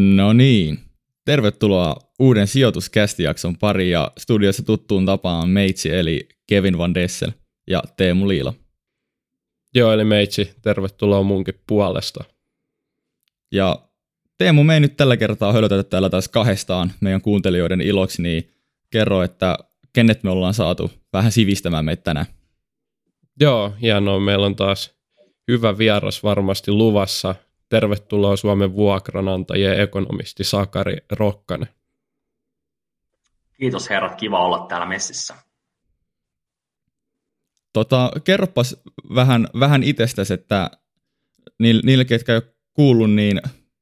No 0.00 0.32
niin, 0.32 0.78
tervetuloa 1.24 1.96
uuden 2.18 2.46
sijoituskästijakson 2.46 3.56
pari 3.56 3.90
ja 3.90 4.12
studiossa 4.18 4.62
tuttuun 4.62 5.06
tapaan 5.06 5.48
meitsi 5.48 5.90
eli 5.90 6.28
Kevin 6.46 6.78
Van 6.78 6.94
Dessel 6.94 7.30
ja 7.66 7.82
Teemu 7.96 8.28
Liila. 8.28 8.54
Joo, 9.74 9.92
eli 9.92 10.04
meitsi, 10.04 10.50
tervetuloa 10.62 11.22
munkin 11.22 11.54
puolesta. 11.66 12.24
Ja 13.52 13.90
Teemu, 14.38 14.64
me 14.64 14.74
ei 14.74 14.80
nyt 14.80 14.96
tällä 14.96 15.16
kertaa 15.16 15.52
hölötetä 15.52 15.82
täällä 15.82 16.10
taas 16.10 16.28
kahdestaan 16.28 16.92
meidän 17.00 17.22
kuuntelijoiden 17.22 17.80
iloksi, 17.80 18.22
niin 18.22 18.50
kerro, 18.90 19.22
että 19.22 19.58
kenet 19.92 20.22
me 20.22 20.30
ollaan 20.30 20.54
saatu 20.54 20.90
vähän 21.12 21.32
sivistämään 21.32 21.84
meitä 21.84 22.02
tänään. 22.02 22.26
Joo, 23.40 23.74
hienoa. 23.82 24.20
Meillä 24.20 24.46
on 24.46 24.56
taas 24.56 24.94
hyvä 25.48 25.78
vieras 25.78 26.22
varmasti 26.22 26.70
luvassa. 26.70 27.34
Tervetuloa 27.70 28.36
Suomen 28.36 28.74
vuokranantajien 28.74 29.80
ekonomisti 29.80 30.44
Sakari 30.44 30.96
Rokkanen. 31.12 31.68
Kiitos 33.52 33.90
herrat, 33.90 34.14
kiva 34.14 34.44
olla 34.44 34.66
täällä 34.66 34.86
messissä. 34.86 35.34
Tota, 37.72 38.10
kerropas 38.24 38.76
vähän, 39.14 39.48
vähän 39.60 39.82
itsestäsi, 39.82 40.34
että 40.34 40.70
niille, 41.58 41.82
niille, 41.84 42.04
ketkä 42.04 42.32
ei 42.32 42.36
ole 42.36 42.54
kuullut, 42.74 43.10
niin 43.10 43.40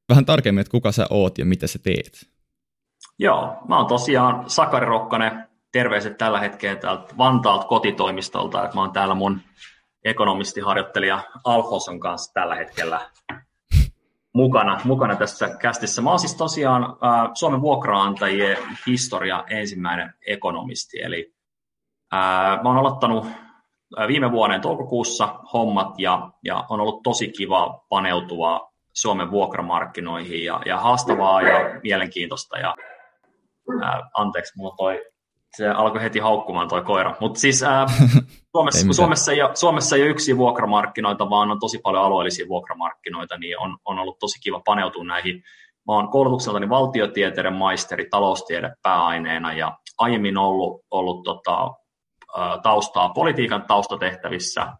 vähän 0.09 0.25
tarkemmin, 0.25 0.61
että 0.61 0.71
kuka 0.71 0.93
sä 0.93 1.07
oot 1.11 1.39
ja 1.39 1.45
mitä 1.45 1.67
sä 1.67 1.79
teet. 1.79 2.31
Joo, 3.19 3.57
mä 3.69 3.79
oon 3.79 3.87
tosiaan 3.87 4.51
Sakari 4.51 4.87
Rokkanen, 4.87 5.49
terveiset 5.73 6.19
tällä 6.19 6.41
hetkellä 6.41 6.77
täältä 6.77 7.15
Vantaalta 7.19 7.67
kotitoimistolta, 7.67 8.65
että 8.65 8.75
mä 8.77 8.81
oon 8.81 8.93
täällä 8.93 9.15
mun 9.15 9.41
ekonomistiharjoittelija 10.05 11.25
Alfoson 11.45 12.01
kanssa 12.01 12.33
tällä 12.33 12.55
hetkellä 12.55 13.11
mukana, 14.39 14.81
mukana 14.85 15.17
tässä 15.17 15.57
kästissä. 15.61 16.03
Mä 16.03 16.11
oon 16.11 16.19
siis 16.19 16.35
tosiaan 16.37 16.85
äh, 16.85 17.31
Suomen 17.35 17.61
vuokraantajien 17.61 18.57
historia 18.87 19.45
ensimmäinen 19.51 20.15
ekonomisti, 20.27 21.03
eli 21.03 21.35
äh, 22.15 22.63
mä 22.63 22.69
oon 22.69 22.77
aloittanut 22.77 23.27
viime 24.09 24.33
vuoden 24.33 24.61
toukokuussa 24.61 25.35
hommat 25.53 25.99
ja, 25.99 26.31
ja 26.45 26.65
on 26.69 26.81
ollut 26.81 27.03
tosi 27.03 27.29
kiva 27.29 27.85
paneutua 27.89 28.73
Suomen 28.93 29.31
vuokramarkkinoihin 29.31 30.45
ja, 30.45 30.61
ja 30.67 30.77
haastavaa 30.79 31.43
ja 31.43 31.81
mielenkiintoista. 31.83 32.59
Ja, 32.59 32.75
ää, 33.83 34.11
anteeksi, 34.15 34.53
mulla 34.57 34.75
toi, 34.77 35.05
se 35.59 35.69
alkoi 35.69 36.03
heti 36.03 36.19
haukkumaan 36.19 36.69
toi 36.69 36.83
koira. 36.83 37.15
Mutta 37.21 37.41
siis 37.41 37.63
ää, 37.63 37.87
Suomessa, 38.57 38.87
ei 38.87 38.95
Suomessa, 38.95 39.33
ei 39.33 39.43
ole, 39.43 39.57
Suomessa 39.57 39.97
ei 39.97 40.03
ole 40.03 40.11
yksi 40.11 40.37
vuokramarkkinoita, 40.37 41.31
vaan 41.31 41.51
on 41.51 41.61
tosi 41.61 41.79
paljon 41.83 42.05
alueellisia 42.05 42.49
vuokramarkkinoita, 42.49 43.39
niin 43.39 43.59
on, 43.59 43.79
on 43.85 43.99
ollut 43.99 44.19
tosi 44.19 44.41
kiva 44.41 44.61
paneutua 44.65 45.05
näihin. 45.05 45.43
Mä 45.87 45.95
oon 45.95 46.11
koulutukseltani 46.11 46.69
valtiotieteiden 46.69 47.55
maisteri 47.55 48.07
taloustiede 48.11 48.73
pääaineena 48.83 49.53
ja 49.53 49.79
aiemmin 49.99 50.39
ollut, 50.39 50.83
ollut 50.91 51.23
tota, 51.25 51.71
taustaa 52.63 53.09
politiikan 53.09 53.65
taustatehtävissä 53.67 54.73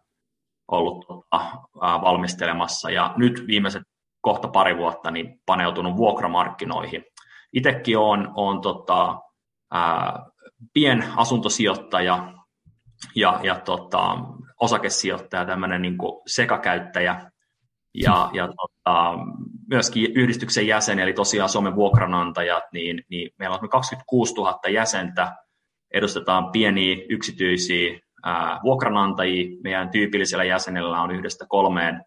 ollut 0.71 1.07
tota, 1.07 1.45
valmistelemassa 1.81 2.89
ja 2.89 3.13
nyt 3.17 3.43
viimeiset 3.47 3.83
kohta 4.21 4.47
pari 4.47 4.77
vuotta 4.77 5.11
niin 5.11 5.41
paneutunut 5.45 5.97
vuokramarkkinoihin. 5.97 7.03
Itsekin 7.53 7.97
olen, 7.97 8.27
olen 8.35 8.61
tota, 8.61 9.19
ää, 9.71 10.29
pienasuntosijoittaja 10.73 12.33
ja, 13.15 13.39
ja 13.43 13.59
tota, 13.59 14.17
osakesijoittaja, 14.59 15.45
tämmöinen 15.45 15.81
niin 15.81 15.97
sekakäyttäjä 16.27 17.31
ja, 17.93 18.29
ja 18.33 18.47
tota, 18.47 19.13
myöskin 19.69 20.11
yhdistyksen 20.15 20.67
jäsen, 20.67 20.99
eli 20.99 21.13
tosiaan 21.13 21.49
Suomen 21.49 21.75
vuokranantajat, 21.75 22.63
niin, 22.73 23.03
niin 23.09 23.31
meillä 23.39 23.57
on 23.61 23.69
26 23.69 24.33
000 24.35 24.59
jäsentä, 24.69 25.35
edustetaan 25.93 26.51
pieniä 26.51 26.97
yksityisiä 27.09 27.99
ää, 28.25 28.59
vuokranantajia. 28.63 29.57
Meidän 29.63 29.89
tyypillisellä 29.89 30.43
jäsenellä 30.43 31.01
on 31.01 31.11
yhdestä 31.11 31.45
kolmeen 31.49 32.03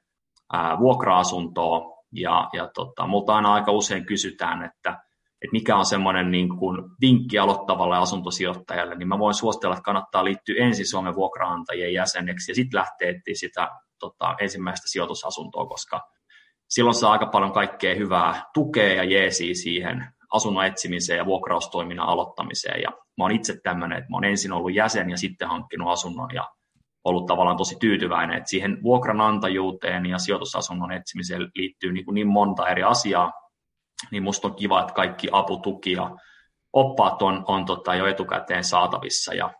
ää, 0.53 0.79
vuokra-asuntoa, 0.79 1.93
ja, 2.13 2.49
ja 2.53 2.71
tota, 2.75 3.07
multa 3.07 3.37
aina 3.37 3.55
aika 3.55 3.73
usein 3.73 4.07
kysytään, 4.07 4.65
että, 4.65 4.99
että 5.45 5.53
mikä 5.53 5.77
on 5.77 5.87
semmoinen 5.87 6.31
niin 6.31 6.49
kuin 6.59 6.83
vinkki 7.01 7.39
aloittavalle 7.39 7.97
asuntosijoittajalle, 7.97 8.95
niin 8.95 9.09
mä 9.09 9.19
voin 9.19 9.35
suositella, 9.35 9.75
että 9.75 9.85
kannattaa 9.85 10.25
liittyä 10.25 10.55
ensin 10.59 10.87
Suomen 10.91 11.15
vuokraantajien 11.15 11.93
jäseneksi 11.93 12.51
ja 12.51 12.55
sitten 12.55 12.79
lähteä 12.79 13.11
etsiä 13.11 13.35
sitä 13.35 13.69
tota, 13.99 14.37
ensimmäistä 14.41 14.89
sijoitusasuntoa, 14.89 15.67
koska 15.67 16.01
silloin 16.69 16.95
saa 16.95 17.13
aika 17.13 17.27
paljon 17.27 17.53
kaikkea 17.53 17.95
hyvää 17.95 18.45
tukea 18.55 18.95
ja 18.95 19.05
jeesiä 19.05 19.55
siihen 19.55 20.07
asunnon 20.33 20.67
etsimiseen 20.67 21.17
ja 21.17 21.27
vuokraustoiminnan 21.27 22.09
aloittamiseen. 22.09 22.83
Ja 22.83 22.91
mä 22.91 23.25
oon 23.25 23.33
itse 23.33 23.61
tämmöinen, 23.63 23.99
että 23.99 24.11
mä 24.11 24.17
oon 24.17 24.25
ensin 24.25 24.53
ollut 24.53 24.75
jäsen 24.75 25.11
ja 25.11 25.17
sitten 25.17 25.49
hankkinut 25.49 25.89
asunnon 25.89 26.29
ja 26.35 26.49
ollut 27.05 27.27
tavallaan 27.27 27.57
tosi 27.57 27.77
tyytyväinen, 27.81 28.37
että 28.37 28.51
siihen 28.51 28.83
vuokranantajuuteen 28.83 30.07
ja 30.07 30.19
sijoitusasunnon 30.19 30.93
etsimiseen 30.93 31.51
liittyy 31.55 31.93
niin, 31.93 32.05
kuin 32.05 32.15
niin 32.15 32.29
monta 32.29 32.69
eri 32.69 32.83
asiaa, 32.83 33.33
niin 34.11 34.23
musta 34.23 34.49
on 34.49 34.55
kiva, 34.55 34.81
että 34.81 34.93
kaikki 34.93 35.29
apu, 35.33 35.57
tuki 35.57 35.93
ja 35.93 36.17
oppaat 36.73 37.23
on, 37.23 37.45
on 37.47 37.65
tota 37.65 37.95
jo 37.95 38.07
etukäteen 38.07 38.65
saatavissa. 38.65 39.35
Ja, 39.35 39.51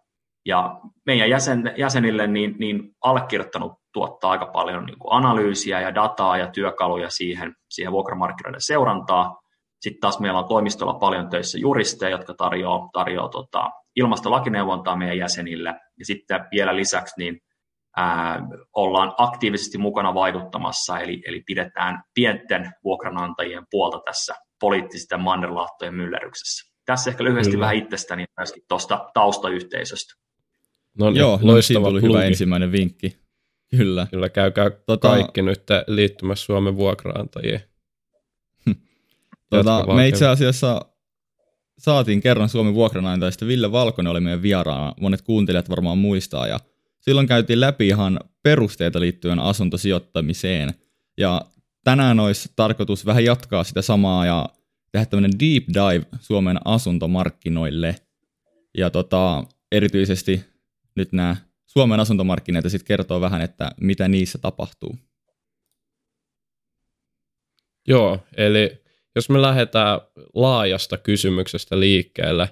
ja 0.47 0.81
meidän 1.07 1.31
jäsen, 1.31 1.75
jäsenille 1.77 2.27
niin, 2.27 2.55
niin 2.59 2.91
allekirjoittanut 3.05 3.73
tuottaa 3.93 4.31
aika 4.31 4.47
paljon 4.47 4.87
niin 4.87 4.99
kuin 4.99 5.13
analyysiä 5.13 5.81
ja 5.81 5.95
dataa 5.95 6.37
ja 6.37 6.51
työkaluja 6.51 7.11
siihen, 7.11 7.55
siihen 7.71 7.93
vuokramarkkinoiden 7.93 8.61
seurantaa. 8.61 9.41
Sitten 9.81 10.01
taas 10.01 10.21
meillä 10.21 10.39
on 10.39 10.49
toimistolla 10.49 10.95
paljon 10.95 11.31
töissä 11.31 11.59
juristeja, 11.59 12.11
jotka 12.11 12.35
tarjoaa, 12.35 12.89
tarjoaa 12.93 13.29
tota, 13.29 13.71
ilmastolakineuvontaa 13.97 14.97
meidän 14.97 15.19
jäsenille. 15.19 15.75
Ja 15.99 16.05
sitten 16.05 16.45
vielä 16.51 16.77
lisäksi 16.77 17.15
niin 17.19 17.41
ää, 17.97 18.49
ollaan 18.73 19.13
aktiivisesti 19.19 19.79
mukana 19.79 20.15
vaikuttamassa, 20.15 20.99
eli, 20.99 21.23
eli 21.27 21.43
pidetään 21.47 22.03
pienten 22.15 22.73
vuokranantajien 22.85 23.67
puolta 23.71 24.01
tässä 24.05 24.35
poliittisten 24.61 25.21
mannerlaattojen 25.21 25.95
myllerryksessä. 25.95 26.73
Tässä 26.85 27.11
ehkä 27.11 27.25
lyhyesti 27.25 27.51
Kyllä. 27.51 27.63
vähän 27.63 27.77
itsestäni 27.77 28.25
myöskin 28.37 28.63
tuosta 28.69 29.11
taustayhteisöstä. 29.15 30.15
No 30.99 31.11
niin, 31.11 31.21
Joo, 31.21 31.39
no 31.43 31.63
siinä 31.63 31.85
tuli 31.85 32.03
hyvä 32.03 32.25
ensimmäinen 32.25 32.73
vinkki. 32.73 33.17
Kyllä. 33.77 34.07
Kyllä 34.11 34.29
käykää 34.29 34.71
tota, 34.71 35.09
kaikki 35.09 35.43
nyt 35.43 35.63
liittymässä 35.87 36.45
Suomen 36.45 36.77
vuokraantajien. 36.77 37.61
Tota, 39.51 39.95
me 39.95 40.09
itse 40.09 40.27
asiassa 40.27 40.81
saatiin 41.79 42.21
kerran 42.21 42.49
Suomen 42.49 42.75
vuokranantajista. 42.75 43.47
Ville 43.47 43.73
Valkonen 43.73 44.11
oli 44.11 44.21
meidän 44.21 44.43
vieraana, 44.43 44.95
monet 45.01 45.23
kuuntelijat 45.23 45.71
varmaan 45.71 45.99
muistaa, 45.99 46.47
ja 46.47 46.61
silloin 47.03 47.27
käytiin 47.27 47.61
läpi 47.61 47.89
ihan 47.89 48.21
perusteita 48.43 49.01
liittyen 49.01 49.39
asuntosijoittamiseen. 49.39 50.75
Ja 51.19 51.41
tänään 51.85 52.21
olisi 52.21 52.53
tarkoitus 52.57 53.07
vähän 53.07 53.25
jatkaa 53.25 53.65
sitä 53.65 53.83
samaa 53.83 54.27
ja 54.27 54.49
tehdä 54.93 55.07
tämmöinen 55.07 55.39
deep 55.41 55.65
dive 55.69 56.07
Suomen 56.21 56.59
asuntomarkkinoille. 56.65 57.97
Ja 58.79 58.91
tota, 58.91 59.45
erityisesti 59.73 60.45
nyt 60.97 61.13
nämä 61.13 61.37
Suomen 61.67 62.01
asuntomarkkinat 62.01 62.65
ja 62.65 62.71
sitten 62.71 62.87
kertoo 62.87 63.21
vähän, 63.21 63.43
että 63.43 63.71
mitä 63.81 64.09
niissä 64.09 64.39
tapahtuu. 64.39 64.99
Joo, 67.89 68.19
eli 68.37 68.83
jos 69.15 69.31
me 69.31 69.43
lähdetään 69.43 70.01
laajasta 70.35 70.99
kysymyksestä 70.99 71.81
liikkeelle, 71.81 72.49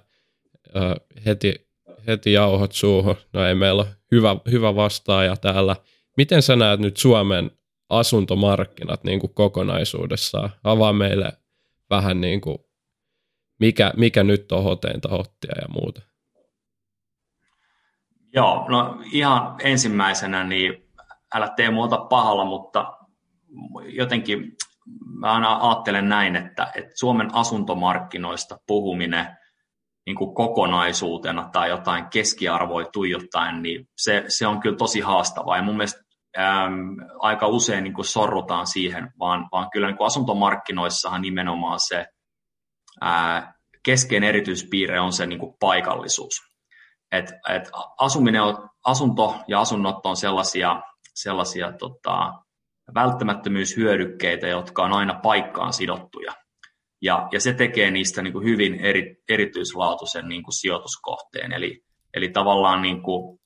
heti, 1.27 1.69
heti 2.07 2.33
jauhot 2.33 2.73
suuhun, 2.73 3.17
no 3.33 3.47
ei 3.47 3.55
meillä 3.55 3.83
ole 3.83 4.00
hyvä, 4.11 4.37
hyvä 4.51 4.75
vastaaja 4.75 5.37
täällä. 5.37 5.77
Miten 6.17 6.43
sä 6.43 6.57
näet 6.57 6.81
nyt 6.81 6.97
Suomen 6.97 7.51
asuntomarkkinat 7.89 9.05
niin 9.05 9.21
kuin 9.21 9.35
kokonaisuudessaan? 9.35 10.51
Avaa 10.65 10.93
meille 10.93 11.33
vähän 11.91 12.21
niin 12.21 12.41
kuin, 12.41 12.59
mikä, 13.61 13.93
mikä 13.97 14.25
nyt 14.25 14.53
on 14.53 14.63
hoteinta 14.63 15.09
hottia 15.09 15.55
ja 15.63 15.69
muuta. 15.69 16.03
Joo, 18.33 18.67
no 18.69 19.03
ihan 19.13 19.57
ensimmäisenä 19.63 20.45
niin 20.45 20.89
älä 21.35 21.49
tee 21.57 21.71
muuta 21.71 21.97
pahalla, 21.97 22.45
mutta 22.45 22.97
jotenkin 23.85 24.57
mä 25.19 25.33
aina 25.33 25.59
ajattelen 25.69 26.09
näin, 26.09 26.37
että, 26.37 26.73
että 26.75 26.91
Suomen 26.95 27.35
asuntomarkkinoista 27.35 28.59
puhuminen 28.67 29.27
niin 30.11 30.17
kuin 30.17 30.35
kokonaisuutena 30.35 31.49
tai 31.53 31.69
jotain 31.69 32.07
keskiarvoja 32.11 32.87
tuijottaen, 32.93 33.63
niin 33.63 33.89
se, 33.97 34.25
se 34.29 34.47
on 34.47 34.61
kyllä 34.61 34.77
tosi 34.77 35.01
haastavaa. 35.01 35.57
Ja 35.57 35.63
mun 35.63 35.77
mielestä 35.77 36.01
äm, 36.39 36.97
aika 37.19 37.47
usein 37.47 37.85
niin 37.85 37.95
kuin 37.95 38.05
sorrutaan 38.05 38.67
siihen, 38.67 39.13
vaan, 39.19 39.49
vaan 39.53 39.71
kyllä 39.71 39.87
niin 39.87 39.97
kuin 39.97 40.07
asuntomarkkinoissahan 40.07 41.23
nimenomaan 41.23 41.81
se 41.81 42.07
ää, 43.01 43.55
keskeinen 43.85 44.29
erityispiirre 44.29 45.01
on 45.01 45.13
se 45.13 45.27
niin 45.27 45.39
kuin 45.39 45.55
paikallisuus. 45.61 46.35
Et, 47.13 47.33
et 47.49 47.71
asuminen 47.99 48.43
on, 48.43 48.69
asunto 48.85 49.37
ja 49.49 49.61
asunnot 49.61 50.07
on 50.07 50.17
sellaisia, 50.17 50.83
sellaisia 51.15 51.73
tota, 51.73 52.33
välttämättömyyshyödykkeitä, 52.95 54.47
jotka 54.47 54.85
on 54.85 54.93
aina 54.93 55.15
paikkaan 55.15 55.73
sidottuja. 55.73 56.33
Ja, 57.03 57.29
ja 57.33 57.41
se 57.41 57.53
tekee 57.53 57.91
niistä 57.91 58.23
niin 58.23 58.33
kuin 58.33 58.45
hyvin 58.45 58.75
eri, 58.75 59.17
erityislaatuisen 59.29 60.29
niin 60.29 60.43
kuin 60.43 60.55
sijoituskohteen. 60.55 61.53
Eli, 61.53 61.85
eli 62.15 62.29
tavallaan 62.29 62.83
niin 62.83 63.03
kuin, 63.03 63.41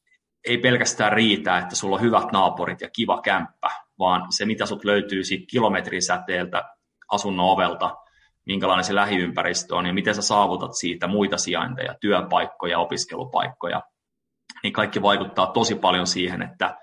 ei 0.44 0.58
pelkästään 0.58 1.12
riitä, 1.12 1.58
että 1.58 1.76
sulla 1.76 1.96
on 1.96 2.02
hyvät 2.02 2.32
naapurit 2.32 2.80
ja 2.80 2.90
kiva 2.90 3.20
kämppä, 3.20 3.70
vaan 3.98 4.32
se, 4.32 4.46
mitä 4.46 4.66
sut 4.66 4.84
löytyy 4.84 5.24
siitä 5.24 5.46
kilometrin 5.50 6.02
säteeltä 6.02 6.62
asunnon 7.12 7.46
ovelta, 7.46 7.96
minkälainen 8.46 8.84
se 8.84 8.94
lähiympäristö 8.94 9.76
on 9.76 9.86
ja 9.86 9.92
miten 9.92 10.14
sä 10.14 10.22
saavutat 10.22 10.74
siitä 10.74 11.06
muita 11.06 11.36
sijainteja, 11.36 11.94
työpaikkoja, 12.00 12.78
opiskelupaikkoja, 12.78 13.82
niin 14.62 14.72
kaikki 14.72 15.02
vaikuttaa 15.02 15.46
tosi 15.46 15.74
paljon 15.74 16.06
siihen, 16.06 16.42
että 16.42 16.76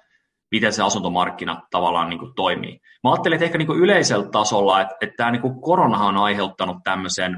miten 0.51 0.73
se 0.73 0.83
asuntomarkkina 0.83 1.61
tavallaan 1.71 2.09
niin 2.09 2.19
kuin 2.19 2.35
toimii. 2.35 2.79
Mä 3.03 3.11
ajattelen, 3.11 3.35
että 3.35 3.45
ehkä 3.45 3.57
niin 3.57 3.67
kuin 3.67 3.79
yleisellä 3.79 4.29
tasolla, 4.31 4.81
että, 4.81 4.95
että 5.01 5.15
tämä 5.17 5.31
niin 5.31 5.41
kuin 5.41 5.61
koronahan 5.61 6.17
on 6.17 6.23
aiheuttanut 6.23 6.77
tämmöisen, 6.83 7.37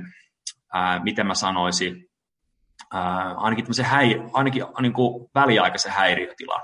ää, 0.73 1.03
miten 1.03 1.27
mä 1.27 1.35
sanoisin, 1.35 2.05
ää, 2.93 3.33
ainakin, 3.33 3.65
häi, 3.83 4.21
ainakin 4.33 4.65
niin 4.81 4.93
kuin 4.93 5.29
väliaikaisen 5.35 5.91
häiriötilan 5.91 6.63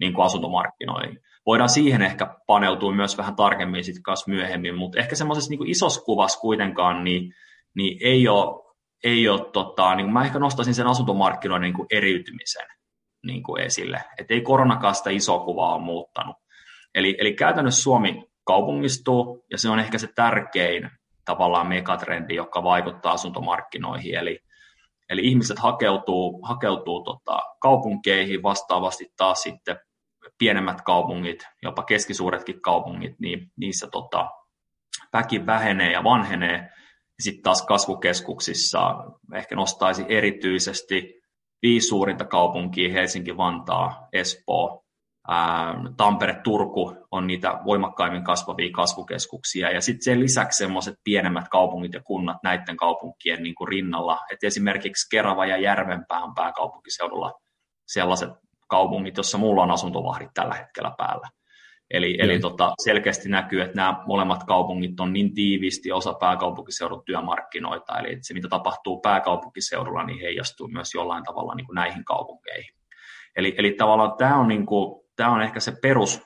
niin 0.00 0.14
kuin 0.14 0.24
asuntomarkkinoihin. 0.24 1.18
Voidaan 1.46 1.68
siihen 1.68 2.02
ehkä 2.02 2.36
paneutua 2.46 2.92
myös 2.92 3.18
vähän 3.18 3.36
tarkemmin 3.36 3.84
sitten 3.84 4.02
kanssa 4.02 4.30
myöhemmin, 4.30 4.74
mutta 4.74 4.98
ehkä 4.98 5.16
semmoisessa 5.16 5.50
niin 5.50 5.70
isossa 5.70 6.00
kuvassa 6.00 6.40
kuitenkaan 6.40 7.04
niin, 7.04 7.32
niin 7.76 7.98
ei 8.02 8.28
ole, 8.28 8.74
ei 9.04 9.28
ole 9.28 9.50
tota, 9.52 9.94
niin 9.94 10.12
mä 10.12 10.24
ehkä 10.24 10.38
nostaisin 10.38 10.74
sen 10.74 10.86
asuntomarkkinoiden 10.86 11.62
niin 11.62 11.76
kuin 11.76 11.86
eriytymisen 11.90 12.66
niin 13.26 13.42
kuin 13.42 13.62
esille. 13.62 14.00
Et 14.18 14.30
ei 14.30 14.40
koronakaan 14.40 14.94
sitä 14.94 15.10
isoa 15.10 15.44
kuvaa 15.44 15.74
ole 15.74 15.84
muuttanut. 15.84 16.36
Eli, 16.94 17.16
eli 17.18 17.34
käytännössä 17.34 17.82
Suomi 17.82 18.24
kaupungistuu, 18.44 19.44
ja 19.50 19.58
se 19.58 19.68
on 19.68 19.78
ehkä 19.78 19.98
se 19.98 20.08
tärkein 20.14 20.90
tavallaan 21.24 21.68
megatrendi, 21.68 22.34
joka 22.34 22.62
vaikuttaa 22.62 23.12
asuntomarkkinoihin. 23.12 24.14
Eli, 24.14 24.38
eli 25.08 25.20
ihmiset 25.24 25.58
hakeutuu, 25.58 26.40
hakeutuu 26.42 27.04
tota, 27.04 27.40
kaupunkeihin, 27.60 28.42
vastaavasti 28.42 29.12
taas 29.16 29.42
sitten 29.42 29.76
pienemmät 30.38 30.80
kaupungit, 30.80 31.48
jopa 31.62 31.82
keskisuuretkin 31.82 32.60
kaupungit, 32.62 33.20
niin 33.20 33.52
niissä 33.56 33.86
tota, 33.92 34.30
väki 35.12 35.46
vähenee 35.46 35.92
ja 35.92 36.04
vanhenee. 36.04 36.70
Sitten 37.20 37.42
taas 37.42 37.66
kasvukeskuksissa 37.66 38.94
ehkä 39.34 39.56
nostaisi 39.56 40.04
erityisesti 40.08 41.21
viisi 41.62 41.88
suurinta 41.88 42.24
kaupunkia, 42.24 42.92
Helsinki, 42.92 43.36
Vantaa, 43.36 44.08
Espoo, 44.12 44.82
Tampere, 45.96 46.40
Turku 46.44 46.96
on 47.10 47.26
niitä 47.26 47.60
voimakkaimmin 47.64 48.24
kasvavia 48.24 48.70
kasvukeskuksia. 48.72 49.70
Ja 49.70 49.80
sitten 49.80 50.04
sen 50.04 50.20
lisäksi 50.20 50.58
semmoiset 50.58 50.94
pienemmät 51.04 51.48
kaupungit 51.48 51.94
ja 51.94 52.02
kunnat 52.04 52.36
näiden 52.42 52.76
kaupunkien 52.76 53.42
niin 53.42 53.54
kuin 53.54 53.68
rinnalla. 53.68 54.18
Et 54.32 54.44
esimerkiksi 54.44 55.08
Kerava 55.10 55.46
ja 55.46 55.56
Järvenpää 55.56 56.22
on 56.22 56.34
pääkaupunkiseudulla 56.34 57.32
sellaiset 57.86 58.30
kaupungit, 58.68 59.16
jossa 59.16 59.38
mulla 59.38 59.62
on 59.62 59.70
asuntovahdit 59.70 60.30
tällä 60.34 60.54
hetkellä 60.54 60.94
päällä. 60.98 61.28
Eli, 61.92 62.16
eli 62.18 62.38
tota, 62.38 62.72
selkeästi 62.84 63.28
näkyy, 63.28 63.60
että 63.60 63.76
nämä 63.76 64.02
molemmat 64.06 64.44
kaupungit 64.44 65.00
on 65.00 65.12
niin 65.12 65.34
tiiviisti 65.34 65.92
osa 65.92 66.14
pääkaupunkiseudun 66.14 67.02
työmarkkinoita, 67.04 67.98
eli 67.98 68.18
se 68.20 68.34
mitä 68.34 68.48
tapahtuu 68.48 69.00
pääkaupunkiseudulla, 69.00 70.04
niin 70.04 70.20
heijastuu 70.20 70.68
myös 70.68 70.94
jollain 70.94 71.24
tavalla 71.24 71.54
niin 71.54 71.66
kuin 71.66 71.74
näihin 71.74 72.04
kaupunkeihin. 72.04 72.74
Eli, 73.36 73.54
eli 73.58 73.72
tavallaan 73.72 74.16
tämä 74.18 74.36
on, 74.36 74.48
niin 74.48 74.66
kuin, 74.66 75.02
tämä 75.16 75.30
on 75.30 75.42
ehkä 75.42 75.60
se 75.60 75.72
perus, 75.82 76.22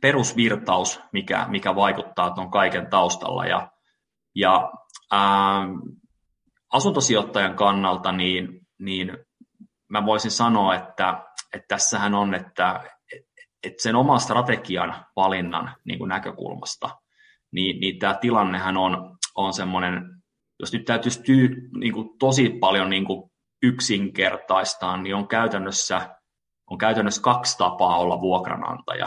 perusvirtaus, 0.00 1.00
mikä, 1.12 1.46
mikä 1.48 1.74
vaikuttaa 1.74 2.30
tuon 2.30 2.50
kaiken 2.50 2.86
taustalla. 2.90 3.46
Ja, 3.46 3.70
ja 4.34 4.72
ää, 5.12 5.68
asuntosijoittajan 6.72 7.56
kannalta, 7.56 8.12
niin, 8.12 8.66
niin 8.78 9.18
mä 9.88 10.06
voisin 10.06 10.30
sanoa, 10.30 10.74
että, 10.74 11.24
että 11.54 11.66
tässähän 11.68 12.14
on, 12.14 12.34
että 12.34 12.80
että 13.62 13.82
sen 13.82 13.96
oman 13.96 14.20
strategian 14.20 14.94
valinnan 15.16 15.76
niin 15.84 15.98
kuin 15.98 16.08
näkökulmasta, 16.08 16.90
niin, 17.52 17.80
niin 17.80 17.98
tämä 17.98 18.14
tilannehan 18.14 18.76
on, 18.76 19.18
on 19.34 19.52
semmoinen, 19.52 20.02
jos 20.60 20.72
nyt 20.72 20.84
täytyisi 20.84 21.22
tyy, 21.22 21.48
niin 21.78 21.92
kuin 21.92 22.18
tosi 22.18 22.50
paljon 22.60 22.90
niin 22.90 23.04
kuin 23.04 23.30
yksinkertaistaa, 23.62 24.96
niin 24.96 25.14
on 25.14 25.28
käytännössä, 25.28 26.16
on 26.70 26.78
käytännössä 26.78 27.22
kaksi 27.22 27.58
tapaa 27.58 27.98
olla 27.98 28.20
vuokranantaja. 28.20 29.06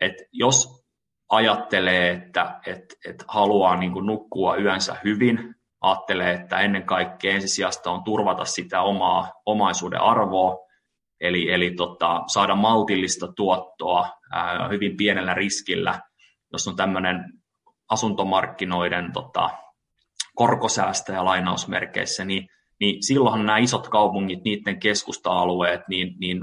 Et 0.00 0.14
jos 0.32 0.84
ajattelee, 1.28 2.10
että 2.10 2.60
et, 2.66 2.84
et 3.06 3.24
haluaa 3.28 3.76
niin 3.76 3.92
kuin 3.92 4.06
nukkua 4.06 4.56
yönsä 4.56 4.96
hyvin, 5.04 5.54
ajattelee, 5.80 6.32
että 6.32 6.60
ennen 6.60 6.86
kaikkea 6.86 7.34
ensisijasta 7.34 7.90
on 7.90 8.04
turvata 8.04 8.44
sitä 8.44 8.82
omaa 8.82 9.32
omaisuuden 9.46 10.00
arvoa, 10.00 10.67
eli, 11.20 11.52
eli 11.52 11.70
tota, 11.70 12.22
saada 12.26 12.54
maltillista 12.54 13.32
tuottoa 13.36 14.08
ää, 14.32 14.68
hyvin 14.68 14.96
pienellä 14.96 15.34
riskillä, 15.34 16.00
jos 16.52 16.68
on 16.68 16.76
tämmöinen 16.76 17.24
asuntomarkkinoiden 17.90 19.12
tota, 19.12 19.50
korkosäästäjä 20.34 21.24
lainausmerkeissä, 21.24 22.24
niin, 22.24 22.48
niin 22.80 23.02
silloinhan 23.02 23.46
nämä 23.46 23.58
isot 23.58 23.88
kaupungit, 23.88 24.44
niiden 24.44 24.80
keskusta-alueet, 24.80 25.80
niin, 25.88 26.14
niin 26.20 26.40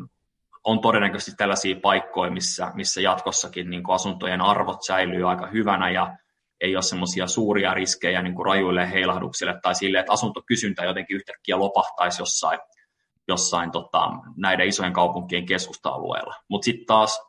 on 0.63 0.81
todennäköisesti 0.81 1.31
tällaisia 1.37 1.75
paikkoja, 1.81 2.31
missä, 2.31 2.71
missä 2.73 3.01
jatkossakin 3.01 3.69
niin 3.69 3.83
asuntojen 3.87 4.41
arvot 4.41 4.83
säilyy 4.87 5.29
aika 5.29 5.47
hyvänä 5.47 5.89
ja 5.89 6.17
ei 6.61 6.75
ole 6.75 6.83
semmoisia 6.83 7.27
suuria 7.27 7.73
riskejä 7.73 8.21
niin 8.21 8.35
kuin 8.35 8.45
rajuille 8.45 8.91
heilahduksille 8.91 9.59
tai 9.61 9.75
sille, 9.75 9.99
että 9.99 10.13
asuntokysyntä 10.13 10.83
jotenkin 10.83 11.15
yhtäkkiä 11.15 11.59
lopahtaisi 11.59 12.21
jossain 12.21 12.59
jossain 13.27 13.71
tota, 13.71 14.11
näiden 14.37 14.67
isojen 14.67 14.93
kaupunkien 14.93 15.45
keskusta-alueella. 15.45 16.35
Mutta 16.49 16.65
sitten 16.65 16.85
taas 16.85 17.21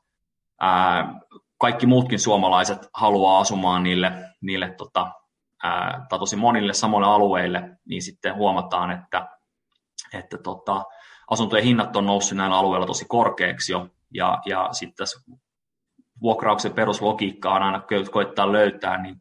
ää, 0.60 1.20
kaikki 1.58 1.87
muutkin 1.87 2.19
suomalaiset 2.19 2.88
haluaa 2.94 3.40
asumaan 3.40 3.82
niille, 3.82 4.12
niille 4.40 4.75
tota, 4.78 5.10
ää, 5.62 6.06
tai 6.08 6.19
tosi 6.19 6.37
monille 6.37 6.72
samoille 6.72 7.08
alueille, 7.08 7.79
niin 7.88 8.03
sitten 8.03 8.34
huomataan, 8.34 8.91
että, 8.91 9.29
että 10.15 10.38
tota, 10.38 10.84
asuntojen 11.31 11.65
hinnat 11.65 11.96
on 11.96 12.06
noussut 12.06 12.38
näillä 12.38 12.58
alueilla 12.58 12.86
tosi 12.86 13.05
korkeaksi 13.08 13.72
jo, 13.72 13.88
ja, 14.15 14.38
ja 14.46 14.69
sitten 14.72 15.06
vuokrauksen 16.22 16.72
peruslogiikka 16.72 17.55
on 17.55 17.62
aina 17.62 17.82
koittaa 18.10 18.53
löytää 18.53 19.03
niin 19.03 19.17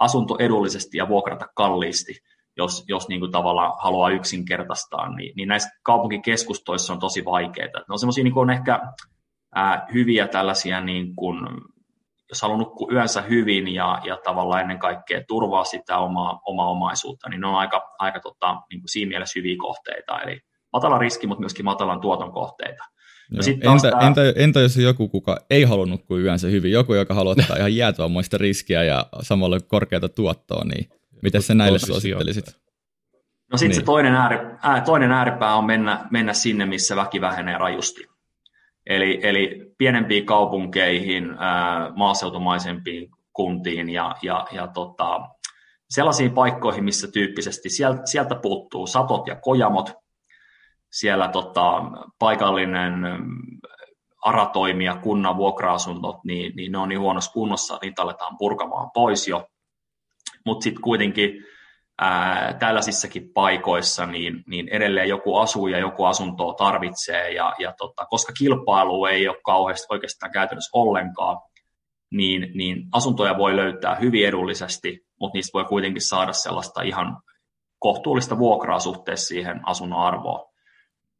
asunto 0.00 0.36
edullisesti 0.38 0.98
ja 0.98 1.08
vuokrata 1.08 1.46
kalliisti, 1.54 2.12
jos, 2.56 2.84
jos 2.88 3.08
niin 3.08 3.20
kuin 3.20 3.32
tavallaan 3.32 3.72
haluaa 3.78 4.10
yksinkertaistaa, 4.10 5.16
niin, 5.16 5.32
niin 5.36 5.48
näissä 5.48 5.70
kaupunkikeskustoissa 5.82 6.92
on 6.92 6.98
tosi 6.98 7.24
vaikeita. 7.24 7.78
Ne 7.78 7.84
on 7.88 7.98
semmoisia 7.98 8.24
niin 8.24 8.38
on 8.38 8.50
ehkä 8.50 8.80
ää, 9.54 9.86
hyviä 9.94 10.28
tällaisia, 10.28 10.80
niin 10.80 11.16
kuin, 11.16 11.48
jos 12.28 12.42
haluaa 12.42 12.58
nukkua 12.58 12.92
yönsä 12.92 13.22
hyvin 13.22 13.68
ja, 13.68 14.00
ja 14.04 14.18
tavallaan 14.24 14.60
ennen 14.60 14.78
kaikkea 14.78 15.22
turvaa 15.28 15.64
sitä 15.64 15.98
omaa, 15.98 16.40
omaa 16.46 16.70
omaisuutta, 16.70 17.28
niin 17.28 17.40
ne 17.40 17.46
on 17.46 17.54
aika, 17.54 17.94
aika 17.98 18.20
tota, 18.20 18.52
niin 18.70 18.80
kuin 18.80 18.88
siinä 18.88 19.08
mielessä 19.08 19.38
hyviä 19.40 19.56
kohteita. 19.58 20.20
Eli 20.20 20.40
matala 20.72 20.98
riski, 20.98 21.26
mutta 21.26 21.40
myöskin 21.40 21.64
matalan 21.64 22.00
tuoton 22.00 22.32
kohteita. 22.32 22.84
No 23.30 23.40
entä, 23.72 23.90
tämä... 23.90 24.06
entä, 24.06 24.20
entä 24.36 24.60
jos 24.60 24.76
joku, 24.76 25.08
kuka 25.08 25.40
ei 25.50 25.64
halua 25.64 25.86
nukkua 25.86 26.18
yönsä 26.18 26.48
hyvin, 26.48 26.72
joku, 26.72 26.94
joka 26.94 27.14
haluaa 27.14 27.34
ottaa 27.38 27.56
ihan 27.56 27.76
jäätävämoista 27.76 28.38
riskiä 28.38 28.84
ja 28.84 29.06
samalla 29.22 29.60
korkeata 29.60 30.08
tuottoa, 30.08 30.64
niin 30.64 30.88
Miten 31.22 31.42
sä 31.42 31.54
näille 31.54 31.78
suosittelisit? 31.78 32.60
No 33.52 33.58
sitten 33.58 33.68
niin. 33.68 33.80
se 33.80 33.84
toinen, 33.84 34.14
ääri, 34.14 34.38
ää, 34.62 34.80
toinen 34.80 35.12
ääripää 35.12 35.54
on 35.54 35.64
mennä, 35.64 36.06
mennä 36.10 36.32
sinne, 36.32 36.66
missä 36.66 36.96
väki 36.96 37.20
vähenee 37.20 37.58
rajusti. 37.58 38.06
Eli, 38.86 39.20
eli 39.22 39.72
pienempiin 39.78 40.26
kaupunkeihin, 40.26 41.30
ää, 41.38 41.90
maaseutumaisempiin 41.96 43.10
kuntiin 43.32 43.90
ja, 43.90 44.16
ja, 44.22 44.46
ja 44.52 44.66
tota, 44.66 45.20
sellaisiin 45.90 46.30
paikkoihin, 46.30 46.84
missä 46.84 47.08
tyyppisesti 47.08 47.70
sieltä, 47.70 48.02
sieltä 48.04 48.34
puuttuu 48.34 48.86
satot 48.86 49.26
ja 49.26 49.36
kojamot, 49.36 49.92
siellä 50.90 51.28
tota, 51.28 51.82
paikallinen 52.18 52.92
aratoimija, 54.22 54.96
kunnan 54.96 55.36
vuokra-asunnot, 55.36 56.24
niin, 56.24 56.52
niin 56.56 56.72
ne 56.72 56.78
on 56.78 56.88
niin 56.88 57.00
huonossa 57.00 57.32
kunnossa, 57.32 57.78
niitä 57.82 58.02
aletaan 58.02 58.36
purkamaan 58.38 58.90
pois 58.94 59.28
jo 59.28 59.48
mutta 60.46 60.64
sitten 60.64 60.82
kuitenkin 60.82 61.44
ää, 62.00 62.54
tällaisissakin 62.58 63.30
paikoissa 63.34 64.06
niin, 64.06 64.44
niin 64.46 64.68
edelleen 64.68 65.08
joku 65.08 65.36
asuu 65.36 65.66
ja 65.66 65.78
joku 65.78 66.04
asuntoa 66.04 66.54
tarvitsee, 66.54 67.30
ja, 67.32 67.54
ja 67.58 67.74
tota, 67.78 68.06
koska 68.06 68.32
kilpailu 68.38 69.06
ei 69.06 69.28
ole 69.28 69.36
kauheasti 69.44 69.86
oikeastaan 69.90 70.32
käytännössä 70.32 70.70
ollenkaan, 70.78 71.38
niin, 72.10 72.50
niin 72.54 72.82
asuntoja 72.92 73.38
voi 73.38 73.56
löytää 73.56 73.94
hyvin 73.94 74.26
edullisesti, 74.26 75.06
mutta 75.20 75.36
niistä 75.36 75.52
voi 75.54 75.64
kuitenkin 75.64 76.02
saada 76.02 76.32
sellaista 76.32 76.82
ihan 76.82 77.22
kohtuullista 77.78 78.38
vuokraa 78.38 78.78
suhteessa 78.78 79.26
siihen 79.26 79.60
asunnon 79.68 80.00
arvoon. 80.00 80.50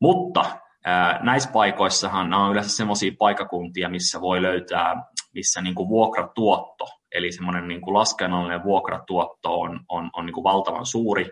Mutta 0.00 0.44
ää, 0.84 1.20
näissä 1.22 1.50
paikoissahan 1.52 2.30
nämä 2.30 2.44
on 2.44 2.52
yleensä 2.52 2.76
sellaisia 2.76 3.12
paikakuntia, 3.18 3.88
missä 3.88 4.20
voi 4.20 4.42
löytää, 4.42 4.96
missä 5.34 5.60
niin 5.60 5.74
kuin 5.74 5.88
vuokratuotto 5.88 6.86
eli 7.14 7.32
semmoinen 7.32 7.68
niin 7.68 7.80
kuin 7.80 7.94
laskennallinen 7.94 8.62
vuokratuotto 8.62 9.60
on, 9.60 9.80
on, 9.88 10.10
on 10.16 10.26
niin 10.26 10.34
kuin 10.34 10.44
valtavan 10.44 10.86
suuri, 10.86 11.30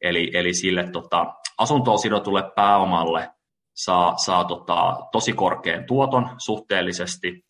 eli, 0.00 0.30
eli 0.34 0.54
sille 0.54 0.90
tota, 0.92 1.34
asuntoon 1.58 1.98
sidotulle 1.98 2.42
pääomalle 2.56 3.30
saa, 3.74 4.16
saa 4.16 4.44
tota, 4.44 4.96
tosi 5.12 5.32
korkean 5.32 5.84
tuoton 5.84 6.30
suhteellisesti, 6.38 7.44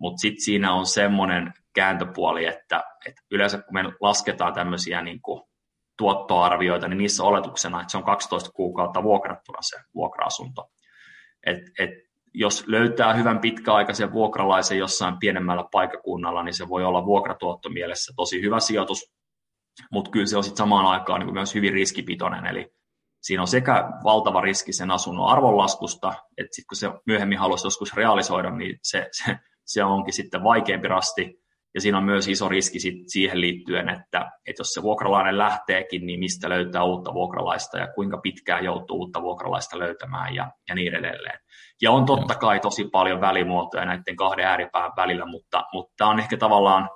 mutta 0.00 0.20
sitten 0.20 0.44
siinä 0.44 0.74
on 0.74 0.86
semmoinen 0.86 1.52
kääntöpuoli, 1.74 2.46
että, 2.46 2.84
että 3.06 3.22
yleensä 3.30 3.58
kun 3.58 3.74
me 3.74 3.82
lasketaan 4.00 4.52
tämmöisiä 4.52 5.02
niin 5.02 5.22
kuin 5.22 5.42
tuottoarvioita, 5.98 6.88
niin 6.88 6.98
niissä 6.98 7.24
oletuksena, 7.24 7.80
että 7.80 7.90
se 7.90 7.96
on 7.96 8.04
12 8.04 8.50
kuukautta 8.50 9.02
vuokrattuna 9.02 9.58
se 9.60 9.76
vuokra-asunto. 9.94 10.70
Et, 11.46 11.58
et 11.78 11.90
jos 12.34 12.64
löytää 12.66 13.14
hyvän 13.14 13.38
pitkäaikaisen 13.38 14.12
vuokralaisen 14.12 14.78
jossain 14.78 15.18
pienemmällä 15.18 15.64
paikakunnalla, 15.72 16.42
niin 16.42 16.54
se 16.54 16.68
voi 16.68 16.84
olla 16.84 17.06
vuokratuotto 17.06 17.68
mielessä 17.68 18.12
tosi 18.16 18.42
hyvä 18.42 18.60
sijoitus, 18.60 19.14
mutta 19.92 20.10
kyllä 20.10 20.26
se 20.26 20.36
on 20.36 20.44
sitten 20.44 20.58
samaan 20.58 20.86
aikaan 20.86 21.20
niin 21.20 21.32
myös 21.32 21.54
hyvin 21.54 21.72
riskipitoinen, 21.72 22.46
eli 22.46 22.70
siinä 23.22 23.42
on 23.42 23.48
sekä 23.48 23.88
valtava 24.04 24.40
riski 24.40 24.72
sen 24.72 24.90
asunnon 24.90 25.28
arvonlaskusta, 25.28 26.08
että 26.38 26.54
sitten 26.54 26.68
kun 26.68 26.76
se 26.76 26.90
myöhemmin 27.06 27.38
haluaisi 27.38 27.66
joskus 27.66 27.94
realisoida, 27.94 28.50
niin 28.50 28.78
se, 28.82 29.08
se, 29.12 29.38
se 29.64 29.84
onkin 29.84 30.14
sitten 30.14 30.44
vaikeampi 30.44 30.88
rasti, 30.88 31.44
ja 31.74 31.80
siinä 31.80 31.98
on 31.98 32.04
myös 32.04 32.28
iso 32.28 32.48
riski 32.48 32.80
sit 32.80 32.94
siihen 33.06 33.40
liittyen, 33.40 33.88
että, 33.88 34.30
että 34.46 34.60
jos 34.60 34.68
se 34.68 34.82
vuokralainen 34.82 35.38
lähteekin, 35.38 36.06
niin 36.06 36.20
mistä 36.20 36.48
löytää 36.48 36.84
uutta 36.84 37.14
vuokralaista 37.14 37.78
ja 37.78 37.88
kuinka 37.94 38.18
pitkään 38.18 38.64
joutuu 38.64 38.98
uutta 38.98 39.22
vuokralaista 39.22 39.78
löytämään 39.78 40.34
ja, 40.34 40.50
ja 40.68 40.74
niin 40.74 40.94
edelleen. 40.94 41.38
Ja 41.82 41.90
on 41.90 42.06
totta 42.06 42.34
kai 42.34 42.60
tosi 42.60 42.88
paljon 42.92 43.20
välimuotoja 43.20 43.84
näiden 43.84 44.16
kahden 44.16 44.46
ääripään 44.46 44.92
välillä, 44.96 45.26
mutta, 45.26 45.64
mutta 45.72 45.92
tämä 45.96 46.10
on 46.10 46.18
ehkä 46.18 46.36
tavallaan, 46.36 46.90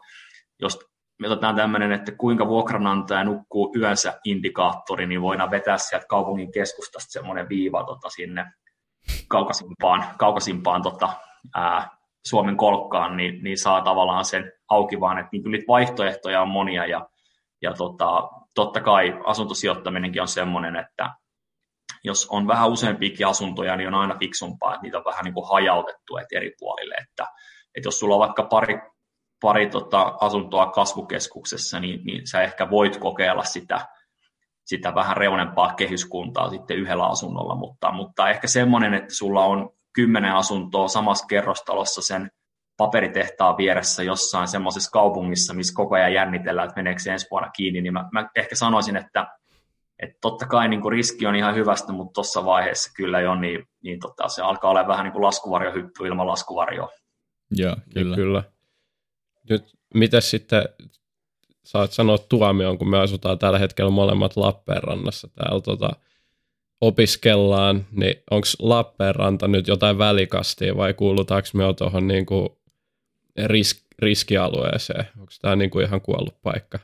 jos 0.61 0.79
me 1.19 1.27
otetaan 1.27 1.57
tämmöinen, 1.57 1.93
että 1.93 2.13
kuinka 2.13 2.47
vuokranantaja 2.47 3.25
nukkuu 3.25 3.73
yönsä 3.77 4.21
indikaattori, 4.25 5.07
niin 5.07 5.23
voidaan 5.23 5.51
vetää 5.51 5.79
sieltä 5.79 6.07
kaupungin 6.09 6.53
keskustasta 6.53 7.13
semmoinen 7.13 7.49
viiva 7.49 7.85
tota, 7.85 8.09
sinne 8.11 8.47
kaukaisimpaan, 9.29 10.05
kaukaisimpaan 10.19 10.83
tota, 10.83 11.09
ää, 11.55 11.99
Suomen 12.27 12.57
kolkkaan, 12.57 13.17
niin, 13.17 13.43
niin 13.45 13.59
saa 13.59 13.81
tavallaan 13.81 14.25
sen 14.25 14.53
auki 14.71 15.01
vaan, 15.01 15.19
että 15.19 15.29
niin 15.33 15.51
niitä 15.51 15.65
vaihtoehtoja 15.69 16.43
on 16.43 16.49
monia 16.49 16.87
ja, 16.87 17.09
ja 17.63 17.73
tota, 17.75 18.29
totta 18.55 18.81
kai 18.81 19.21
asuntosijoittaminenkin 19.25 20.23
on 20.23 20.29
semmoinen, 20.29 20.77
että 20.77 21.11
jos 22.05 22.26
on 22.31 22.47
vähän 22.47 22.71
useampiakin 22.71 23.26
asuntoja, 23.26 23.76
niin 23.76 23.88
on 23.88 24.00
aina 24.00 24.17
fiksumpaa, 24.19 24.75
että 24.75 24.83
niitä 24.83 24.99
on 24.99 25.05
vähän 25.05 25.25
niin 25.25 25.35
kuin 25.35 25.49
hajautettu 25.49 26.17
että 26.17 26.37
eri 26.37 26.52
puolille, 26.59 26.95
että, 26.95 27.26
että 27.75 27.87
jos 27.87 27.99
sulla 27.99 28.14
on 28.14 28.21
vaikka 28.21 28.43
pari, 28.43 28.78
pari 29.40 29.67
tota 29.67 30.14
asuntoa 30.21 30.67
kasvukeskuksessa, 30.67 31.81
niin, 31.81 32.00
niin 32.05 32.26
sä 32.26 32.43
ehkä 32.43 32.71
voit 32.71 32.97
kokeilla 32.97 33.45
sitä, 33.45 33.87
sitä 34.64 34.95
vähän 34.95 35.17
reunempaa 35.17 35.75
kehyskuntaa 35.75 36.50
sitten 36.50 36.76
yhdellä 36.76 37.07
asunnolla, 37.07 37.55
mutta, 37.55 37.93
mutta 37.93 38.31
ehkä 38.31 38.47
semmoinen, 38.47 38.95
että 38.95 39.14
sulla 39.14 39.45
on 39.45 39.71
kymmenen 39.93 40.35
asuntoa 40.35 40.88
samassa 40.88 41.26
kerrostalossa 41.26 42.02
sen 42.02 42.31
paperitehtaan 42.76 43.57
vieressä 43.57 44.02
jossain 44.02 44.49
semmoisessa 44.49 44.90
kaupungissa, 44.90 45.55
missä 45.55 45.75
koko 45.76 45.95
ajan 45.95 46.12
jännitellään, 46.12 46.69
että 46.69 46.78
meneekö 46.78 47.00
se 47.00 47.12
ensi 47.12 47.26
vuonna 47.31 47.50
kiinni, 47.50 47.81
niin 47.81 47.93
mä, 47.93 48.09
mä 48.12 48.28
ehkä 48.37 48.55
sanoisin, 48.55 48.97
että, 48.97 49.26
että 50.02 50.19
totta 50.21 50.47
kai 50.47 50.69
niin 50.69 50.81
kuin 50.81 50.93
riski 50.93 51.26
on 51.26 51.37
ihan 51.37 51.55
hyvästä, 51.55 51.93
mutta 51.93 52.12
tuossa 52.12 52.45
vaiheessa 52.45 52.93
kyllä 52.97 53.21
jo, 53.21 53.35
niin, 53.35 53.69
niin 53.83 54.00
tota, 54.00 54.28
se 54.28 54.43
alkaa 54.43 54.71
olla 54.71 54.88
vähän 54.88 55.05
niin 55.05 55.12
kuin 55.12 55.23
laskuvarjohyppy 55.23 56.07
ilman 56.07 56.26
laskuvarjoa. 56.26 56.90
Joo, 57.50 57.76
kyllä. 57.95 58.17
kyllä. 58.17 58.43
Nyt 59.50 59.64
miten 59.95 60.23
sitten 60.23 60.69
saat 61.64 61.93
sanoa 61.93 62.19
tuomioon, 62.19 62.78
kun 62.78 62.90
me 62.90 62.99
asutaan 62.99 63.38
tällä 63.38 63.59
hetkellä 63.59 63.90
molemmat 63.90 64.37
Lappeenrannassa 64.37 65.28
täällä 65.28 65.61
tota, 65.61 65.90
opiskellaan, 66.81 67.87
niin 67.90 68.23
onko 68.31 68.47
Lappeenranta 68.59 69.49
nyt 69.49 69.69
jotain 69.69 69.99
välikastia 69.99 70.76
vai 70.76 70.95
kuulutaanko 70.95 71.49
me 71.55 71.64
tuohon 71.78 72.09
niinku 72.09 72.61
risk, 73.47 73.78
riskialueeseen? 73.99 75.09
Onko 75.19 75.33
tämä 75.43 75.57
niinku 75.57 75.81
ihan 75.81 76.00
kuollut 76.00 76.43
paikka? 76.43 76.78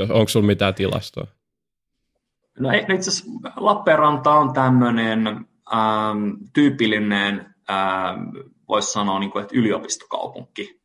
Onko 0.00 0.28
sulla 0.28 0.46
mitään 0.46 0.74
tilastoa? 0.74 1.26
No 2.58 2.70
itse 2.72 3.10
asiassa 3.10 3.24
Lappeenranta 3.56 4.30
on 4.30 4.52
tämmöinen 4.52 5.26
ähm, 5.74 6.30
tyypillinen, 6.52 7.54
ähm, 7.70 8.20
voisi 8.68 8.92
sanoa, 8.92 9.18
niin 9.18 9.30
kuin, 9.30 9.42
että 9.42 9.58
yliopistokaupunki. 9.58 10.80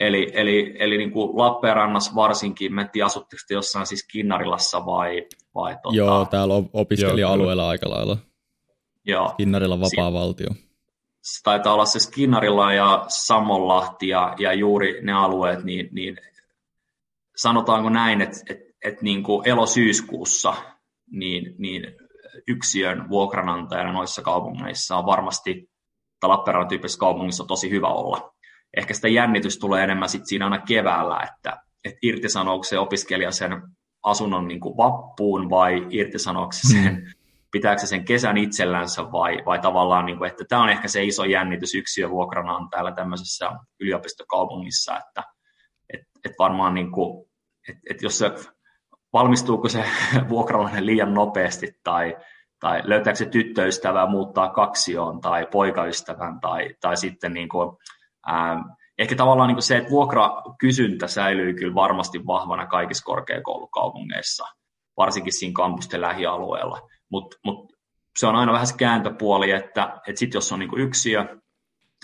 Eli, 0.00 0.30
eli, 0.34 0.76
eli 0.78 0.98
niin 0.98 1.10
kuin 1.10 1.38
Lappeenrannassa 1.38 2.14
varsinkin, 2.14 2.74
mä 2.74 2.80
en 2.80 2.90
tiedä, 2.90 3.06
asutteko 3.06 3.42
te 3.48 3.54
jossain 3.54 3.86
siis 3.86 4.06
Kinnarilassa 4.12 4.86
vai, 4.86 5.26
vai 5.54 5.76
tota... 5.82 5.96
Joo, 5.96 6.24
täällä 6.24 6.54
on 6.54 6.70
opiskelija-alueella 6.72 7.68
aika 7.68 7.90
lailla. 7.90 8.16
Joo. 9.04 9.34
Kinnarilla 9.36 9.76
vapaa 9.76 10.10
si- 10.10 10.12
valtio. 10.12 10.48
Se 11.22 11.42
taitaa 11.44 11.74
olla 11.74 11.84
se 11.84 11.98
Skinnarilla 11.98 12.72
ja 12.72 13.04
Samonlahti 13.08 14.08
ja, 14.08 14.34
ja 14.38 14.52
juuri 14.52 15.02
ne 15.02 15.12
alueet, 15.12 15.64
niin, 15.64 15.88
niin 15.92 16.16
sanotaanko 17.36 17.90
näin, 17.90 18.20
että, 18.20 18.36
että, 18.50 18.74
että 18.84 19.02
niin 19.02 19.22
kuin 19.22 19.48
elosyyskuussa 19.48 20.54
niin, 21.10 21.54
niin 21.58 21.82
yksiön 22.48 23.08
vuokranantajana 23.08 23.92
noissa 23.92 24.22
kaupungeissa 24.22 24.96
on 24.96 25.06
varmasti, 25.06 25.70
tai 26.20 26.28
Lappeenrannan 26.28 26.68
tyyppisessä 26.68 27.00
kaupungissa 27.00 27.42
on 27.42 27.48
tosi 27.48 27.70
hyvä 27.70 27.88
olla 27.88 28.34
ehkä 28.76 28.94
sitä 28.94 29.08
jännitys 29.08 29.58
tulee 29.58 29.84
enemmän 29.84 30.08
sit 30.08 30.26
siinä 30.26 30.44
aina 30.44 30.58
keväällä, 30.58 31.20
että, 31.22 31.62
että 31.84 31.98
irtisanooko 32.02 32.64
se 32.64 32.78
opiskelija 32.78 33.30
sen 33.30 33.62
asunnon 34.02 34.48
niin 34.48 34.60
kuin 34.60 34.76
vappuun 34.76 35.50
vai 35.50 35.86
irtisanooko 35.90 36.52
se 36.52 36.68
sen, 36.68 36.94
mm. 36.94 37.02
pitääkö 37.52 37.80
se 37.80 37.86
sen 37.86 38.04
kesän 38.04 38.36
itsellänsä 38.36 39.02
vai, 39.02 39.38
vai 39.46 39.58
tavallaan, 39.58 40.06
niin 40.06 40.18
kuin, 40.18 40.30
että 40.30 40.44
tämä 40.48 40.62
on 40.62 40.70
ehkä 40.70 40.88
se 40.88 41.04
iso 41.04 41.24
jännitys 41.24 41.74
täällä 42.70 42.92
tämmöisessä 42.92 43.50
yliopistokaupungissa, 43.80 44.98
että 44.98 45.22
et, 45.94 46.00
et 46.24 46.32
varmaan 46.38 46.74
niin 46.74 46.92
kuin, 46.92 47.30
et, 47.68 47.76
et 47.90 48.02
jos 48.02 48.18
se 48.18 48.30
valmistuuko 49.12 49.68
se 49.68 49.84
vuokralainen 50.28 50.86
liian 50.86 51.14
nopeasti 51.14 51.72
tai, 51.84 52.16
tai 52.60 52.82
löytääkö 52.84 53.16
se 53.16 53.26
tyttöystävää 53.26 54.06
muuttaa 54.06 54.48
kaksioon 54.48 55.20
tai 55.20 55.46
poikaystävän 55.50 56.40
tai, 56.40 56.74
tai 56.80 56.96
sitten 56.96 57.34
niin 57.34 57.48
kuin, 57.48 57.76
Ähm, 58.28 58.60
ehkä 58.98 59.16
tavallaan 59.16 59.48
niin 59.48 59.56
kuin 59.56 59.62
se, 59.62 59.76
että 59.76 59.90
vuokrakysyntä 59.90 61.08
säilyy 61.08 61.54
kyllä 61.54 61.74
varmasti 61.74 62.26
vahvana 62.26 62.66
kaikissa 62.66 63.04
korkeakoulukaupungeissa, 63.04 64.44
varsinkin 64.96 65.32
siinä 65.32 65.52
kampusten 65.54 66.00
lähialueella, 66.00 66.88
mutta 67.08 67.36
mut 67.44 67.72
se 68.18 68.26
on 68.26 68.36
aina 68.36 68.52
vähän 68.52 68.66
se 68.66 68.76
kääntöpuoli, 68.76 69.50
että, 69.50 70.00
että 70.06 70.18
sitten 70.18 70.36
jos 70.36 70.52
on 70.52 70.58
niin 70.58 70.78
yksiö 70.78 71.38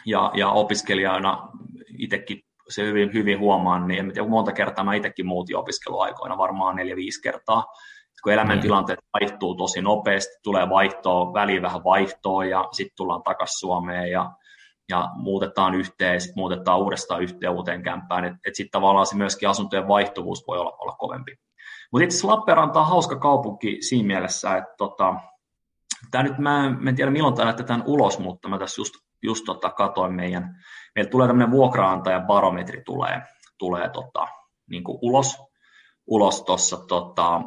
ja, 0.06 0.30
ja 0.34 0.50
opiskelijana 0.50 1.48
itsekin 1.98 2.45
se 2.68 2.82
hyvin, 2.82 3.12
hyvin 3.12 3.38
huomaan, 3.38 3.88
niin 3.88 4.00
en 4.00 4.12
tiedä, 4.12 4.28
monta 4.28 4.52
kertaa 4.52 4.84
mä 4.84 4.94
itsekin 4.94 5.26
muutin 5.26 5.56
opiskeluaikoina, 5.56 6.38
varmaan 6.38 6.76
neljä-viisi 6.76 7.22
kertaa, 7.22 7.64
kun 8.22 8.32
elämäntilanteet 8.32 8.98
vaihtuu 9.20 9.54
tosi 9.54 9.82
nopeasti, 9.82 10.34
tulee 10.42 10.68
vaihtoa, 10.68 11.32
väliin 11.32 11.62
vähän 11.62 11.84
vaihtoa 11.84 12.44
ja 12.44 12.68
sitten 12.72 12.96
tullaan 12.96 13.22
takaisin 13.22 13.58
Suomeen 13.58 14.10
ja 14.10 14.30
ja 14.88 15.08
muutetaan 15.14 15.74
yhteen 15.74 16.20
sitten 16.20 16.38
muutetaan 16.40 16.78
uudestaan 16.78 17.22
yhteen 17.22 17.52
uuteen 17.52 17.82
kämppään, 17.82 18.24
että 18.24 18.38
et 18.46 18.54
sitten 18.54 18.70
tavallaan 18.80 19.06
se 19.06 19.16
myöskin 19.16 19.48
asuntojen 19.48 19.88
vaihtuvuus 19.88 20.46
voi 20.46 20.58
olla, 20.58 20.76
olla 20.78 20.96
kovempi. 20.98 21.36
Mutta 21.92 22.04
itse 22.04 22.14
asiassa 22.14 22.28
Lappeenranta 22.28 22.80
on 22.80 22.86
hauska 22.86 23.18
kaupunki 23.18 23.82
siinä 23.82 24.06
mielessä, 24.06 24.56
että 24.56 24.74
tota, 24.78 25.14
tämä 26.10 26.24
nyt, 26.24 26.38
mä, 26.38 26.70
mä 26.80 26.90
en 26.90 26.96
tiedä 26.96 27.10
milloin 27.10 27.34
tämä 27.34 27.52
tämän 27.52 27.84
ulos, 27.86 28.18
mutta 28.18 28.48
mä 28.48 28.58
tässä 28.58 28.80
just, 28.80 28.94
just 29.22 29.44
tota, 29.44 29.70
katoin 29.70 30.14
meidän, 30.14 30.56
meillä 30.94 31.10
tulee 31.10 31.26
tämmöinen 31.26 31.50
vuokraantajan 31.50 32.26
barometri 32.26 32.82
tulee, 32.84 33.22
tulee 33.58 33.88
tota, 33.88 34.26
niin 34.70 34.84
kuin 34.84 34.98
ulos, 35.02 35.36
ulos 36.06 36.42
tuossa 36.42 36.76
tota, 36.88 37.42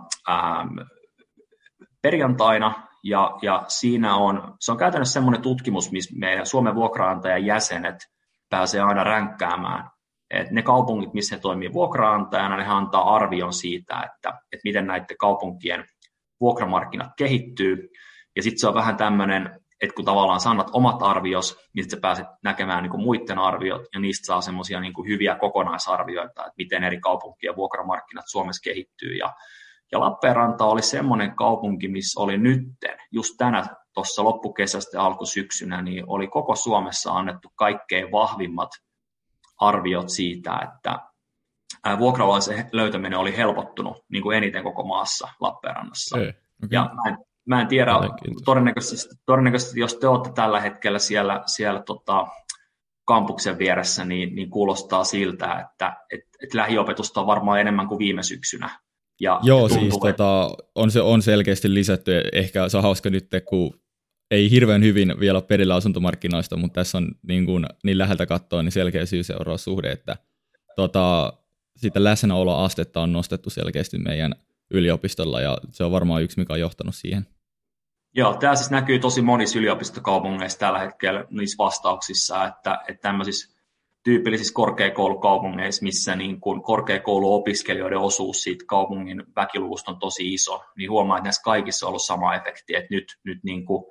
perjantaina, 2.01 2.89
ja, 3.03 3.38
ja 3.41 3.63
siinä 3.67 4.15
on, 4.15 4.55
se 4.59 4.71
on 4.71 4.77
käytännössä 4.77 5.13
semmoinen 5.13 5.41
tutkimus, 5.41 5.91
missä 5.91 6.19
meidän 6.19 6.45
Suomen 6.45 6.75
vuokraantajan 6.75 7.45
jäsenet 7.45 7.95
pääsee 8.49 8.81
aina 8.81 9.03
ränkkäämään. 9.03 9.89
Et 10.29 10.51
ne 10.51 10.61
kaupungit, 10.61 11.13
missä 11.13 11.35
he 11.35 11.41
toimii 11.41 11.73
vuokraantajana, 11.73 12.57
ne 12.57 12.65
antaa 12.67 13.15
arvion 13.15 13.53
siitä, 13.53 13.95
että, 13.95 14.29
että 14.29 14.61
miten 14.63 14.88
näiden 14.88 15.17
kaupunkien 15.19 15.85
vuokramarkkinat 16.41 17.11
kehittyy. 17.17 17.89
Ja 18.35 18.43
sitten 18.43 18.59
se 18.59 18.67
on 18.67 18.73
vähän 18.73 18.97
tämmöinen, 18.97 19.58
että 19.81 19.95
kun 19.95 20.05
tavallaan 20.05 20.39
sanat 20.39 20.69
omat 20.74 21.01
arvios, 21.01 21.57
niin 21.74 21.89
sä 21.89 21.98
pääset 22.01 22.27
näkemään 22.43 22.83
niin 22.83 22.91
kuin 22.91 23.03
muiden 23.03 23.39
arviot, 23.39 23.81
ja 23.93 24.00
niistä 24.00 24.25
saa 24.25 24.41
semmoisia 24.41 24.79
niin 24.79 24.93
hyviä 25.07 25.36
kokonaisarvioita, 25.36 26.41
että 26.41 26.53
miten 26.57 26.83
eri 26.83 27.00
kaupunkien 27.00 27.55
vuokramarkkinat 27.55 28.25
Suomessa 28.27 28.62
kehittyy. 28.63 29.13
Ja 29.13 29.33
ja 29.91 30.00
Lappeenranta 30.00 30.65
oli 30.65 30.81
semmoinen 30.81 31.36
kaupunki, 31.36 31.88
missä 31.88 32.21
oli 32.21 32.38
nytten, 32.38 32.98
just 33.12 33.33
tänä 33.38 33.63
tuossa 33.93 34.24
loppukesästä 34.24 34.98
ja 34.98 35.03
alkusyksynä, 35.03 35.81
niin 35.81 36.03
oli 36.07 36.27
koko 36.27 36.55
Suomessa 36.55 37.12
annettu 37.12 37.50
kaikkein 37.55 38.12
vahvimmat 38.12 38.69
arviot 39.59 40.09
siitä, 40.09 40.59
että, 40.74 41.00
vuokralaisen 42.00 42.69
löytäminen 42.71 43.19
oli 43.19 43.38
helpottunut 43.38 44.05
niin 44.12 44.24
kuin 44.24 44.38
eniten 44.38 44.63
koko 44.63 44.83
maassa 44.83 45.27
Lappeenrannassa. 45.39 46.17
Okay. 46.17 46.33
Ja 46.71 46.81
mä 46.81 47.09
en, 47.09 47.17
mä 47.46 47.62
en 47.62 47.67
tiedä, 47.67 47.91
todennäköisesti, 48.46 49.15
todennäköisesti 49.25 49.79
jos 49.79 49.96
te 49.96 50.08
olette 50.08 50.29
tällä 50.36 50.60
hetkellä 50.60 51.00
siellä, 51.00 51.43
siellä 51.46 51.84
tota, 51.86 52.27
kampuksen 53.05 53.58
vieressä, 53.58 54.05
niin, 54.05 54.36
niin 54.36 54.50
kuulostaa 54.50 55.03
siltä, 55.03 55.60
että 55.60 55.98
et, 56.13 56.22
et 56.43 56.53
lähiopetusta 56.53 57.22
on 57.22 57.27
varmaan 57.27 57.60
enemmän 57.60 57.88
kuin 57.88 58.00
viime 58.00 58.24
syksynä. 58.24 58.79
Ja, 59.22 59.39
Joo, 59.43 59.67
ja 59.67 59.74
siis 59.74 59.98
tota, 60.01 60.50
on, 60.75 60.91
se, 60.91 61.01
on 61.01 61.22
selkeästi 61.22 61.74
lisätty. 61.74 62.22
Ehkä 62.34 62.69
se 62.69 62.77
on 62.77 62.84
hauska 62.84 63.10
nyt, 63.10 63.27
kun 63.50 63.79
ei 64.31 64.51
hirveän 64.51 64.84
hyvin 64.84 65.19
vielä 65.19 65.41
perillä 65.41 65.75
asuntomarkkinoista, 65.75 66.58
mutta 66.58 66.81
tässä 66.81 66.98
on 66.98 67.12
niin, 67.27 67.46
kuin, 67.46 67.65
niin 67.84 67.98
läheltä 67.98 68.25
katsoa 68.25 68.63
niin 68.63 68.72
selkeä 68.72 69.05
syy-seuraussuhde, 69.05 69.91
että 69.91 70.17
tota, 70.75 71.34
sitä 71.77 72.03
läsnäoloastetta 72.03 73.01
on 73.01 73.13
nostettu 73.13 73.50
selkeästi 73.50 73.98
meidän 73.98 74.36
yliopistolla 74.71 75.41
ja 75.41 75.57
se 75.71 75.83
on 75.83 75.91
varmaan 75.91 76.23
yksi, 76.23 76.39
mikä 76.39 76.53
on 76.53 76.59
johtanut 76.59 76.95
siihen. 76.95 77.27
Joo, 78.15 78.33
tämä 78.33 78.55
siis 78.55 78.71
näkyy 78.71 78.99
tosi 78.99 79.21
monissa 79.21 79.59
yliopistokaupungeissa 79.59 80.59
tällä 80.59 80.79
hetkellä 80.79 81.25
niissä 81.29 81.63
vastauksissa, 81.63 82.47
että, 82.47 82.79
että 82.88 83.01
tämmöisissä 83.01 83.59
tyypillisissä 84.03 84.53
korkeakoulukaupungeissa, 84.53 85.83
missä 85.83 86.15
niin 86.15 86.39
kuin 86.39 86.63
korkeakouluopiskelijoiden 86.63 87.99
osuus 87.99 88.43
siitä 88.43 88.65
kaupungin 88.67 89.23
väkiluvusta 89.35 89.91
on 89.91 89.99
tosi 89.99 90.33
iso, 90.33 90.63
niin 90.77 90.91
huomaa, 90.91 91.17
että 91.17 91.23
näissä 91.23 91.41
kaikissa 91.43 91.85
on 91.85 91.88
ollut 91.88 92.01
sama 92.01 92.35
efekti, 92.35 92.75
että 92.75 92.88
nyt, 92.95 93.05
nyt 93.23 93.39
niin 93.43 93.65
kuin 93.65 93.83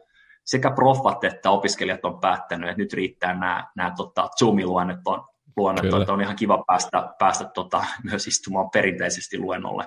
sekä 0.44 0.70
proffat 0.70 1.25
että 1.25 1.50
opiskelijat 1.50 2.04
on 2.04 2.20
päättänyt, 2.20 2.70
että 2.70 2.82
nyt 2.82 2.92
riittää 2.92 3.32
nämä, 3.32 3.66
nämä 3.76 3.92
tota, 3.97 4.28
Zoom-luennet 4.38 5.00
on, 5.04 5.26
luennet, 5.56 5.85
että 5.85 6.12
on 6.12 6.20
ihan 6.20 6.37
kiva 6.37 6.64
päästä, 6.66 7.14
päästä 7.18 7.44
tota, 7.44 7.85
myös 8.04 8.26
istumaan 8.26 8.70
perinteisesti 8.70 9.38
luennolle. 9.38 9.85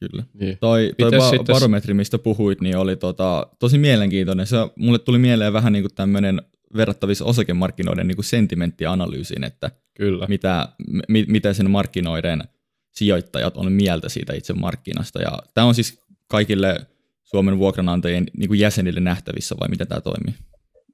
Kyllä. 0.00 0.22
Niin. 0.34 0.58
Toi, 0.60 0.92
toi 0.98 1.10
ba- 1.10 1.30
sitten... 1.30 1.54
barometri, 1.54 1.94
mistä 1.94 2.18
puhuit, 2.18 2.60
niin 2.60 2.76
oli 2.76 2.96
tota, 2.96 3.46
tosi 3.58 3.78
mielenkiintoinen. 3.78 4.46
Se, 4.46 4.56
mulle 4.76 4.98
tuli 4.98 5.18
mieleen 5.18 5.52
vähän 5.52 5.72
niin 5.72 5.82
kuin 5.82 5.94
tämmöinen 5.94 6.42
verrattavissa 6.76 7.24
osakemarkkinoiden 7.24 8.08
niin 8.08 8.16
kuin 8.16 8.24
sentimenttianalyysiin, 8.24 9.44
että 9.44 9.70
Kyllä. 9.98 10.26
Mitä, 10.28 10.68
mi, 11.08 11.24
mitä 11.28 11.52
sen 11.52 11.70
markkinoiden 11.70 12.42
sijoittajat 12.90 13.56
on 13.56 13.72
mieltä 13.72 14.08
siitä 14.08 14.32
itse 14.32 14.52
markkinasta. 14.52 15.22
Ja 15.22 15.38
tämä 15.54 15.66
on 15.66 15.74
siis 15.74 16.06
kaikille 16.28 16.86
Suomen 17.24 17.58
vuokranantajien 17.58 18.26
niin 18.36 18.48
kuin 18.48 18.60
jäsenille 18.60 19.00
nähtävissä, 19.00 19.54
vai 19.60 19.68
miten 19.68 19.88
tämä 19.88 20.00
toimii? 20.00 20.34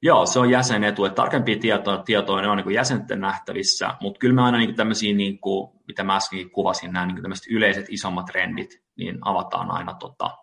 Joo, 0.01 0.25
se 0.25 0.39
on 0.39 0.49
jäsenetu, 0.49 1.05
että 1.05 1.15
tarkempia 1.15 1.59
tietoja, 1.59 1.97
tietoja 1.97 2.41
ne 2.41 2.47
on 2.47 2.57
niin 2.57 2.73
jäsenten 2.73 3.21
nähtävissä, 3.21 3.93
mutta 4.01 4.19
kyllä 4.19 4.35
me 4.35 4.41
aina 4.41 4.57
niin 4.57 4.75
tämmöisiä, 4.75 5.13
niin 5.13 5.39
kuin, 5.39 5.69
mitä 5.87 6.03
mä 6.03 6.15
äsken 6.15 6.49
kuvasin, 6.49 6.93
nämä 6.93 7.05
niin 7.05 7.21
tämmöiset 7.21 7.45
yleiset 7.49 7.85
isommat 7.89 8.25
trendit, 8.25 8.84
niin 8.97 9.17
avataan 9.21 9.71
aina 9.71 9.93
tota, 9.93 10.37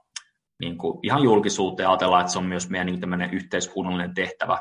niin 0.60 0.78
kuin 0.78 0.98
ihan 1.02 1.22
julkisuuteen 1.22 1.84
ja 1.84 1.90
ajatellaan, 1.90 2.20
että 2.20 2.32
se 2.32 2.38
on 2.38 2.44
myös 2.44 2.70
meidän 2.70 2.86
niin 2.86 3.30
yhteiskunnallinen 3.32 4.14
tehtävä. 4.14 4.58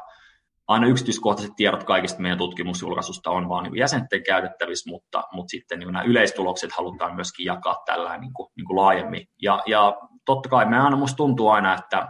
Aina 0.67 0.87
yksityiskohtaiset 0.87 1.55
tiedot 1.55 1.83
kaikista 1.83 2.21
meidän 2.21 2.37
tutkimusjulkaisusta 2.37 3.31
on 3.31 3.49
vaan 3.49 3.63
niin 3.63 3.77
jäsenten 3.77 4.23
käytettävissä, 4.23 4.89
mutta, 4.89 5.23
mutta 5.33 5.51
sitten 5.51 5.79
niin 5.79 5.93
nämä 5.93 6.03
yleistulokset 6.03 6.71
halutaan 6.71 7.15
myöskin 7.15 7.45
jakaa 7.45 7.81
tällä 7.85 8.17
niin 8.17 8.33
kuin, 8.33 8.49
niin 8.55 8.65
kuin 8.65 8.77
laajemmin. 8.77 9.27
Ja, 9.41 9.61
ja 9.65 9.97
totta 10.25 10.49
kai 10.49 10.65
me 10.65 10.79
aina 10.79 10.97
musta 10.97 11.17
tuntuu 11.17 11.49
aina, 11.49 11.73
että 11.73 12.07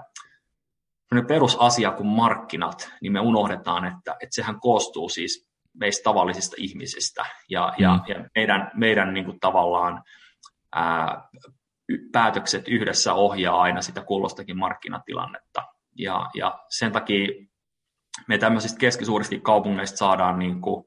perusasia 1.28 1.92
kuin 1.92 2.08
markkinat, 2.08 2.92
niin 3.02 3.12
me 3.12 3.20
unohdetaan, 3.20 3.86
että, 3.86 4.12
että 4.12 4.36
sehän 4.36 4.60
koostuu 4.60 5.10
siis 5.10 5.52
meistä 5.74 6.04
tavallisista 6.04 6.56
ihmisistä 6.60 7.26
ja, 7.50 7.74
mm. 7.78 7.84
ja, 7.84 8.00
ja 8.08 8.26
meidän, 8.36 8.72
meidän 8.76 9.14
niin 9.14 9.26
kuin 9.26 9.40
tavallaan 9.40 10.04
ää, 10.76 11.30
päätökset 12.12 12.68
yhdessä 12.68 13.14
ohjaa 13.14 13.62
aina 13.62 13.82
sitä 13.82 14.02
kullostakin 14.02 14.58
markkinatilannetta. 14.58 15.64
Ja, 15.98 16.30
ja 16.36 16.60
sen 16.70 16.92
takia 16.92 17.28
me 18.28 18.38
tämmöisistä 18.38 18.80
keskisuurista 18.80 19.36
kaupungeista 19.42 19.98
saadaan, 19.98 20.40
niin 20.40 20.62
kuin, 20.62 20.86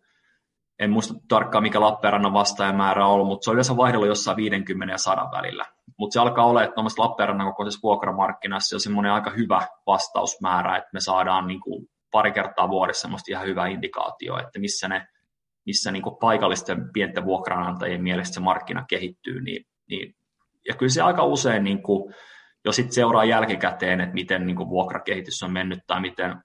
en 0.78 0.90
muista 0.90 1.14
tarkkaan 1.28 1.62
mikä 1.62 1.80
Lappeenrannan 1.80 2.32
vastaajamäärä 2.32 3.06
on 3.06 3.12
ollut, 3.12 3.26
mutta 3.26 3.44
se 3.44 3.50
on 3.50 3.54
yleensä 3.54 3.76
vaihdellut 3.76 4.08
jossain 4.08 4.36
50 4.36 4.94
ja 4.94 4.98
100 4.98 5.28
välillä. 5.32 5.64
Mutta 5.98 6.12
se 6.12 6.20
alkaa 6.20 6.46
olla, 6.46 6.62
että 6.62 6.80
Lappeenrannan 6.98 7.46
kokoisessa 7.46 7.80
vuokramarkkinassa 7.82 8.76
on 8.76 8.80
semmoinen 8.80 9.12
aika 9.12 9.30
hyvä 9.30 9.66
vastausmäärä, 9.86 10.76
että 10.76 10.90
me 10.92 11.00
saadaan 11.00 11.46
niin 11.46 11.60
kuin 11.60 11.86
pari 12.10 12.32
kertaa 12.32 12.68
vuodessa 12.68 13.02
semmoista 13.02 13.32
ihan 13.32 13.46
hyvä 13.46 13.66
indikaatio, 13.66 14.38
että 14.38 14.58
missä 14.58 14.88
ne 14.88 15.06
missä 15.66 15.92
niin 15.92 16.02
kuin 16.02 16.16
paikallisten 16.20 16.92
pienten 16.92 17.24
vuokranantajien 17.24 18.02
mielestä 18.02 18.34
se 18.34 18.40
markkina 18.40 18.84
kehittyy, 18.88 19.40
niin, 19.40 19.66
niin 19.88 20.14
ja 20.68 20.74
kyllä 20.74 20.92
se 20.92 21.03
aika 21.03 21.24
usein, 21.24 21.64
niin 21.64 21.83
kuin, 21.83 22.14
jos 22.64 22.77
sitten 22.77 22.94
seuraa 22.94 23.24
jälkikäteen, 23.24 24.00
että 24.00 24.14
miten 24.14 24.46
niin 24.46 24.57
kuin 24.57 24.68
vuokrakehitys 24.68 25.42
on 25.42 25.53
mennyt 25.53 25.79
tai 25.87 26.00
miten 26.00 26.37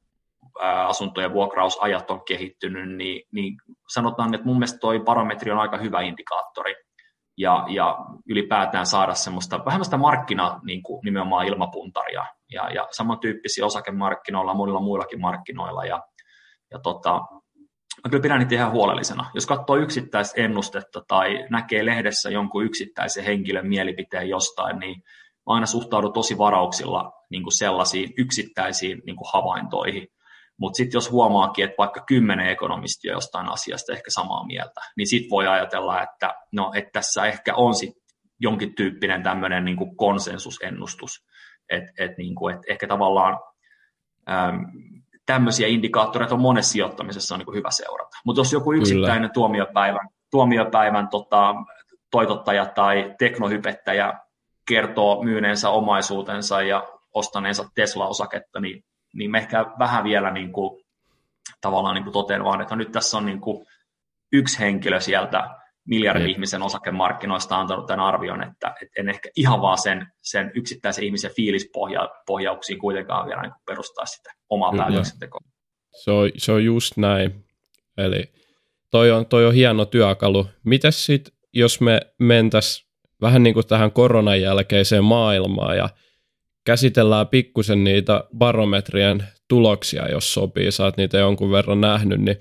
asuntojen 0.87 1.33
vuokrausajat 1.33 2.11
on 2.11 2.21
kehittynyt, 2.27 2.97
niin, 2.97 3.21
niin 3.31 3.57
sanotaan, 3.93 4.33
että 4.33 4.47
mun 4.47 4.55
mielestä 4.55 4.79
toi 4.79 4.99
parametri 4.99 5.51
on 5.51 5.59
aika 5.59 5.77
hyvä 5.77 6.01
indikaattori 6.01 6.75
ja, 7.37 7.65
ja 7.69 7.97
ylipäätään 8.29 8.85
saada 8.85 9.13
semmoista 9.13 9.65
vähän 9.65 9.85
sitä 9.85 9.97
markkina 9.97 10.59
niin 10.63 10.83
kuin 10.83 11.01
nimenomaan 11.03 11.47
ilmapuntaria 11.47 12.25
ja, 12.51 12.69
ja 12.69 12.87
samantyyppisiä 12.91 13.65
osakemarkkinoilla 13.65 14.53
monilla 14.53 14.79
muillakin 14.79 15.21
markkinoilla 15.21 15.85
ja, 15.85 16.03
ja 16.71 16.79
tota, 16.79 17.21
mä 18.05 18.09
kyllä 18.09 18.21
pidän 18.21 18.39
niitä 18.39 18.55
ihan 18.55 18.71
huolellisena. 18.71 19.31
Jos 19.33 19.45
katsoo 19.45 19.75
yksittäistä 19.75 20.41
ennustetta 20.41 21.01
tai 21.07 21.45
näkee 21.49 21.85
lehdessä 21.85 22.29
jonkun 22.29 22.65
yksittäisen 22.65 23.23
henkilön 23.23 23.67
mielipiteen 23.67 24.29
jostain, 24.29 24.79
niin 24.79 24.95
mä 25.47 25.53
aina 25.53 25.65
suhtaudun 25.65 26.13
tosi 26.13 26.37
varauksilla 26.37 27.11
niin 27.29 27.43
kuin 27.43 27.57
sellaisiin 27.57 28.13
yksittäisiin 28.17 29.01
niin 29.05 29.15
kuin 29.15 29.27
havaintoihin. 29.33 30.07
Mutta 30.59 30.77
sitten 30.77 30.97
jos 30.97 31.11
huomaakin, 31.11 31.65
että 31.65 31.75
vaikka 31.77 32.03
kymmenen 32.07 32.49
ekonomistia 32.49 33.13
jostain 33.13 33.47
asiasta 33.47 33.93
ehkä 33.93 34.11
samaa 34.11 34.45
mieltä, 34.45 34.81
niin 34.97 35.07
sitten 35.07 35.29
voi 35.29 35.47
ajatella, 35.47 36.03
että, 36.03 36.33
no, 36.51 36.71
että 36.75 36.89
tässä 36.93 37.25
ehkä 37.25 37.55
on 37.55 37.75
sit 37.75 37.93
jonkin 38.39 38.75
tyyppinen 38.75 39.23
tämmöinen 39.23 39.65
niin 39.65 39.97
konsensusennustus. 39.97 41.11
Että 41.69 41.91
et, 41.97 42.17
niin 42.17 42.33
et 42.53 42.61
ehkä 42.69 42.87
tavallaan 42.87 43.39
äm, 44.29 44.65
tämmöisiä 45.33 45.67
indikaattoreita 45.67 46.35
on 46.35 46.41
monessa 46.41 46.71
sijoittamisessa 46.71 47.35
on 47.35 47.39
niin 47.39 47.55
hyvä 47.55 47.71
seurata. 47.71 48.17
Mutta 48.25 48.39
jos 48.39 48.53
joku 48.53 48.73
yksittäinen 48.73 49.31
tuomiopäivän, 49.33 50.09
tuomiopäivän 50.31 51.07
tota, 51.07 51.55
toitottaja 52.11 52.65
tai 52.65 53.15
teknohypettäjä 53.19 54.13
kertoo 54.67 55.23
myyneensä 55.23 55.69
omaisuutensa 55.69 56.61
ja 56.61 56.87
ostaneensa 57.13 57.69
Tesla-osaketta, 57.75 58.59
niin 58.59 58.83
niin 59.13 59.31
me 59.31 59.37
ehkä 59.37 59.65
vähän 59.79 60.03
vielä 60.03 60.31
niin 60.31 60.51
kuin, 60.51 60.85
tavallaan 61.61 61.95
niin 61.95 62.03
kuin 62.03 62.13
totean 62.13 62.43
vaan, 62.43 62.61
että 62.61 62.75
nyt 62.75 62.91
tässä 62.91 63.17
on 63.17 63.25
niin 63.25 63.41
kuin 63.41 63.65
yksi 64.31 64.59
henkilö 64.59 64.99
sieltä 64.99 65.49
miljardin 65.85 66.23
niin. 66.23 66.35
ihmisen 66.35 66.61
osakemarkkinoista 66.61 67.59
antanut 67.59 67.85
tämän 67.85 68.05
arvion, 68.05 68.43
että, 68.43 68.75
että 68.81 69.01
en 69.01 69.09
ehkä 69.09 69.29
ihan 69.35 69.61
vaan 69.61 69.77
sen, 69.77 70.07
sen 70.21 70.51
yksittäisen 70.55 71.03
ihmisen 71.03 71.31
fiilispohjauksiin 71.35 72.79
kuitenkaan 72.79 73.27
vielä 73.27 73.41
niin 73.41 73.53
perustaa 73.65 74.05
sitä 74.05 74.31
omaa 74.49 74.73
päätöksentekoa. 74.77 75.41
Se 76.03 76.11
on, 76.11 76.29
se 76.37 76.51
on 76.51 76.65
just 76.65 76.97
näin. 76.97 77.45
Eli 77.97 78.23
toi 78.91 79.11
on, 79.11 79.25
toi 79.25 79.45
on 79.45 79.53
hieno 79.53 79.85
työkalu. 79.85 80.47
Mitäs 80.63 81.05
sitten, 81.05 81.33
jos 81.53 81.81
me 81.81 81.99
mentäisiin 82.19 82.89
vähän 83.21 83.43
niin 83.43 83.53
kuin 83.53 83.67
tähän 83.67 83.91
koronan 83.91 84.41
jälkeiseen 84.41 85.03
maailmaan 85.03 85.77
ja 85.77 85.89
käsitellään 86.65 87.27
pikkusen 87.27 87.83
niitä 87.83 88.23
barometrien 88.37 89.23
tuloksia, 89.47 90.11
jos 90.11 90.33
sopii, 90.33 90.71
sä 90.71 90.83
oot 90.83 90.97
niitä 90.97 91.17
jonkun 91.17 91.51
verran 91.51 91.81
nähnyt, 91.81 92.21
niin 92.21 92.37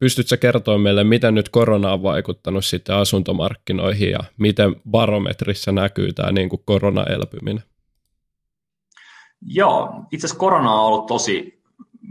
pystytkö 0.00 0.36
kertoa 0.36 0.78
meille, 0.78 1.04
miten 1.04 1.34
nyt 1.34 1.48
korona 1.48 1.92
on 1.92 2.02
vaikuttanut 2.02 2.64
sitten 2.64 2.96
asuntomarkkinoihin 2.96 4.10
ja 4.10 4.20
miten 4.38 4.76
barometrissa 4.90 5.72
näkyy 5.72 6.12
tämä 6.12 6.32
niin 6.32 6.48
kuin 6.48 6.62
koronaelpyminen? 6.64 7.64
Joo, 9.42 10.04
itse 10.12 10.26
asiassa 10.26 10.40
korona 10.40 10.72
on 10.72 10.86
ollut 10.86 11.06
tosi, 11.06 11.62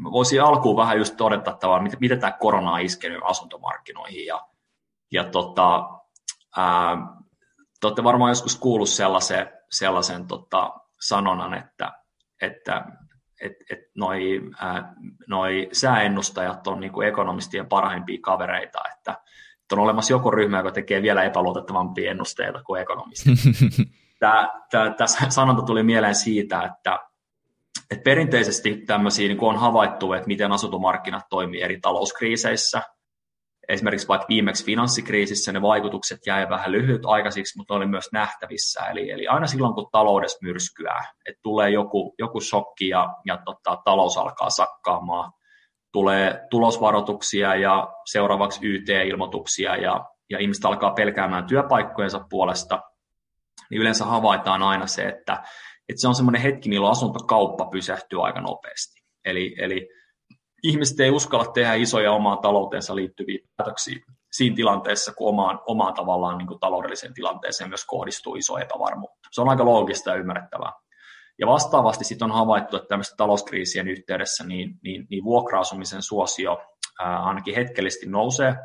voisi 0.04 0.40
alkuun 0.40 0.78
vähän 0.78 0.98
just 0.98 1.18
todeta, 1.18 1.52
että 1.52 1.68
miten, 1.82 2.00
miten 2.00 2.20
tämä 2.20 2.32
korona 2.32 2.72
on 2.72 2.82
iskenyt 2.82 3.20
asuntomarkkinoihin 3.24 4.26
ja, 4.26 4.48
ja 5.12 5.24
tota, 5.24 5.90
ää, 6.58 6.98
te 7.82 7.88
olette 7.88 8.04
varmaan 8.04 8.32
joskus 8.32 8.56
kuullut 8.56 8.90
sellaisen, 8.90 9.52
sellaisen 9.72 10.28
tota, 10.28 10.74
sanonnan, 11.02 11.54
että, 11.54 11.92
että 12.42 12.86
et, 13.42 13.54
et 13.70 13.80
noi, 13.96 14.42
ää, 14.60 14.94
noi 15.28 15.70
sääennustajat 15.72 16.68
on 16.68 16.80
niin 16.80 16.92
kuin 16.92 17.08
ekonomistien 17.08 17.68
parhaimpia 17.68 18.18
kavereita, 18.22 18.80
että, 18.94 19.12
että 19.62 19.76
on 19.76 19.80
olemassa 19.80 20.14
joku 20.14 20.32
ryhmä, 20.32 20.58
joka 20.58 20.72
tekee 20.72 21.02
vielä 21.02 21.24
epäluotettavampia 21.24 22.12
ennusteita 22.12 22.64
kuin 22.64 22.82
ekonomistit. 22.82 23.40
Tämä, 24.20 24.50
tämä, 24.72 24.90
tämä 24.90 25.08
sanonta 25.30 25.62
tuli 25.62 25.84
mieleen 25.84 26.16
siitä, 26.16 26.62
että, 26.62 27.00
että 27.92 28.04
perinteisesti 28.04 28.78
tämmöisiä 28.88 29.28
niin 29.28 29.38
on 29.42 29.60
havaittu, 29.60 30.14
että 30.14 30.28
miten 30.28 30.52
asuntomarkkinat 30.52 31.26
toimii 31.30 31.62
eri 31.62 31.80
talouskriiseissä, 31.80 32.82
esimerkiksi 33.70 34.08
vaikka 34.08 34.28
viimeksi 34.30 34.66
finanssikriisissä 34.66 35.52
ne 35.52 35.62
vaikutukset 35.62 36.20
jäi 36.26 36.50
vähän 36.50 36.72
lyhytaikaisiksi, 36.72 37.58
mutta 37.58 37.74
ne 37.74 37.78
oli 37.78 37.88
myös 37.88 38.10
nähtävissä. 38.14 38.86
Eli, 38.86 39.12
eli 39.12 39.28
aina 39.28 39.48
silloin, 39.48 39.74
kun 39.74 39.88
taloudessa 39.92 40.38
myrskyää, 40.42 41.04
että 41.26 41.40
tulee 41.44 41.70
joku, 41.70 42.16
joku 42.20 42.42
shokki 42.42 42.88
ja, 42.90 43.10
ja 43.26 43.38
tota, 43.46 43.78
talous 43.86 44.18
alkaa 44.18 44.50
sakkaamaan, 44.50 45.32
tulee 45.92 46.48
tulosvaroituksia 46.50 47.56
ja 47.56 47.88
seuraavaksi 48.12 48.60
YT-ilmoituksia 48.64 49.76
ja, 49.76 50.06
ja 50.30 50.40
ihmiset 50.40 50.66
alkaa 50.66 50.92
pelkäämään 50.92 51.48
työpaikkojensa 51.48 52.26
puolesta, 52.30 52.82
niin 53.70 53.82
yleensä 53.82 54.06
havaitaan 54.06 54.64
aina 54.64 54.88
se, 54.88 55.08
että, 55.08 55.44
että 55.90 56.02
se 56.02 56.08
on 56.08 56.16
semmoinen 56.16 56.42
hetki, 56.42 56.70
milloin 56.70 56.92
asuntokauppa 56.92 57.66
pysähtyy 57.66 58.26
aika 58.26 58.42
nopeasti. 58.42 59.02
Eli, 59.26 59.56
eli 59.60 59.90
ihmiset 60.64 61.00
ei 61.00 61.12
uskalla 61.12 61.46
tehdä 61.46 61.74
isoja 61.74 62.12
omaan 62.12 62.40
talouteensa 62.40 62.96
liittyviä 62.96 63.40
päätöksiä 63.58 64.00
siinä 64.32 64.56
tilanteessa, 64.56 65.14
kun 65.14 65.30
omaan, 65.30 65.60
omaan 65.68 65.94
tavallaan 65.94 66.38
niin 66.38 66.48
kuin 66.48 66.60
taloudelliseen 66.60 67.14
tilanteeseen 67.14 67.70
myös 67.70 67.86
kohdistuu 67.86 68.36
iso 68.36 68.58
epävarmuutta. 68.58 69.30
Se 69.32 69.42
on 69.42 69.50
aika 69.50 69.66
loogista 69.66 70.10
ja 70.10 70.16
ymmärrettävää. 70.16 70.72
Ja 71.40 71.48
vastaavasti 71.48 72.04
sitten 72.04 72.26
on 72.26 72.38
havaittu, 72.38 72.76
että 72.76 72.88
tämmöisten 72.88 73.18
talouskriisien 73.18 73.88
yhteydessä 73.88 74.44
niin, 74.44 74.80
niin, 74.84 75.08
niin 75.10 75.24
vuokra-asumisen 75.24 76.02
suosio 76.02 76.62
ää, 77.00 77.24
ainakin 77.24 77.56
hetkellisesti 77.56 78.06
nousee, 78.10 78.56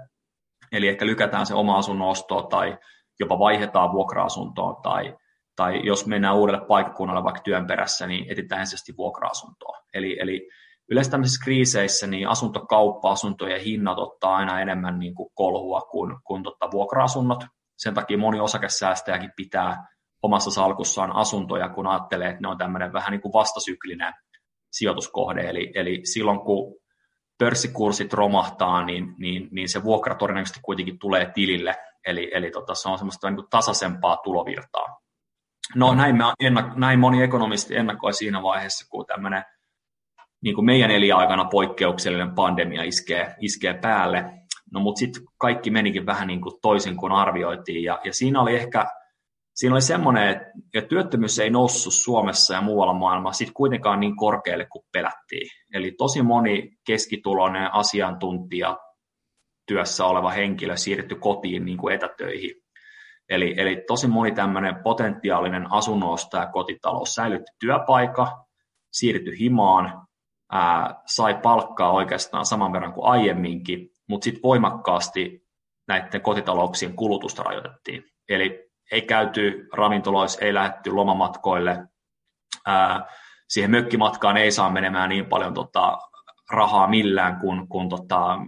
eli 0.73 0.89
ehkä 0.89 1.07
lykätään 1.07 1.47
se 1.47 1.55
oma 1.55 1.79
asunnon 1.79 2.09
ostoa 2.09 2.43
tai 2.43 2.79
jopa 3.21 3.39
vaihdetaan 3.39 3.93
vuokra-asuntoon 3.93 4.83
tai, 4.83 5.17
tai 5.57 5.81
jos 5.87 6.07
mennään 6.07 6.37
uudelle 6.37 6.67
paikkakunnalle 6.67 7.25
vaikka 7.25 7.43
työn 7.43 7.67
perässä, 7.67 8.07
niin 8.07 8.31
etsitään 8.31 8.61
ensisijaisesti 8.61 8.97
vuokra-asuntoa. 8.97 9.79
Eli, 9.95 10.17
eli 10.21 10.49
yleensä 10.91 11.11
tämmöisissä 11.11 11.45
kriiseissä 11.45 12.07
niin 12.07 12.29
asuntokauppa, 12.29 13.11
asuntojen 13.11 13.61
hinnat 13.61 13.99
ottaa 13.99 14.37
aina 14.37 14.61
enemmän 14.61 14.99
niin 14.99 15.15
kuin 15.15 15.31
kolhua 15.35 15.81
kuin, 15.81 16.17
kuin 16.25 16.43
totta 16.43 16.71
vuokra-asunnot. 16.71 17.45
Sen 17.79 17.95
takia 17.95 18.19
moni 18.19 18.41
osakesäästäjäkin 18.41 19.33
pitää 19.37 19.87
omassa 20.23 20.51
salkussaan 20.51 21.17
asuntoja, 21.17 21.69
kun 21.69 21.87
ajattelee, 21.87 22.29
että 22.29 22.43
ne 22.43 22.49
on 22.49 22.59
tämmöinen 22.59 22.93
vähän 22.93 23.11
niin 23.11 23.21
kuin 23.21 23.33
vastasyklinen 23.33 24.13
sijoituskohde. 24.73 25.41
Eli, 25.41 25.73
eli 25.75 26.01
silloin 26.05 26.41
kun 26.41 26.77
pörssikurssit 27.39 28.13
romahtaa, 28.13 28.85
niin, 28.85 29.15
niin, 29.19 29.49
niin 29.51 29.69
se 29.69 29.85
vuokra 29.85 30.15
todennäköisesti 30.15 30.61
kuitenkin 30.63 30.99
tulee 30.99 31.31
tilille. 31.35 31.75
Eli, 32.07 32.31
eli 32.35 32.51
tota, 32.51 32.75
se 32.75 32.89
on 32.89 32.99
semmoista 32.99 33.31
niin 33.31 33.37
kuin 33.37 33.51
tasaisempaa 33.51 34.17
tulovirtaa. 34.17 35.01
No 35.75 35.95
näin, 35.95 36.17
me 36.17 36.25
ennak- 36.25 36.79
näin 36.79 37.01
moni 37.01 37.23
ekonomisti 37.23 37.77
ennakoi 37.77 38.13
siinä 38.13 38.43
vaiheessa, 38.43 38.87
kun 38.91 39.07
tämmöinen 39.07 39.45
niin 40.45 40.55
kuin 40.55 40.65
meidän 40.65 40.91
eliaikana 40.91 41.45
poikkeuksellinen 41.45 42.35
pandemia 42.35 42.83
iskee, 42.83 43.35
iskee 43.41 43.75
päälle. 43.75 44.25
No 44.73 44.81
mutta 44.81 44.99
sitten 44.99 45.23
kaikki 45.39 45.71
menikin 45.71 46.07
vähän 46.07 46.27
niin 46.27 46.41
kuin 46.41 46.55
toisin 46.63 46.97
kuin 46.97 47.13
arvioitiin 47.13 47.85
ja, 47.85 48.01
ja 48.05 48.15
siinä 48.15 48.41
oli 48.41 48.57
ehkä 48.57 48.87
siinä 49.55 49.75
oli 49.75 49.83
semmoinen, 49.83 50.41
että 50.75 50.89
työttömyys 50.89 51.39
ei 51.39 51.51
noussut 51.51 51.93
Suomessa 51.93 52.55
ja 52.55 52.61
muualla 52.61 52.93
maailmassa 52.93 53.39
sitten 53.39 53.55
kuitenkaan 53.55 54.01
niin 54.01 54.17
korkealle 54.17 54.67
kuin 54.73 54.85
pelättiin. 54.93 55.51
Eli 55.75 55.93
tosi 55.99 56.23
moni 56.23 56.71
keskituloinen 56.87 57.75
asiantuntija 57.75 58.79
työssä 59.67 60.05
oleva 60.05 60.31
henkilö 60.31 60.77
siirtyi 60.77 61.19
kotiin 61.19 61.65
niin 61.65 61.79
kuin 61.79 61.95
etätöihin. 61.95 62.51
Eli, 63.29 63.55
eli 63.57 63.85
tosi 63.87 64.07
moni 64.07 64.33
tämmöinen 64.33 64.77
potentiaalinen 64.83 65.73
asunnosta 65.73 66.39
ja 66.39 66.47
kotitalous 66.47 67.15
säilytti 67.15 67.53
työpaikka, 67.61 68.45
siirtyi 68.93 69.39
himaan, 69.39 70.04
ää, 70.55 71.03
sai 71.07 71.35
palkkaa 71.35 71.93
oikeastaan 71.93 72.47
saman 72.47 72.73
verran 72.73 72.93
kuin 72.93 73.07
aiemminkin, 73.07 73.91
mutta 74.09 74.25
sitten 74.25 74.43
voimakkaasti 74.43 75.49
näiden 75.89 76.21
kotitalouksien 76.21 76.97
kulutusta 76.97 77.43
rajoitettiin. 77.43 78.05
Eli 78.29 78.71
ei 78.93 79.03
käyty 79.03 79.69
ravintoloissa, 79.73 80.45
ei 80.45 80.55
lähdetty 80.55 80.91
lomamatkoille, 80.91 81.87
ää, 82.67 83.07
siihen 83.49 83.71
mökkimatkaan 83.71 84.37
ei 84.37 84.53
saa 84.53 84.71
menemään 84.71 85.09
niin 85.09 85.27
paljon 85.27 85.55
tota, 85.55 85.99
rahaa 86.51 86.87
millään 86.87 87.37
kuin, 87.41 87.69
kuin 87.69 87.89
tota, 87.89 88.39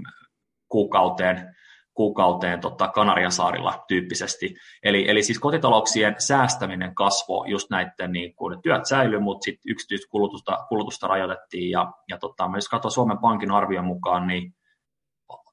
kuukauteen, 0.69 1.56
kuukauteen 1.96 2.61
tota 2.61 2.88
Kanarian 2.88 3.32
saarilla 3.32 3.85
tyyppisesti. 3.88 4.54
Eli, 4.82 5.11
eli 5.11 5.22
siis 5.22 5.38
kotitalouksien 5.38 6.14
säästäminen 6.18 6.94
kasvoi 6.94 7.50
just 7.50 7.70
näiden, 7.70 8.12
niin 8.12 8.35
kuin, 8.35 8.62
työt 8.62 8.87
säilyi, 8.87 9.20
mutta 9.20 9.44
sitten 9.44 9.70
yksityiskulutusta 9.70 10.59
kulutusta 10.68 11.06
rajoitettiin. 11.06 11.70
Ja, 11.70 11.92
ja 12.09 12.18
tota, 12.18 12.50
jos 12.54 12.68
katsoo 12.68 12.90
Suomen 12.90 13.18
Pankin 13.18 13.50
arvion 13.50 13.85
mukaan, 13.85 14.26
niin 14.26 14.52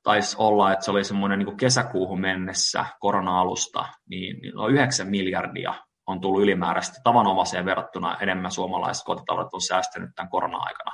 taisi 0.04 0.36
olla, 0.40 0.74
että 0.74 0.86
se 0.86 0.92
oli 0.92 1.04
semmoinen 1.04 1.40
niin 1.40 1.58
kesäkuuhun 1.58 2.22
mennessä 2.22 2.86
korona-alusta, 3.00 3.86
niin, 4.10 4.40
niin 4.42 4.54
noin 4.54 4.74
9 4.74 5.08
miljardia 5.08 5.74
on 6.08 6.22
tullut 6.22 6.42
ylimääräisesti 6.42 6.98
tavanomaiseen 7.04 7.66
verrattuna 7.66 8.18
enemmän 8.22 8.52
suomalaiset 8.52 9.04
kotitaloudet 9.06 9.54
on 9.54 9.62
säästänyt 9.62 10.10
tämän 10.16 10.30
korona-aikana. 10.30 10.92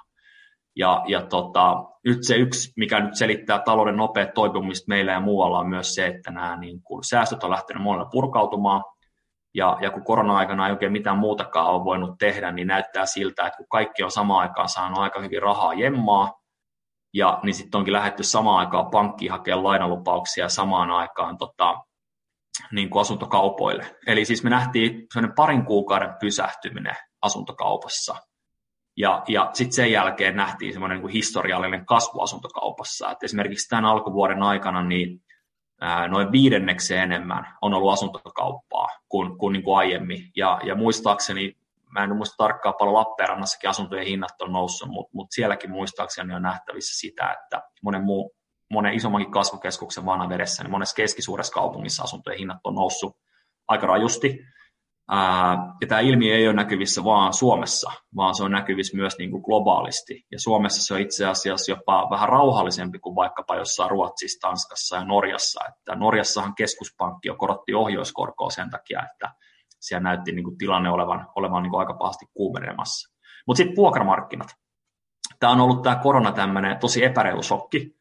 Ja, 0.76 1.04
ja 1.08 1.22
tota, 1.22 1.84
nyt 2.06 2.18
se 2.22 2.36
yksi, 2.36 2.74
mikä 2.78 3.00
nyt 3.00 3.16
selittää 3.16 3.60
talouden 3.60 3.98
nopeat 3.98 4.34
toipumista 4.34 4.86
meillä 4.88 5.12
ja 5.12 5.20
muualla 5.20 5.60
on 5.60 5.70
myös 5.70 5.96
se, 5.96 6.08
että 6.08 6.32
nämä 6.32 6.58
niin 6.60 6.82
kuin, 6.84 7.04
säästöt 7.04 7.44
on 7.44 7.50
lähtenyt 7.50 7.84
monella 7.84 8.10
purkautumaan. 8.12 8.84
Ja, 9.56 9.78
ja 9.82 9.92
kun 9.92 10.04
korona-aikana 10.04 10.68
ei 10.68 10.72
oikein 10.72 10.92
mitään 10.92 11.18
muutakaan 11.18 11.68
ole 11.68 11.84
voinut 11.84 12.18
tehdä, 12.20 12.52
niin 12.52 12.68
näyttää 12.68 13.06
siltä, 13.06 13.48
että 13.48 13.58
kun 13.58 13.66
kaikki 13.70 14.04
on 14.04 14.12
samaan 14.12 14.42
aikaan 14.42 14.70
saanut 14.70 15.00
aika 15.00 15.22
hyvin 15.22 15.42
rahaa 15.42 15.74
jemmaa, 15.74 16.34
ja 17.14 17.40
niin 17.44 17.54
sitten 17.54 17.78
onkin 17.78 17.94
lähdetty 17.94 18.24
samaan 18.24 18.60
aikaan 18.60 18.90
pankkiin 18.90 19.32
hakemaan 19.32 19.64
lainalupauksia 19.64 20.50
samaan 20.50 20.92
aikaan 20.92 21.38
tota, 21.38 21.76
niin 22.72 22.90
kuin 22.90 23.02
asuntokaupoille. 23.02 23.96
Eli 24.08 24.26
siis 24.26 24.44
me 24.44 24.50
nähtiin 24.50 25.08
parin 25.36 25.66
kuukauden 25.66 26.16
pysähtyminen 26.20 26.96
asuntokaupassa. 27.22 28.16
Ja, 29.00 29.24
ja 29.28 29.50
sitten 29.54 29.74
sen 29.74 29.92
jälkeen 29.92 30.36
nähtiin 30.36 30.74
semmoinen 30.74 30.96
niin 30.96 31.02
kuin 31.02 31.14
historiallinen 31.14 31.86
kasvu 31.86 32.22
asuntokaupassa. 32.22 33.12
Et 33.12 33.24
esimerkiksi 33.24 33.70
tämän 33.70 33.86
alkuvuoden 33.86 34.44
aikana 34.44 34.84
niin 34.84 35.22
ää, 35.82 36.08
noin 36.08 36.32
viidenneksi 36.32 36.96
enemmän 36.96 37.58
on 37.62 37.74
ollut 37.74 37.94
asuntokauppaa 37.94 38.88
kuin, 39.10 39.38
kuin, 39.38 39.54
niin 39.54 39.64
kuin 39.64 39.78
aiemmin. 39.78 40.32
Ja, 40.36 40.60
ja 40.64 40.76
muistaakseni 40.76 41.58
mä 41.94 42.04
en 42.04 42.16
muista 42.16 42.36
tarkkaan 42.38 42.76
paljon 42.80 42.96
Lappeenrannassakin 42.96 43.70
asuntojen 43.70 44.06
hinnat 44.06 44.42
on 44.42 44.52
noussut, 44.52 44.90
mutta, 44.90 45.10
mutta 45.14 45.34
sielläkin 45.34 45.72
muistaakseni 45.72 46.34
on 46.34 46.42
nähtävissä 46.42 47.00
sitä, 47.00 47.32
että 47.32 47.62
monen, 47.84 48.04
muu, 48.04 48.36
monen 48.72 48.94
isommankin 48.94 49.32
kasvukeskuksen 49.32 50.06
vanavedessä, 50.06 50.64
niin 50.64 50.72
monessa 50.72 50.96
keskisuuressa 50.96 51.54
kaupungissa 51.54 52.04
asuntojen 52.04 52.40
hinnat 52.40 52.60
on 52.64 52.76
noussut 52.76 53.18
aika 53.68 53.88
rajusti. 53.88 54.40
Ja 55.82 55.88
tämä 55.88 56.02
ilmiö 56.02 56.36
ei 56.36 56.48
ole 56.48 56.56
näkyvissä 56.56 57.04
vaan 57.04 57.34
Suomessa, 57.34 57.92
vaan 58.16 58.36
se 58.36 58.44
on 58.44 58.52
näkyvissä 58.52 58.98
myös 58.98 59.18
niin 59.18 59.32
kuin 59.32 59.42
globaalisti. 59.42 60.26
Ja 60.32 60.40
Suomessa 60.40 60.84
se 60.84 60.94
on 60.94 61.00
itse 61.00 61.26
asiassa 61.26 61.72
jopa 61.72 62.08
vähän 62.10 62.30
rauhallisempi 62.30 63.00
kuin 63.00 63.16
vaikkapa 63.16 63.56
jossain 63.56 63.92
Ruotsissa, 63.92 64.48
Tanskassa 64.48 64.96
ja 64.96 65.06
Norjassa. 65.06 65.60
Että 65.70 65.96
Norjassahan 65.96 66.56
keskuspankki 66.56 67.28
jo 67.28 67.36
korotti 67.36 67.74
ohjauskorkoa 67.74 68.50
sen 68.50 68.70
takia, 68.70 69.04
että 69.14 69.34
siellä 69.80 70.04
näytti 70.04 70.32
niin 70.32 70.44
kuin 70.44 70.58
tilanne 70.58 70.90
olevan, 70.90 71.28
olevan 71.36 71.64
niin 71.64 71.72
kuin 71.72 71.80
aika 71.80 71.94
pahasti 71.94 72.26
kuumenemassa. 72.34 73.16
Mutta 73.48 73.58
sitten 73.58 73.76
vuokramarkkinat. 73.76 74.48
Tämä 75.40 75.54
on 75.54 75.62
ollut 75.62 75.82
tämä 75.82 75.96
korona 75.96 76.32
tämmöinen 76.32 76.80
tosi 76.80 77.06
epäreilu 77.06 77.44
shokki. 77.44 77.96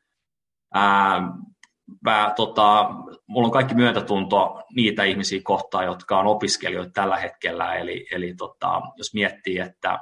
Ää, 0.75 1.23
mä, 2.05 2.33
tota, 2.37 2.91
mulla 3.27 3.47
on 3.47 3.53
kaikki 3.53 3.75
myötätunto 3.75 4.63
niitä 4.75 5.05
ihmisiä 5.05 5.41
kohtaan, 5.45 5.85
jotka 5.85 6.19
on 6.19 6.27
opiskelijoita 6.27 6.93
tällä 6.93 7.17
hetkellä. 7.17 7.75
Eli, 7.75 8.07
eli 8.11 8.35
tota, 8.35 8.81
jos 8.97 9.15
miettii, 9.15 9.59
että 9.59 9.99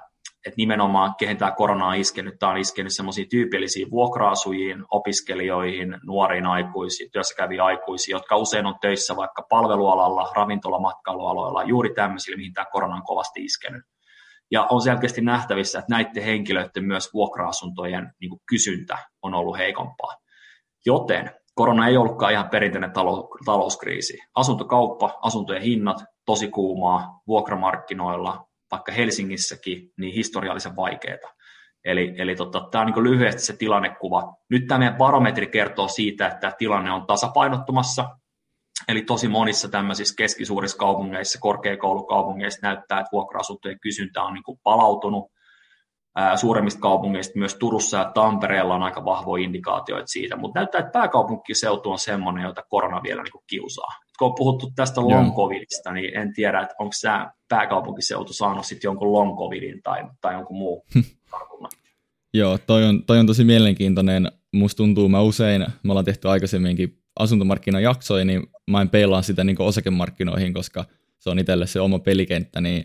että 0.47 0.57
nimenomaan 0.57 1.15
kehen 1.19 1.37
tämä 1.37 1.51
korona 1.51 1.87
on 1.87 1.95
iskenyt, 1.95 2.39
tämä 2.39 2.53
on 2.53 2.59
iskenyt 2.59 2.95
semmoisiin 2.95 3.29
tyypillisiin 3.29 3.91
vuokra-asujiin, 3.91 4.85
opiskelijoihin, 4.91 5.99
nuoriin 6.07 6.47
aikuisiin, 6.47 7.11
työssäkäviin 7.11 7.63
aikuisiin, 7.63 8.13
jotka 8.13 8.37
usein 8.37 8.67
on 8.67 8.75
töissä 8.81 9.17
vaikka 9.17 9.47
palvelualalla, 9.49 10.33
ravintolamatkailualoilla, 10.37 11.63
juuri 11.63 11.95
tämmöisillä, 11.95 12.37
mihin 12.37 12.53
tämä 12.53 12.67
korona 12.73 12.95
on 12.95 13.03
kovasti 13.03 13.45
iskenyt. 13.45 13.83
Ja 14.51 14.67
on 14.71 14.83
selkeästi 14.83 15.21
nähtävissä, 15.21 15.79
että 15.79 15.95
näiden 15.95 16.23
henkilöiden 16.23 16.85
myös 16.85 17.15
vuokra-asuntojen 17.15 18.13
niin 18.21 18.31
kysyntä 18.49 18.99
on 19.23 19.35
ollut 19.35 19.59
heikompaa. 19.59 20.17
Joten 20.87 21.31
korona 21.57 21.89
ei 21.89 21.97
ollutkaan 21.97 22.33
ihan 22.33 22.51
perinteinen 22.51 22.93
talouskriisi. 23.45 24.19
Asuntokauppa, 24.35 25.19
asuntojen 25.23 25.63
hinnat, 25.63 26.05
tosi 26.27 26.49
kuumaa, 26.49 27.21
vuokramarkkinoilla, 27.27 28.47
vaikka 28.71 28.93
Helsingissäkin, 28.93 29.93
niin 29.99 30.15
historiallisen 30.15 30.77
vaikeaa. 30.77 31.33
Eli, 31.85 32.15
eli 32.19 32.37
tota, 32.37 32.69
tämä 32.71 32.85
on 32.85 32.93
niin 32.93 33.05
lyhyesti 33.05 33.43
se 33.43 33.57
tilannekuva. 33.57 34.35
Nyt 34.51 34.67
tämä 34.67 34.79
meidän 34.79 34.97
barometri 34.97 35.47
kertoo 35.47 35.89
siitä, 35.89 36.27
että 36.27 36.53
tilanne 36.59 36.93
on 36.93 37.07
tasapainottumassa. 37.07 38.09
Eli 38.89 39.03
tosi 39.03 39.29
monissa 39.29 39.69
tämmöisissä 39.69 40.15
keskisuurissa 40.19 40.79
kaupungeissa, 40.79 41.39
korkeakoulukaupungeissa 41.41 42.61
näyttää, 42.63 43.01
että 43.01 43.11
vuokra-asuntojen 43.13 43.81
kysyntä 43.81 44.23
on 44.23 44.35
niin 44.35 44.45
kuin 44.45 44.59
palautunut. 44.63 45.33
Suuremmista 46.37 46.81
kaupungeista, 46.81 47.39
myös 47.39 47.55
Turussa 47.55 47.97
ja 47.97 48.11
Tampereella 48.15 48.75
on 48.75 48.83
aika 48.83 49.05
vahvoja 49.05 49.45
indikaatioita 49.45 50.07
siitä, 50.07 50.37
mutta 50.37 50.61
näyttää, 50.61 50.79
että 50.79 50.91
pääkaupunkiseutu 50.93 51.91
on 51.91 51.99
semmoinen, 51.99 52.45
jota 52.45 52.63
korona 52.69 53.03
vielä 53.03 53.23
niin 53.23 53.45
kiusaa. 53.47 53.89
Kun 54.19 54.29
on 54.29 54.35
puhuttu 54.35 54.73
tästä 54.77 55.01
long 55.01 55.37
covidista, 55.37 55.93
niin 55.93 56.17
en 56.17 56.33
tiedä, 56.35 56.61
että 56.61 56.75
onko 56.79 56.93
tämä 57.03 57.31
pääkaupunkiseutu 57.49 58.33
saanut 58.33 58.67
sitten 58.67 58.89
jonkun 58.89 59.13
long 59.13 59.39
covidin 59.39 59.83
tai, 59.83 60.05
tai 60.21 60.35
jonkun 60.35 60.57
muu 60.57 60.85
tartunnan. 61.31 61.71
Joo, 62.35 62.59
toi 62.67 62.85
on, 62.85 63.05
toi 63.05 63.19
on 63.19 63.27
tosi 63.27 63.45
mielenkiintoinen. 63.45 64.33
Musta 64.53 64.77
tuntuu, 64.77 65.09
mä 65.09 65.21
usein, 65.21 65.67
me 65.83 65.93
ollaan 65.93 66.05
tehty 66.05 66.29
aikaisemminkin 66.29 66.99
asuntomarkkinajaksoja, 67.19 68.25
niin 68.25 68.43
mä 68.71 68.81
en 68.81 68.91
peilaan 68.91 69.25
sitä 69.25 69.45
niin 69.45 69.63
osakemarkkinoihin, 69.63 70.55
koska 70.55 70.85
se 71.19 71.31
on 71.31 71.39
itselle 71.39 71.67
se 71.67 71.81
oma 71.81 71.99
pelikenttä, 71.99 72.61
niin 72.61 72.85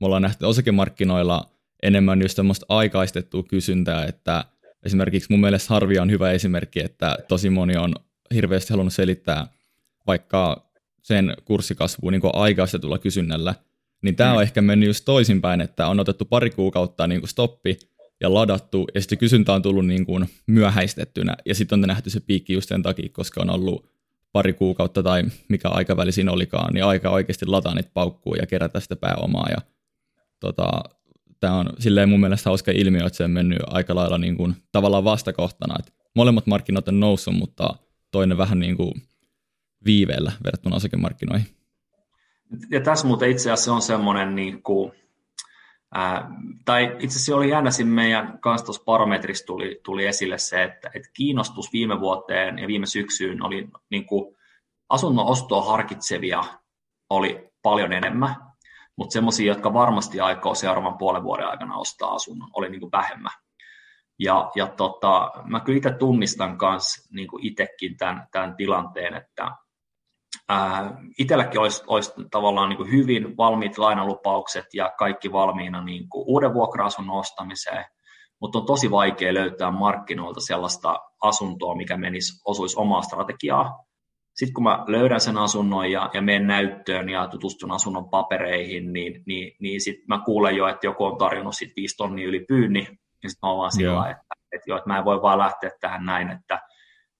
me 0.00 0.06
ollaan 0.06 0.22
nähty 0.22 0.44
osakemarkkinoilla 0.44 1.50
enemmän 1.82 2.22
just 2.22 2.36
semmoista 2.36 2.66
aikaistettua 2.68 3.42
kysyntää, 3.42 4.04
että 4.04 4.44
esimerkiksi 4.82 5.26
mun 5.30 5.40
mielestä 5.40 5.74
Harvia 5.74 6.02
on 6.02 6.10
hyvä 6.10 6.30
esimerkki, 6.30 6.80
että 6.80 7.18
tosi 7.28 7.50
moni 7.50 7.76
on 7.76 7.94
hirveästi 8.34 8.72
halunnut 8.72 8.94
selittää 8.94 9.46
vaikka 10.06 10.70
sen 11.02 11.36
kurssikasvuun 11.44 12.12
niin 12.12 12.22
aikaistetulla 12.32 12.98
kysynnällä, 12.98 13.54
niin 14.02 14.16
tämä 14.16 14.30
on 14.30 14.38
mm. 14.38 14.42
ehkä 14.42 14.62
mennyt 14.62 14.86
just 14.86 15.04
toisinpäin, 15.04 15.60
että 15.60 15.86
on 15.86 16.00
otettu 16.00 16.24
pari 16.24 16.50
kuukautta 16.50 17.06
niin 17.06 17.20
kuin 17.20 17.28
stoppi 17.28 17.78
ja 18.20 18.34
ladattu, 18.34 18.86
ja 18.94 19.00
sitten 19.00 19.18
kysyntä 19.18 19.52
on 19.52 19.62
tullut 19.62 19.86
niin 19.86 20.06
kuin 20.06 20.28
myöhäistettynä, 20.46 21.36
ja 21.46 21.54
sitten 21.54 21.82
on 21.82 21.88
nähty 21.88 22.10
se 22.10 22.20
piikki 22.20 22.52
just 22.52 22.68
sen 22.68 22.82
takia, 22.82 23.08
koska 23.12 23.42
on 23.42 23.50
ollut 23.50 23.92
pari 24.32 24.52
kuukautta 24.52 25.02
tai 25.02 25.24
mikä 25.48 25.68
aikaväli 25.68 26.12
siinä 26.12 26.32
olikaan, 26.32 26.74
niin 26.74 26.84
aika 26.84 27.10
oikeasti 27.10 27.46
lataa 27.46 27.74
niitä 27.74 27.90
paukkuu 27.94 28.34
ja 28.34 28.46
kerätä 28.46 28.80
sitä 28.80 28.96
pääomaa, 28.96 29.46
ja 29.50 29.56
tota, 30.40 30.82
tämä 31.42 31.58
on 31.58 31.70
silleen 31.78 32.08
mun 32.08 32.20
mielestä 32.20 32.50
hauska 32.50 32.70
ilmiö, 32.70 33.06
että 33.06 33.16
se 33.16 33.24
on 33.24 33.30
mennyt 33.30 33.58
aika 33.66 33.94
lailla 33.94 34.18
niin 34.18 34.36
kuin, 34.36 34.54
tavallaan 34.72 35.04
vastakohtana, 35.04 35.76
että 35.78 35.92
molemmat 36.14 36.46
markkinat 36.46 36.88
on 36.88 37.00
noussut, 37.00 37.34
mutta 37.34 37.74
toinen 38.10 38.38
vähän 38.38 38.58
niin 38.58 38.76
kuin 38.76 38.92
viiveellä 39.84 40.32
verrattuna 40.44 40.76
osakemarkkinoihin. 40.76 41.46
Ja 42.70 42.80
tässä 42.80 43.06
muuten 43.06 43.30
itse 43.30 43.50
asiassa 43.50 43.72
on 43.72 43.82
semmoinen, 43.82 44.34
niin 44.34 44.62
kuin, 44.62 44.92
ää, 45.94 46.30
tai 46.64 46.96
itse 46.98 47.16
asiassa 47.16 47.36
oli 47.36 47.50
jännä 47.50 47.70
siinä 47.70 47.90
meidän 47.90 48.38
kanssa 48.38 48.64
tuossa 48.64 48.82
parametrissa 48.84 49.46
tuli, 49.46 49.80
tuli 49.84 50.06
esille 50.06 50.38
se, 50.38 50.62
että, 50.62 50.90
että 50.94 51.08
kiinnostus 51.14 51.72
viime 51.72 52.00
vuoteen 52.00 52.58
ja 52.58 52.66
viime 52.66 52.86
syksyyn 52.86 53.42
oli 53.42 53.68
niin 53.90 54.06
kuin, 54.06 54.36
asunnon 54.88 55.26
ostoa 55.26 55.64
harkitsevia 55.64 56.44
oli 57.10 57.50
paljon 57.62 57.92
enemmän, 57.92 58.34
mutta 58.96 59.12
semmoisia, 59.12 59.52
jotka 59.52 59.72
varmasti 59.72 60.20
aikoo 60.20 60.54
seuraavan 60.54 60.98
puolen 60.98 61.22
vuoden 61.22 61.48
aikana 61.48 61.76
ostaa 61.76 62.14
asunnon, 62.14 62.50
oli 62.52 62.68
niin 62.68 62.80
kuin 62.80 62.92
vähemmän. 62.92 63.32
Ja, 64.18 64.50
ja 64.54 64.66
tota, 64.66 65.30
mä 65.44 65.60
kyllä 65.60 65.76
itse 65.76 65.90
tunnistan 65.90 66.58
myös 66.62 67.08
niin 67.10 67.28
itsekin 67.40 67.96
tämän, 67.96 68.26
tämän 68.32 68.56
tilanteen, 68.56 69.14
että 69.14 69.50
ää, 70.48 70.96
itselläkin 71.18 71.60
olisi, 71.60 71.84
olisi 71.86 72.12
tavallaan 72.30 72.68
niin 72.68 72.90
hyvin 72.90 73.36
valmiit 73.36 73.78
lainalupaukset 73.78 74.66
ja 74.74 74.92
kaikki 74.98 75.32
valmiina 75.32 75.84
niin 75.84 76.08
kuin 76.08 76.24
uuden 76.26 76.54
vuokra-asunnon 76.54 77.18
ostamiseen, 77.18 77.84
mutta 78.40 78.58
on 78.58 78.66
tosi 78.66 78.90
vaikea 78.90 79.34
löytää 79.34 79.70
markkinoilta 79.70 80.40
sellaista 80.40 80.98
asuntoa, 81.22 81.76
mikä 81.76 81.96
menisi, 81.96 82.42
osuisi 82.44 82.76
omaa 82.78 83.02
strategiaa. 83.02 83.84
Sitten 84.34 84.54
kun 84.54 84.64
mä 84.64 84.84
löydän 84.86 85.20
sen 85.20 85.38
asunnon 85.38 85.90
ja, 85.90 86.10
ja 86.14 86.22
menen 86.22 86.46
näyttöön 86.46 87.08
ja 87.08 87.28
tutustun 87.28 87.70
asunnon 87.70 88.08
papereihin, 88.08 88.92
niin, 88.92 89.22
niin, 89.26 89.56
niin 89.60 89.80
sitten 89.80 90.04
mä 90.08 90.22
kuulen 90.24 90.56
jo, 90.56 90.68
että 90.68 90.86
joku 90.86 91.04
on 91.04 91.18
tarjonnut 91.18 91.56
sit 91.56 91.72
5 91.76 91.96
tonnia 91.96 92.28
yli 92.28 92.44
pyynni, 92.48 92.80
ja 93.22 93.28
sitten 93.28 93.46
mä 93.46 93.50
oon 93.50 93.58
vaan 93.58 93.72
sillä 93.72 94.10
että, 94.10 94.22
että, 94.52 94.70
jo, 94.70 94.76
että 94.76 94.88
mä 94.88 94.98
en 94.98 95.04
voi 95.04 95.22
vaan 95.22 95.38
lähteä 95.38 95.70
tähän 95.80 96.06
näin, 96.06 96.30
että, 96.30 96.54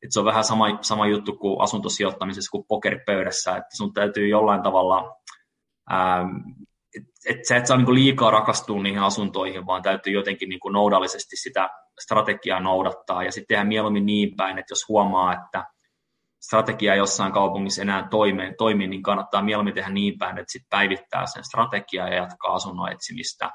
että 0.02 0.12
se 0.12 0.18
on 0.18 0.24
vähän 0.24 0.44
sama, 0.44 0.78
sama 0.80 1.06
juttu 1.06 1.36
kuin 1.36 1.60
asuntosijoittamisessa 1.60 2.50
kuin 2.50 2.64
pokeripöydässä, 2.68 3.56
että 3.56 3.76
sun 3.76 3.92
täytyy 3.92 4.28
jollain 4.28 4.62
tavalla, 4.62 5.16
ähm, 5.92 6.28
että 6.96 7.12
et 7.28 7.44
sä 7.44 7.56
et 7.56 7.66
saa 7.66 7.76
niinku 7.76 7.94
liikaa 7.94 8.30
rakastua 8.30 8.82
niihin 8.82 9.02
asuntoihin, 9.02 9.66
vaan 9.66 9.82
täytyy 9.82 10.12
jotenkin 10.12 10.48
niinku 10.48 10.68
noudallisesti 10.68 11.36
sitä 11.36 11.70
strategiaa 12.00 12.60
noudattaa 12.60 13.24
ja 13.24 13.32
sitten 13.32 13.54
tehdä 13.54 13.64
mieluummin 13.64 14.06
niin 14.06 14.36
päin, 14.36 14.58
että 14.58 14.72
jos 14.72 14.88
huomaa, 14.88 15.32
että 15.32 15.64
strategia 16.42 16.94
jossain 16.94 17.32
kaupungissa 17.32 17.82
enää 17.82 18.08
toimi, 18.10 18.54
toimi 18.58 18.86
niin 18.86 19.02
kannattaa 19.02 19.42
mieluummin 19.42 19.74
tehdä 19.74 19.90
niin 19.90 20.18
päin, 20.18 20.38
että 20.38 20.52
sitten 20.52 20.70
päivittää 20.70 21.26
sen 21.26 21.44
strategiaa 21.44 22.08
ja 22.08 22.14
jatkaa 22.14 22.54
asunnon 22.54 22.92
etsimistä. 22.92 23.50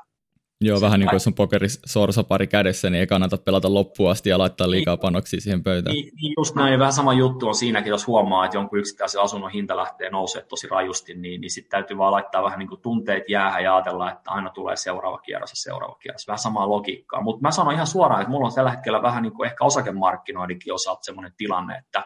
Joo, 0.62 0.82
vähän 0.82 1.00
niin 1.00 1.08
kuin 1.08 1.16
jos 1.16 1.28
on 1.28 1.34
pokeris 1.34 1.82
sorsapari 1.86 2.48
kädessä, 2.48 2.90
niin 2.90 3.00
ei 3.00 3.08
kannata 3.08 3.38
pelata 3.38 3.74
loppuun 3.74 4.12
asti 4.12 4.30
ja 4.30 4.38
laittaa 4.38 4.72
liikaa 4.72 4.96
niin. 4.96 5.02
panoksia 5.02 5.42
siihen 5.42 5.64
pöytään. 5.64 5.94
Niin, 5.94 6.12
niin 6.22 6.34
just 6.38 6.56
näin, 6.56 6.80
vähän 6.80 6.94
sama 6.94 7.14
juttu 7.14 7.48
on 7.48 7.56
siinäkin, 7.56 7.90
jos 7.90 8.08
huomaa, 8.08 8.46
että 8.46 8.58
jonkun 8.58 8.80
yksittäisen 8.80 9.22
asunnon 9.22 9.52
hinta 9.52 9.78
lähtee 9.78 10.10
nousee 10.10 10.42
tosi 10.42 10.68
rajusti, 10.68 11.14
niin, 11.14 11.42
niin 11.42 11.52
sitten 11.52 11.70
täytyy 11.70 11.98
vaan 11.98 12.12
laittaa 12.12 12.44
vähän 12.44 12.60
niin 12.60 12.70
kuin 12.70 12.82
tunteet 12.82 13.30
jäähän 13.30 13.64
ja 13.64 13.76
ajatella, 13.76 14.12
että 14.12 14.32
aina 14.32 14.50
tulee 14.50 14.76
seuraava 14.76 15.18
kierros 15.18 15.52
ja 15.52 15.56
seuraava 15.56 15.96
kierros. 15.96 16.28
Vähän 16.28 16.40
samaa 16.40 16.70
logiikkaa. 16.70 17.22
Mutta 17.22 17.42
mä 17.42 17.52
sanon 17.52 17.74
ihan 17.74 17.88
suoraan, 17.88 18.22
että 18.22 18.32
mulla 18.32 18.48
on 18.48 18.56
tällä 18.56 18.72
hetkellä 18.72 19.02
vähän 19.02 19.24
niin 19.24 19.34
kuin 19.34 19.48
ehkä 19.48 19.66
osakemarkkinoidenkin 19.66 20.74
osalta 20.74 21.04
sellainen 21.04 21.34
tilanne, 21.38 21.78
että 21.78 22.04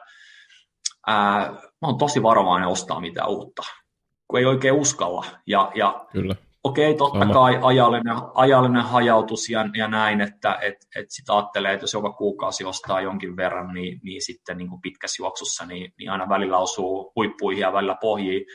ää, 1.08 1.52
mä 1.52 1.88
oon 1.88 1.98
tosi 1.98 2.24
varovainen 2.24 2.70
ostaa 2.70 3.00
mitään 3.00 3.30
uutta, 3.30 3.64
kun 4.28 4.40
ei 4.40 4.46
oikein 4.46 4.74
uskalla. 4.74 5.26
Ja, 5.48 5.72
ja 5.76 6.06
Kyllä. 6.12 6.36
okei, 6.64 6.96
totta 6.96 7.20
Sama. 7.20 7.34
kai 7.34 7.60
ajallinen, 7.62 8.16
ajallinen 8.34 8.84
hajautus 8.84 9.50
ja, 9.50 9.66
ja 9.78 9.88
näin, 9.88 10.22
että 10.22 10.60
et, 10.62 10.76
et 10.96 11.06
sitä 11.10 11.34
ajattelee, 11.34 11.74
että 11.74 11.84
jos 11.84 11.94
joka 11.94 12.12
kuukausi 12.12 12.66
ostaa 12.66 13.02
jonkin 13.02 13.38
verran, 13.38 13.74
niin, 13.74 14.00
niin 14.04 14.22
sitten 14.22 14.58
niin 14.58 14.70
kuin 14.70 14.82
pitkässä 14.82 15.24
juoksussa 15.24 15.66
niin, 15.66 15.94
niin 16.00 16.12
aina 16.12 16.30
välillä 16.30 16.58
osuu 16.58 17.12
huippuihin 17.16 17.62
ja 17.62 17.74
välillä 17.74 17.98
pohjiin. 18.02 18.46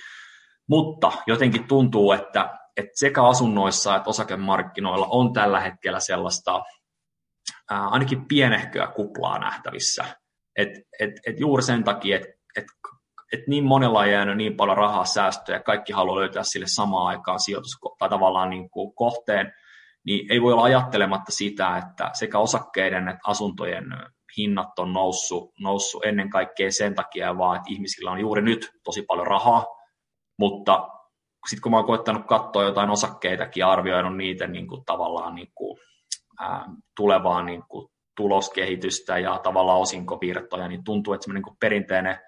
Mutta 0.68 1.12
jotenkin 1.26 1.68
tuntuu, 1.68 2.12
että, 2.12 2.58
että 2.76 2.92
sekä 2.94 3.22
asunnoissa 3.22 3.96
että 3.96 4.10
osakemarkkinoilla 4.10 5.06
on 5.10 5.32
tällä 5.32 5.60
hetkellä 5.60 6.00
sellaista 6.00 6.62
ää, 7.70 7.88
ainakin 7.88 8.28
pienehköä 8.28 8.86
kuplaa 8.86 9.38
nähtävissä. 9.38 10.04
Et, 10.56 10.68
et, 11.00 11.10
et 11.26 11.40
juuri 11.40 11.62
sen 11.62 11.84
takia, 11.84 12.16
että 12.16 12.35
että 12.56 12.72
et 13.32 13.40
niin 13.46 13.64
monella 13.64 13.98
on 13.98 14.10
jäänyt 14.10 14.36
niin 14.36 14.56
paljon 14.56 14.76
rahaa 14.76 15.04
säästöä 15.04 15.56
ja 15.56 15.62
kaikki 15.62 15.92
haluaa 15.92 16.16
löytää 16.16 16.42
sille 16.42 16.66
samaan 16.68 17.06
aikaan 17.06 17.40
sijoitus 17.40 17.78
tai 17.98 18.08
tavallaan 18.08 18.50
niin 18.50 18.70
kuin 18.70 18.94
kohteen, 18.94 19.52
niin 20.06 20.32
ei 20.32 20.42
voi 20.42 20.52
olla 20.52 20.62
ajattelematta 20.62 21.32
sitä, 21.32 21.76
että 21.76 22.10
sekä 22.12 22.38
osakkeiden 22.38 23.08
että 23.08 23.20
asuntojen 23.26 23.84
hinnat 24.38 24.78
on 24.78 24.92
noussut, 24.92 25.52
noussut 25.60 26.04
ennen 26.04 26.30
kaikkea 26.30 26.70
sen 26.70 26.94
takia 26.94 27.38
vaan, 27.38 27.56
että 27.56 27.72
ihmisillä 27.72 28.10
on 28.10 28.20
juuri 28.20 28.42
nyt 28.42 28.70
tosi 28.84 29.02
paljon 29.02 29.26
rahaa, 29.26 29.66
mutta 30.38 30.88
sitten 31.48 31.62
kun 31.62 31.72
mä 31.72 31.76
oon 31.76 31.86
koettanut 31.86 32.26
katsoa 32.26 32.62
jotain 32.62 32.90
osakkeitakin 32.90 33.60
ja 33.60 33.70
arvioinut 33.70 34.16
niitä 34.16 34.46
niin 34.46 34.68
kuin 34.68 34.84
tavallaan 34.84 35.34
niin 35.34 35.50
kuin, 35.54 35.78
ää, 36.40 36.64
tulevaa 36.96 37.42
niin 37.42 37.62
kuin 37.68 37.88
tuloskehitystä 38.16 39.18
ja 39.18 39.38
tavallaan 39.38 39.80
osinkovirtoja, 39.80 40.68
niin 40.68 40.84
tuntuu, 40.84 41.14
että 41.14 41.24
semmoinen 41.24 41.42
niin 41.46 41.56
perinteinen 41.60 42.18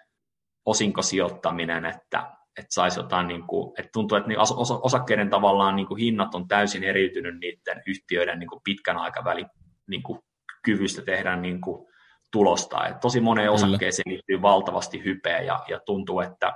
osinkosijoittaminen, 0.68 1.84
että, 1.84 2.18
että 2.58 2.74
saisi 2.74 3.00
jotain, 3.00 3.28
niin 3.28 3.46
kuin, 3.46 3.72
että 3.78 3.90
tuntuu, 3.92 4.18
että 4.18 4.30
osakkeiden 4.82 5.30
tavallaan 5.30 5.76
niin 5.76 5.86
kuin 5.86 6.00
hinnat 6.00 6.34
on 6.34 6.48
täysin 6.48 6.84
eriytynyt 6.84 7.38
niiden 7.40 7.82
yhtiöiden 7.86 8.38
niin 8.38 8.48
kuin 8.48 8.60
pitkän 8.64 8.96
aikavälin 8.96 9.46
niin 9.88 10.02
kuin 10.02 10.18
kyvystä 10.64 11.02
tehdä 11.02 11.36
niin 11.36 11.60
kuin 11.60 11.88
tulosta. 12.32 12.86
että 12.86 13.00
tosi 13.00 13.20
moneen 13.20 13.50
osakkeeseen 13.50 14.12
liittyy 14.12 14.42
valtavasti 14.42 15.04
hypeä 15.04 15.40
ja, 15.40 15.64
ja 15.68 15.80
tuntuu, 15.86 16.20
että, 16.20 16.52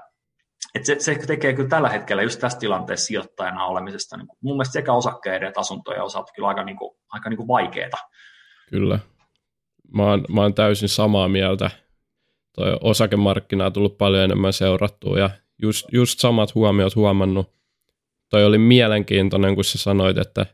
että 0.75 0.87
se, 0.87 0.96
se 0.98 1.14
tekee 1.27 1.53
kyllä 1.53 1.68
tällä 1.68 1.88
hetkellä 1.88 2.22
just 2.22 2.40
tässä 2.40 2.59
tilanteessa 2.59 3.07
sijoittajana 3.07 3.66
olemisesta 3.66 4.16
niin 4.16 4.27
kuin, 4.27 4.38
mun 4.42 4.57
mielestä 4.57 4.72
sekä 4.72 4.92
osakkeiden 4.92 5.48
että 5.48 5.61
asuntojen 5.61 6.03
osalta 6.03 6.33
kyllä 6.35 6.48
aika, 6.48 6.64
niin 6.64 6.77
kuin, 6.77 6.96
aika 7.12 7.31
niin 7.31 7.37
kuin 7.37 7.48
vaikeaa. 7.48 8.09
Kyllä. 8.70 8.98
Mä 9.94 10.03
oon, 10.03 10.25
mä 10.29 10.40
oon 10.40 10.55
täysin 10.55 10.88
samaa 10.88 11.29
mieltä 11.29 11.70
toi 12.53 12.77
osakemarkkina 12.81 13.67
on 13.67 13.73
tullut 13.73 13.99
paljon 13.99 14.25
enemmän 14.25 14.53
seurattua 14.53 15.19
ja 15.19 15.31
just, 15.62 15.87
just 15.93 16.19
samat 16.19 16.55
huomiot 16.55 16.97
huomannut. 16.97 17.53
Toi 18.31 18.45
oli 18.45 18.59
mielenkiintoinen, 18.59 19.55
kun 19.55 19.65
sä 19.65 19.79
sanoit, 19.79 20.19
että 20.19 20.47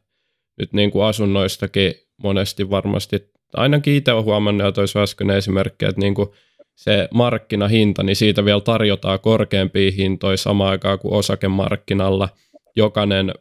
nyt 0.59 0.73
niin 0.73 0.91
kuin 0.91 1.05
asunnoistakin 1.05 1.95
monesti 2.23 2.71
varmasti, 2.71 3.31
ainakin 3.55 3.95
itse 3.95 4.13
olen 4.13 4.25
huomannut, 4.25 4.65
ja 4.65 4.73
toisi 4.73 4.99
äsken 4.99 5.31
esimerkki, 5.31 5.85
että 5.85 6.01
niin 6.01 6.15
kuin 6.15 6.29
se 6.75 7.09
markkinahinta, 7.15 8.03
niin 8.03 8.17
siitä 8.17 8.45
vielä 8.45 8.61
tarjotaan 8.61 9.21
korkeampia 9.21 9.91
hintoja 9.97 10.37
samaan 10.37 10.71
aikaan 10.71 10.99
kuin 10.99 11.15
osakemarkkinalla. 11.15 12.29
Jokainen 12.77 13.35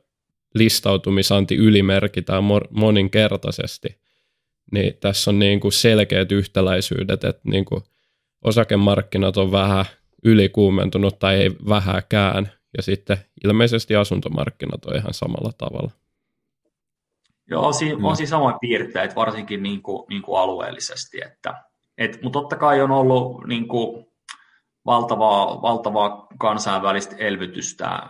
listautumisanti 0.53 1.55
ylimerkitään 1.55 2.43
moninkertaisesti. 2.69 3.87
Niin 4.71 4.97
tässä 4.99 5.31
on 5.31 5.39
niin 5.39 5.59
kuin 5.59 5.71
selkeät 5.71 6.31
yhtäläisyydet, 6.31 7.23
että 7.23 7.41
niin 7.43 7.65
kuin 7.65 7.83
osakemarkkinat 8.43 9.37
on 9.37 9.51
vähän 9.51 9.85
ylikuumentunut 10.23 11.19
tai 11.19 11.35
ei 11.35 11.51
vähäkään, 11.69 12.51
ja 12.77 12.83
sitten 12.83 13.17
ilmeisesti 13.43 13.95
asuntomarkkinat 13.95 14.85
on 14.85 14.95
ihan 14.95 15.13
samalla 15.13 15.51
tavalla. 15.57 15.91
Joo, 17.49 17.73
siinä, 17.73 18.07
on 18.07 18.15
siinä 18.15 18.29
samoin 18.29 18.59
piirteet, 18.61 19.15
varsinkin 19.15 19.63
niin 19.63 19.81
kuin, 19.81 20.05
niin 20.09 20.21
kuin 20.21 20.39
alueellisesti. 20.39 21.17
Että, 21.25 21.63
et, 21.97 22.19
mutta 22.23 22.39
totta 22.39 22.55
kai 22.55 22.81
on 22.81 22.91
ollut 22.91 23.47
niin 23.47 23.67
kuin, 23.67 24.07
valtavaa, 24.85 25.61
valtavaa 25.61 26.27
kansainvälistä 26.39 27.15
elvytystä 27.19 28.09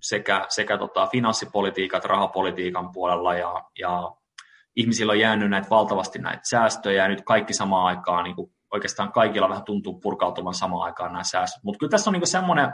sekä, 0.00 0.46
sekä 0.48 0.78
tota, 0.78 1.06
finanssipolitiikan 1.06 1.98
että 1.98 2.08
rahapolitiikan 2.08 2.92
puolella 2.92 3.34
ja, 3.34 3.64
ja 3.78 4.12
ihmisillä 4.76 5.10
on 5.10 5.18
jäänyt 5.18 5.50
näitä 5.50 5.70
valtavasti 5.70 6.18
näitä 6.18 6.42
säästöjä 6.44 7.02
ja 7.02 7.08
nyt 7.08 7.22
kaikki 7.24 7.54
samaan 7.54 7.86
aikaan, 7.86 8.24
niin 8.24 8.36
kuin 8.36 8.52
oikeastaan 8.72 9.12
kaikilla 9.12 9.48
vähän 9.48 9.64
tuntuu 9.64 10.00
purkautuvan 10.00 10.54
samaan 10.54 10.82
aikaan 10.82 11.12
nämä 11.12 11.24
säästöt. 11.24 11.64
Mutta 11.64 11.78
kyllä 11.78 11.90
tässä 11.90 12.10
on 12.10 12.14
niin 12.14 12.26
semmoinen, 12.26 12.72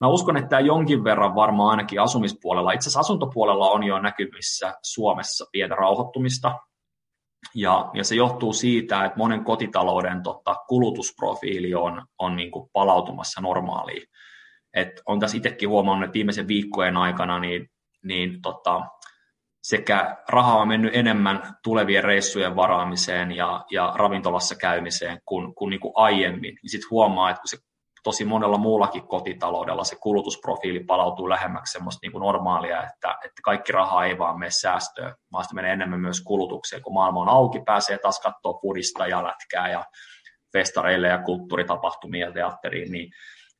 mä 0.00 0.08
uskon, 0.08 0.36
että 0.36 0.48
tämä 0.48 0.60
jonkin 0.60 1.04
verran 1.04 1.34
varmaan 1.34 1.70
ainakin 1.70 2.00
asumispuolella, 2.00 2.72
itse 2.72 2.82
asiassa 2.82 3.00
asuntopuolella 3.00 3.70
on 3.70 3.84
jo 3.84 3.98
näkyvissä 3.98 4.74
Suomessa 4.82 5.44
pientä 5.52 5.74
rauhoittumista, 5.74 6.58
ja, 7.54 7.90
ja 7.94 8.04
se 8.04 8.14
johtuu 8.14 8.52
siitä, 8.52 9.04
että 9.04 9.18
monen 9.18 9.44
kotitalouden 9.44 10.22
tota, 10.22 10.56
kulutusprofiili 10.68 11.74
on, 11.74 12.06
on 12.18 12.36
niin 12.36 12.50
kuin 12.50 12.70
palautumassa 12.72 13.40
normaaliin. 13.40 14.02
Et 14.74 15.02
on 15.06 15.20
tässä 15.20 15.36
itsekin 15.36 15.68
huomannut, 15.68 16.04
että 16.04 16.14
viimeisen 16.14 16.48
viikkojen 16.48 16.96
aikana 16.96 17.38
niin, 17.38 17.68
niin 18.04 18.42
tota, 18.42 18.82
sekä 19.66 20.16
rahaa 20.28 20.56
on 20.56 20.68
mennyt 20.68 20.96
enemmän 20.96 21.56
tulevien 21.64 22.04
reissujen 22.04 22.56
varaamiseen 22.56 23.32
ja, 23.32 23.64
ja 23.70 23.92
ravintolassa 23.96 24.54
käymiseen 24.54 25.20
kuin, 25.24 25.54
kuin, 25.54 25.70
niin 25.70 25.80
kuin 25.80 25.92
aiemmin. 25.94 26.54
Niin 26.62 26.70
sitten 26.70 26.90
huomaa, 26.90 27.30
että 27.30 27.40
kun 27.40 27.48
se 27.48 27.56
tosi 28.04 28.24
monella 28.24 28.58
muullakin 28.58 29.08
kotitaloudella 29.08 29.84
se 29.84 29.96
kulutusprofiili 29.96 30.84
palautuu 30.84 31.28
lähemmäksi 31.28 31.72
semmoista 31.72 31.98
niin 32.02 32.12
kuin 32.12 32.20
normaalia, 32.20 32.82
että, 32.82 33.10
että 33.24 33.42
kaikki 33.44 33.72
raha 33.72 34.04
ei 34.04 34.18
vaan 34.18 34.38
mene 34.38 34.50
säästöön, 34.50 35.14
vaan 35.32 35.44
sitä 35.44 35.54
menee 35.54 35.72
enemmän 35.72 36.00
myös 36.00 36.20
kulutukseen. 36.20 36.82
Kun 36.82 36.94
maailma 36.94 37.20
on 37.20 37.28
auki, 37.28 37.60
pääsee 37.66 37.98
taas 37.98 38.20
katsoa 38.20 38.58
pudista 38.62 39.06
ja 39.06 39.24
lätkää 39.24 39.70
ja 39.70 39.84
festareille 40.52 41.08
ja 41.08 41.22
kulttuuritapahtumia 41.22 42.26
ja 42.26 42.32
teatteriin, 42.32 42.92
niin, 42.92 43.10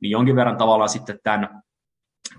niin 0.02 0.10
jonkin 0.10 0.36
verran 0.36 0.56
tavallaan 0.56 0.88
sitten 0.88 1.18
tämän, 1.24 1.62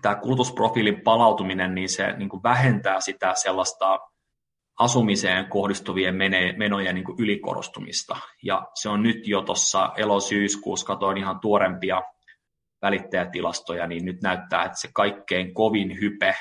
tämä 0.01 0.15
kulutusprofiilin 0.15 1.01
palautuminen, 1.01 1.75
niin 1.75 1.89
se 1.89 2.13
niin 2.17 2.29
kuin 2.29 2.43
vähentää 2.43 3.01
sitä 3.01 3.33
sellaista 3.35 3.99
asumiseen 4.79 5.45
kohdistuvien 5.45 6.15
menojen 6.57 6.95
niin 6.95 7.05
kuin 7.05 7.19
ylikorostumista. 7.19 8.17
Ja 8.43 8.67
se 8.73 8.89
on 8.89 9.03
nyt 9.03 9.27
jo 9.27 9.41
tuossa 9.41 9.91
elosyyskuussa, 9.97 10.85
katoin 10.85 11.17
ihan 11.17 11.39
tuorempia 11.39 12.01
välittäjätilastoja, 12.81 13.87
niin 13.87 14.05
nyt 14.05 14.21
näyttää, 14.21 14.63
että 14.63 14.79
se 14.79 14.89
kaikkein 14.93 15.53
kovin 15.53 16.01
hype, 16.01 16.35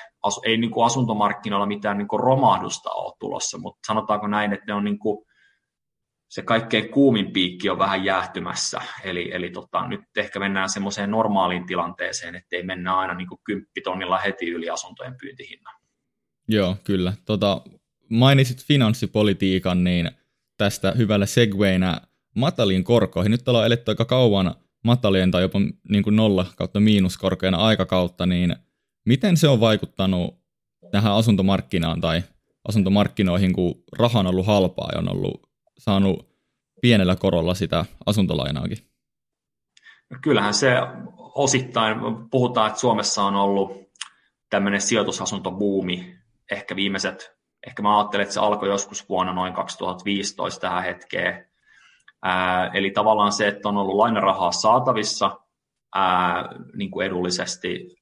ei 0.45 0.57
niin 0.57 0.71
kuin 0.71 0.87
asuntomarkkinoilla 0.87 1.67
mitään 1.67 1.99
niin 1.99 2.09
kuin 2.09 2.21
romahdusta 2.21 2.91
ole 2.91 3.15
tulossa, 3.21 3.59
mutta 3.59 3.81
sanotaanko 3.87 4.27
näin, 4.27 4.53
että 4.53 4.65
ne 4.67 4.75
on 4.75 4.85
niin 4.85 4.99
kuin, 4.99 5.26
se 6.29 6.43
kaikkein 6.43 6.89
kuumin 6.89 7.33
piikki 7.33 7.71
on 7.71 7.79
vähän 7.79 8.05
jäähtymässä, 8.05 8.81
eli, 9.05 9.31
eli 9.33 9.51
tota, 9.51 9.89
nyt 9.89 10.01
ehkä 10.17 10.39
mennään 10.39 10.69
semmoiseen 10.69 11.11
normaaliin 11.11 11.67
tilanteeseen, 11.67 12.35
ettei 12.35 12.63
mennä 12.63 12.97
aina 12.97 13.15
niin 13.15 13.29
kuin 13.29 13.41
kymppitonnilla 13.45 14.19
heti 14.19 14.51
yli 14.51 14.71
asuntojen 14.71 15.17
pyyntihinnan. 15.21 15.75
Joo, 16.49 16.77
kyllä. 16.85 17.13
Tota, 17.25 17.61
mainitsit 18.11 18.65
finanssipolitiikan, 18.65 19.85
niin 19.85 20.11
tästä 20.57 20.93
hyvällä 20.93 21.27
segwayna 21.27 22.01
mataliin 22.35 22.85
korkoihin. 22.85 23.31
Nyt 23.31 23.49
ollaan 23.49 23.67
eletty 23.67 23.91
aika 23.91 24.05
kauan 24.05 24.55
matalien 24.85 25.31
tai 25.31 25.43
jopa 25.43 25.59
niin 25.89 26.05
kuin 26.05 26.17
nolla 26.17 26.47
kautta 26.57 26.81
miinuskorkojen 26.81 27.55
aikakautta, 27.55 28.27
niin 28.27 28.57
miten 29.05 29.37
se 29.37 29.49
on 29.49 29.61
vaikuttanut 29.61 30.39
tähän 30.91 31.13
asuntomarkkinaan 31.13 32.01
tai 32.01 32.23
asuntomarkkinoihin, 32.69 33.53
kun 33.53 33.83
raha 33.99 34.21
on 34.21 34.27
ollut 34.27 34.47
halpaa 34.47 34.91
ja 34.93 34.99
on 34.99 35.13
ollut 35.13 35.46
saanut 35.79 36.29
pienellä 36.81 37.17
korolla 37.17 37.55
sitä 37.55 37.85
asuntolainaakin? 38.07 38.79
No 40.11 40.19
kyllähän 40.23 40.55
se 40.55 40.73
osittain, 41.19 41.97
puhutaan, 42.31 42.69
että 42.69 42.81
Suomessa 42.81 43.23
on 43.23 43.37
ollut 43.37 43.91
tämmöinen 44.51 44.81
sijoitusasuntobuumi 44.81 46.17
ehkä 46.51 46.77
viimeiset 46.77 47.37
ehkä 47.67 47.83
mä 47.83 47.99
ajattelen, 47.99 48.23
että 48.23 48.35
se 48.35 48.41
alkoi 48.41 48.69
joskus 48.69 49.09
vuonna 49.09 49.33
noin 49.33 49.53
2015 49.53 50.61
tähän 50.61 50.85
hetkeen. 50.85 51.47
Ää, 52.23 52.71
eli 52.75 52.91
tavallaan 52.91 53.33
se, 53.33 53.49
että 53.49 53.69
on 53.69 53.77
ollut 53.77 53.97
lainarahaa 53.97 54.53
saatavissa 54.53 55.41
ää, 55.95 56.49
niin 56.77 56.91
kuin 56.91 57.07
edullisesti. 57.07 57.96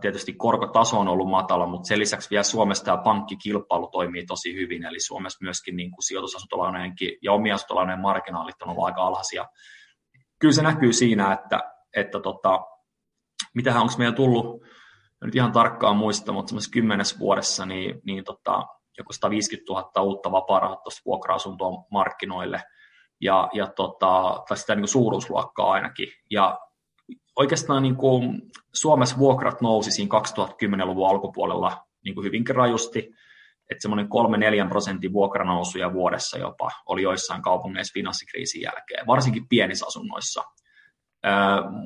Tietysti 0.00 0.32
korkotaso 0.32 1.00
on 1.00 1.08
ollut 1.08 1.30
matala, 1.30 1.66
mutta 1.66 1.88
sen 1.88 1.98
lisäksi 1.98 2.30
vielä 2.30 2.42
Suomessa 2.42 2.84
tämä 2.84 2.96
pankkikilpailu 2.96 3.88
toimii 3.88 4.26
tosi 4.26 4.54
hyvin, 4.54 4.84
eli 4.84 5.00
Suomessa 5.00 5.44
myöskin 5.44 5.76
niin 5.76 5.90
kuin 5.90 6.02
sijoitusasuntolainojen 6.02 6.94
ja 7.22 7.32
omia 7.32 7.56
marginaalit 7.96 8.62
on 8.62 8.68
ollut 8.68 8.84
aika 8.84 9.02
alhaisia. 9.06 9.46
Kyllä 10.38 10.54
se 10.54 10.62
näkyy 10.62 10.92
siinä, 10.92 11.32
että, 11.32 11.60
että 11.96 12.20
tota, 12.20 12.60
mitähän 13.54 13.82
onko 13.82 13.94
meillä 13.98 14.16
tullut 14.16 14.62
nyt 15.24 15.34
ihan 15.34 15.52
tarkkaan 15.52 15.96
muista, 15.96 16.32
mutta 16.32 16.48
semmoisessa 16.48 16.72
kymmenes 16.72 17.18
vuodessa 17.18 17.66
niin, 17.66 18.00
niin 18.04 18.24
tota, 18.24 18.66
joku 18.98 19.12
150 19.12 19.72
000 19.72 20.02
uutta 20.02 20.32
vapaa 20.32 20.82
vuokra-asuntoa 21.06 21.84
markkinoille, 21.90 22.62
ja, 23.20 23.48
ja 23.52 23.66
tota, 23.66 24.42
tai 24.48 24.56
sitä 24.56 24.74
niin 24.74 24.82
kuin 24.82 24.88
suuruusluokkaa 24.88 25.70
ainakin. 25.70 26.08
Ja 26.30 26.58
oikeastaan 27.36 27.82
niin 27.82 27.96
kuin 27.96 28.42
Suomessa 28.74 29.18
vuokrat 29.18 29.60
nousi 29.60 29.90
siinä 29.90 30.18
2010-luvun 30.18 31.08
alkupuolella 31.08 31.86
niin 32.04 32.14
kuin 32.14 32.24
hyvinkin 32.24 32.56
rajusti, 32.56 32.98
että 33.70 33.82
semmoinen 33.82 34.08
3-4 34.64 34.68
prosentin 34.68 35.12
vuokranousuja 35.12 35.92
vuodessa 35.92 36.38
jopa 36.38 36.70
oli 36.86 37.02
joissain 37.02 37.42
kaupungeissa 37.42 37.92
finanssikriisin 37.94 38.62
jälkeen, 38.62 39.06
varsinkin 39.06 39.48
pienissä 39.48 39.86
asunnoissa– 39.86 40.42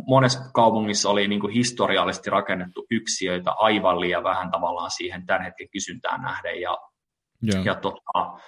monessa 0.06 0.40
kaupungissa 0.54 1.10
oli 1.10 1.28
niin 1.28 1.40
kuin 1.40 1.52
historiallisesti 1.52 2.30
rakennettu 2.30 2.86
yksiöitä 2.90 3.50
aivan 3.50 4.00
liian 4.00 4.24
vähän 4.24 4.50
tavallaan 4.50 4.90
siihen 4.90 5.26
tämän 5.26 5.42
hetken 5.42 5.68
kysyntään 5.72 6.22
nähden. 6.22 6.60
Ja, 6.60 6.78
yeah. 7.52 7.64
ja 7.64 7.74
tota, 7.74 8.38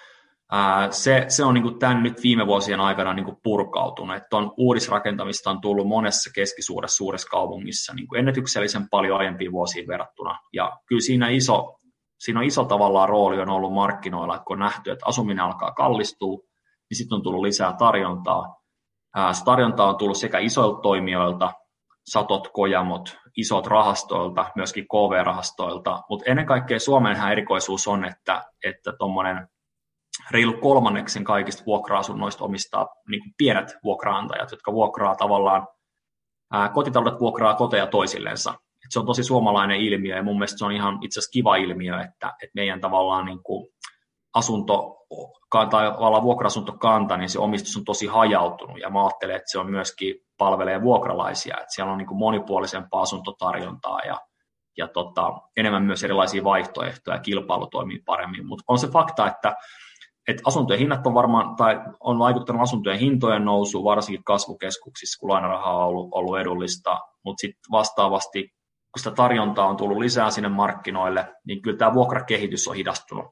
se, 0.91 1.25
se 1.29 1.45
on 1.45 1.55
niin 1.55 1.63
kuin 1.63 1.79
tämän 1.79 2.03
nyt 2.03 2.23
viime 2.23 2.47
vuosien 2.47 2.81
aikana 2.81 3.15
niin 3.15 3.25
kuin 3.25 3.37
purkautunut. 3.43 4.17
Että 4.17 4.37
on 4.37 4.55
uudisrakentamista 4.57 5.51
on 5.51 5.61
tullut 5.61 5.89
monessa 5.89 6.31
keskisuuressa 6.35 6.97
suuressa 6.97 7.29
kaupungissa 7.29 7.95
niin 7.95 8.09
kuin 8.09 8.19
ennätyksellisen 8.19 8.89
paljon 8.91 9.19
aiempiin 9.19 9.53
vuosiin 9.53 9.89
verrattuna. 9.89 10.39
Ja 10.53 10.73
kyllä 10.87 11.01
siinä 11.01 11.29
iso, 11.29 11.79
siinä 12.19 12.41
on 12.41 12.47
iso 12.47 12.65
tavallaan 12.65 13.09
rooli 13.09 13.41
on 13.41 13.49
ollut 13.49 13.75
markkinoilla, 13.75 14.35
että 14.35 14.45
kun 14.45 14.55
on 14.55 14.61
nähty, 14.61 14.91
että 14.91 15.07
asuminen 15.07 15.45
alkaa 15.45 15.73
kallistua, 15.73 16.39
niin 16.91 16.99
sitten 16.99 17.17
on 17.17 17.23
tullut 17.23 17.43
lisää 17.43 17.73
tarjontaa, 17.79 18.57
se 19.33 19.45
tarjonta 19.45 19.85
on 19.85 19.97
tullut 19.97 20.17
sekä 20.17 20.39
isoilta 20.39 20.81
toimijoilta, 20.81 21.53
satot, 22.07 22.49
kojamot, 22.53 23.19
isot 23.37 23.67
rahastoilta, 23.67 24.47
myöskin 24.57 24.85
KV-rahastoilta, 24.85 26.03
mutta 26.09 26.31
ennen 26.31 26.47
kaikkea 26.47 26.81
Suomen 26.81 27.17
erikoisuus 27.33 27.89
on, 27.89 28.05
että 28.05 28.45
että 28.65 28.93
reilu 30.31 30.53
kolmanneksen 30.53 31.25
kaikista 31.25 31.63
vuokra-asunnoista 31.67 32.45
omistaa 32.45 32.89
niin 33.09 33.21
kuin 33.21 33.35
pienet 33.39 33.77
vuokraantajat, 33.85 34.51
jotka 34.51 34.73
vuokraa 34.73 35.15
tavallaan, 35.15 35.69
ää, 36.53 36.69
kotitaloudet 36.69 37.21
vuokraa 37.21 37.55
koteja 37.55 37.87
toisillensa. 37.87 38.55
Et 38.85 38.91
se 38.91 38.99
on 38.99 39.07
tosi 39.07 39.25
suomalainen 39.25 39.81
ilmiö 39.81 40.17
ja 40.17 40.23
mun 40.23 40.37
mielestä 40.37 40.59
se 40.59 40.65
on 40.65 40.73
ihan 40.73 40.99
itse 41.03 41.19
asiassa 41.19 41.33
kiva 41.33 41.57
ilmiö, 41.57 42.01
että, 42.01 42.35
että 42.43 42.55
meidän 42.55 42.81
tavallaan 42.81 43.27
niin 43.27 43.43
kuin 43.43 43.69
asunto 44.35 44.99
tai 45.71 45.93
vuokra-asuntokanta, 46.23 47.17
niin 47.17 47.29
se 47.29 47.39
omistus 47.39 47.77
on 47.77 47.85
tosi 47.85 48.07
hajautunut 48.07 48.79
ja 48.79 48.91
mä 48.91 49.05
ajattelen, 49.05 49.37
että 49.37 49.51
se 49.51 49.59
on 49.59 49.71
myöskin 49.71 50.15
palvelee 50.39 50.83
vuokralaisia, 50.83 51.57
että 51.61 51.75
siellä 51.75 51.93
on 51.93 51.99
niin 51.99 52.09
kuin 52.09 52.19
monipuolisempaa 52.19 53.03
asuntotarjontaa 53.03 54.01
ja, 54.01 54.21
ja 54.77 54.89
tota, 54.89 55.33
enemmän 55.57 55.83
myös 55.83 56.05
erilaisia 56.05 56.45
vaihtoehtoja 56.45 57.17
ja 57.17 57.23
kilpailu 57.23 57.67
toimii 57.67 58.03
paremmin, 58.05 58.47
mutta 58.47 58.65
on 58.69 58.79
se 58.79 58.89
fakta, 58.89 59.27
että 59.27 59.55
että 60.29 60.43
asuntojen 60.47 60.81
hinnat 60.81 61.07
on 61.07 61.15
varmaan, 61.15 61.57
tai 61.57 61.81
on 62.01 62.19
vaikuttanut 62.19 62.63
asuntojen 62.63 62.99
hintojen 62.99 63.45
nousu 63.45 63.85
varsinkin 63.85 64.25
kasvukeskuksissa, 64.25 65.21
kun 65.21 65.31
lainaraha 65.31 65.73
on 65.73 65.85
ollut, 65.85 66.09
ollut 66.13 66.39
edullista, 66.39 67.01
mutta 67.25 67.41
sitten 67.41 67.71
vastaavasti, 67.71 68.43
kun 68.93 68.99
sitä 68.99 69.11
tarjontaa 69.11 69.67
on 69.67 69.77
tullut 69.77 69.99
lisää 69.99 70.31
sinne 70.31 70.49
markkinoille, 70.49 71.35
niin 71.47 71.63
kyllä 71.63 71.79
tämä 71.79 71.95
vuokrakehitys 71.95 72.69
on 72.69 72.77
hidastunut 72.77 73.27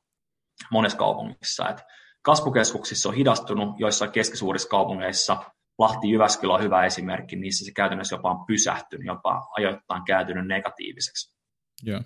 monessa 0.71 0.99
kaupungissa. 0.99 1.69
Et 1.69 1.83
kasvukeskuksissa 2.23 3.09
on 3.09 3.15
hidastunut, 3.15 3.81
joissain 3.81 4.13
keskisuurissa 4.13 4.69
kaupungeissa, 4.69 5.37
Lahti 5.79 6.11
Jyväskylä 6.11 6.55
on 6.55 6.63
hyvä 6.63 6.85
esimerkki, 6.85 7.37
niissä 7.37 7.65
se 7.65 7.73
käytännössä 7.73 8.17
jopa 8.17 8.31
on 8.31 8.47
pysähtynyt, 8.47 9.07
jopa 9.07 9.49
ajoittain 9.57 10.05
kääntynyt 10.05 10.47
negatiiviseksi. 10.47 11.35
Joo. 11.83 12.01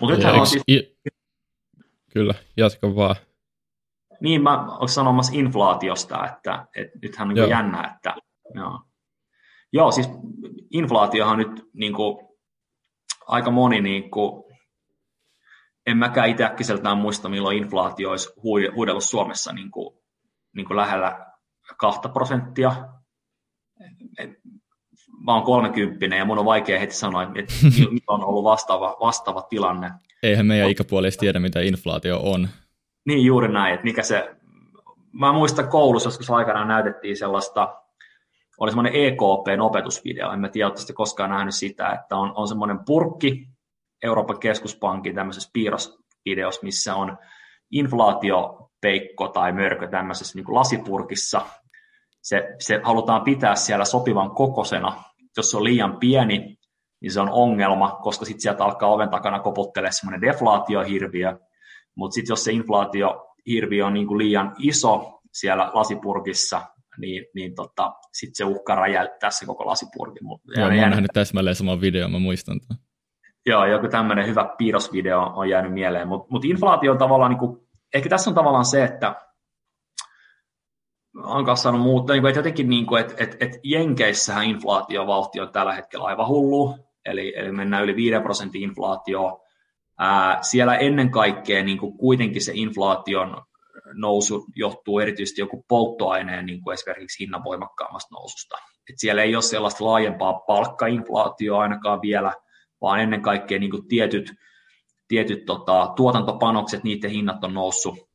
Mutta 0.00 0.16
nythän 0.16 0.34
on 0.34 0.46
siis... 0.46 0.62
I... 0.68 0.96
Kyllä, 2.12 2.34
jatka 2.56 2.94
vaan. 2.94 3.16
Niin, 4.20 4.42
mä 4.42 4.76
olen 4.76 4.88
sanomassa 4.88 5.32
inflaatiosta, 5.34 6.26
että, 6.26 6.66
että 6.76 6.98
nythän 7.02 7.28
on 7.28 7.34
niin 7.34 7.48
jännä, 7.48 7.94
että 7.94 8.14
joo. 8.54 8.80
joo, 9.72 9.90
siis 9.90 10.08
inflaatiohan 10.70 11.38
nyt 11.38 11.70
niin 11.74 11.94
kuin, 11.94 12.28
aika 13.26 13.50
moni 13.50 13.80
niin 13.80 14.10
kuin, 14.10 14.44
en 15.86 15.96
mäkään 15.96 16.28
itse 16.28 16.44
äkkiseltään 16.44 16.98
muista, 16.98 17.28
milloin 17.28 17.58
inflaatio 17.58 18.10
olisi 18.10 18.32
huidellut 18.76 19.04
Suomessa 19.04 19.52
niin 19.52 19.70
kuin, 19.70 19.98
niin 20.56 20.66
kuin 20.66 20.76
lähellä 20.76 21.26
kahta 21.76 22.08
prosenttia. 22.08 22.72
Mä 25.24 25.34
oon 25.34 25.42
kolmekymppinen 25.42 26.18
ja 26.18 26.24
mun 26.24 26.38
on 26.38 26.44
vaikea 26.44 26.78
heti 26.78 26.94
sanoa, 26.94 27.22
että 27.22 27.54
milloin 27.76 28.00
on 28.08 28.24
ollut 28.24 28.44
vastaava, 28.44 28.96
vastaava 29.00 29.42
tilanne. 29.42 29.90
Eihän 30.22 30.46
meidän 30.46 30.70
ikäpuolista 30.70 31.20
tiedä, 31.20 31.38
mitä 31.38 31.60
inflaatio 31.60 32.20
on. 32.22 32.48
Niin, 33.06 33.24
juuri 33.24 33.48
näin. 33.48 33.74
Että 33.74 33.84
mikä 33.84 34.02
se... 34.02 34.36
Mä 35.12 35.32
muistan 35.32 35.68
koulussa 35.68 36.06
joskus 36.06 36.30
aikanaan 36.30 36.68
näytettiin 36.68 37.16
sellaista, 37.16 37.76
oli 38.58 38.70
semmoinen 38.70 38.94
EKPn 38.94 39.60
opetusvideo, 39.60 40.32
en 40.32 40.40
mä 40.40 40.48
tiedä, 40.48 40.68
oletteko 40.68 40.96
koskaan 40.96 41.30
nähnyt 41.30 41.54
sitä, 41.54 41.90
että 41.90 42.16
on, 42.16 42.32
on 42.34 42.48
semmoinen 42.48 42.78
purkki 42.86 43.48
Euroopan 44.02 44.38
keskuspankin 44.38 45.14
tämmöisessä 45.14 45.50
piirrosvideossa, 45.52 46.60
missä 46.62 46.94
on 46.94 47.18
inflaatiopeikko 47.70 49.28
tai 49.28 49.52
mörkö 49.52 49.88
tämmöisessä 49.88 50.38
niin 50.38 50.44
kuin 50.44 50.54
lasipurkissa. 50.54 51.46
Se, 52.22 52.54
se 52.58 52.80
halutaan 52.82 53.22
pitää 53.22 53.56
siellä 53.56 53.84
sopivan 53.84 54.30
kokosena. 54.30 55.02
Jos 55.36 55.50
se 55.50 55.56
on 55.56 55.64
liian 55.64 55.96
pieni, 55.96 56.58
niin 57.00 57.12
se 57.12 57.20
on 57.20 57.30
ongelma, 57.30 57.98
koska 58.02 58.24
sitten 58.24 58.40
sieltä 58.40 58.64
alkaa 58.64 58.88
oven 58.88 59.08
takana 59.08 59.40
koputtelemaan 59.40 59.92
semmoinen 59.92 60.20
deflaatiohirviö. 60.20 61.38
Mutta 61.94 62.14
sitten 62.14 62.32
jos 62.32 62.44
se 62.44 62.52
inflaatiohirviö 62.52 63.86
on 63.86 63.94
niin 63.94 64.06
kuin 64.06 64.18
liian 64.18 64.54
iso 64.58 65.20
siellä 65.32 65.70
lasipurkissa, 65.74 66.62
niin, 66.98 67.26
niin 67.34 67.54
tota, 67.54 67.92
sitten 68.12 68.34
se 68.34 68.44
uhkaa 68.44 68.76
räjäyttää 68.76 69.30
se 69.30 69.46
koko 69.46 69.66
lasipurki. 69.66 70.18
Joo, 70.56 70.68
mä 70.68 70.80
oon 70.80 70.90
nähnyt 70.90 71.10
täsmälleen 71.14 71.56
saman 71.56 71.80
video, 71.80 72.08
mä 72.08 72.18
muistan 72.18 72.60
tämän. 72.60 72.82
Joo, 73.46 73.66
joku 73.66 73.88
tämmöinen 73.88 74.26
hyvä 74.26 74.54
piirrosvideo 74.58 75.32
on 75.34 75.48
jäänyt 75.48 75.72
mieleen, 75.72 76.08
mutta 76.08 76.26
mut 76.30 76.44
inflaatio 76.44 76.92
on 76.92 76.98
tavallaan, 76.98 77.30
niin 77.30 77.38
kuin, 77.38 77.68
ehkä 77.94 78.08
tässä 78.08 78.30
on 78.30 78.34
tavallaan 78.34 78.64
se, 78.64 78.84
että 78.84 79.14
on 81.24 81.44
kanssa 81.44 81.62
sanonut 81.62 81.86
muuttaa, 81.86 82.14
niin 82.14 82.22
kuin, 82.22 82.28
että 82.28 82.38
jotenkin 82.38 82.70
niin 82.70 82.86
kuin, 82.86 83.00
että, 83.00 83.14
että, 83.18 83.36
että 83.40 83.58
Jenkeissähän 83.64 84.44
inflaatiovauhti 84.44 85.40
on 85.40 85.52
tällä 85.52 85.74
hetkellä 85.74 86.04
aivan 86.04 86.28
hullu, 86.28 86.89
eli, 87.04 87.34
eli 87.36 87.52
mennään 87.52 87.84
yli 87.84 87.96
5 87.96 88.22
prosentin 88.22 88.62
inflaatio. 88.62 89.40
Ää, 89.98 90.38
siellä 90.42 90.76
ennen 90.76 91.10
kaikkea 91.10 91.64
niin 91.64 91.78
kuin 91.78 91.98
kuitenkin 91.98 92.44
se 92.44 92.52
inflaation 92.54 93.42
nousu 93.94 94.46
johtuu 94.56 94.98
erityisesti 94.98 95.40
joku 95.40 95.64
polttoaineen 95.68 96.46
niin 96.46 96.62
kuin 96.62 96.74
esimerkiksi 96.74 97.24
hinnan 97.24 97.44
voimakkaammasta 97.44 98.14
noususta. 98.14 98.56
Et 98.90 98.94
siellä 98.96 99.22
ei 99.22 99.34
ole 99.34 99.42
sellaista 99.42 99.84
laajempaa 99.84 100.40
palkkainflaatioa 100.46 101.62
ainakaan 101.62 102.02
vielä, 102.02 102.32
vaan 102.80 103.00
ennen 103.00 103.22
kaikkea 103.22 103.58
niin 103.58 103.70
kuin 103.70 103.88
tietyt, 103.88 104.32
tietyt 105.08 105.44
tota, 105.44 105.92
tuotantopanokset, 105.96 106.84
niiden 106.84 107.10
hinnat 107.10 107.44
on 107.44 107.54
noussut, 107.54 108.10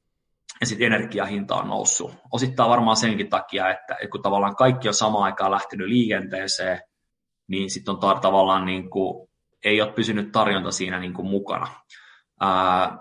ja 0.61 0.67
sitten 0.67 0.93
energiahinta 0.93 1.55
on 1.55 1.67
noussut. 1.67 2.11
Osittain 2.31 2.69
varmaan 2.69 2.97
senkin 2.97 3.29
takia, 3.29 3.69
että 3.69 3.97
kun 4.11 4.21
tavallaan 4.21 4.55
kaikki 4.55 4.87
on 4.87 4.93
samaan 4.93 5.23
aikaan 5.23 5.51
lähtenyt 5.51 5.87
liikenteeseen, 5.87 6.81
niin 7.47 7.69
sitten 7.69 7.95
on 7.95 8.03
tar- 8.03 8.19
tavallaan 8.19 8.65
niin 8.65 8.89
kuin, 8.89 9.29
ei 9.65 9.81
ole 9.81 9.91
pysynyt 9.91 10.31
tarjonta 10.31 10.71
siinä 10.71 10.99
niin 10.99 11.13
kuin 11.13 11.27
mukana. 11.27 11.67
Ää, 12.41 12.97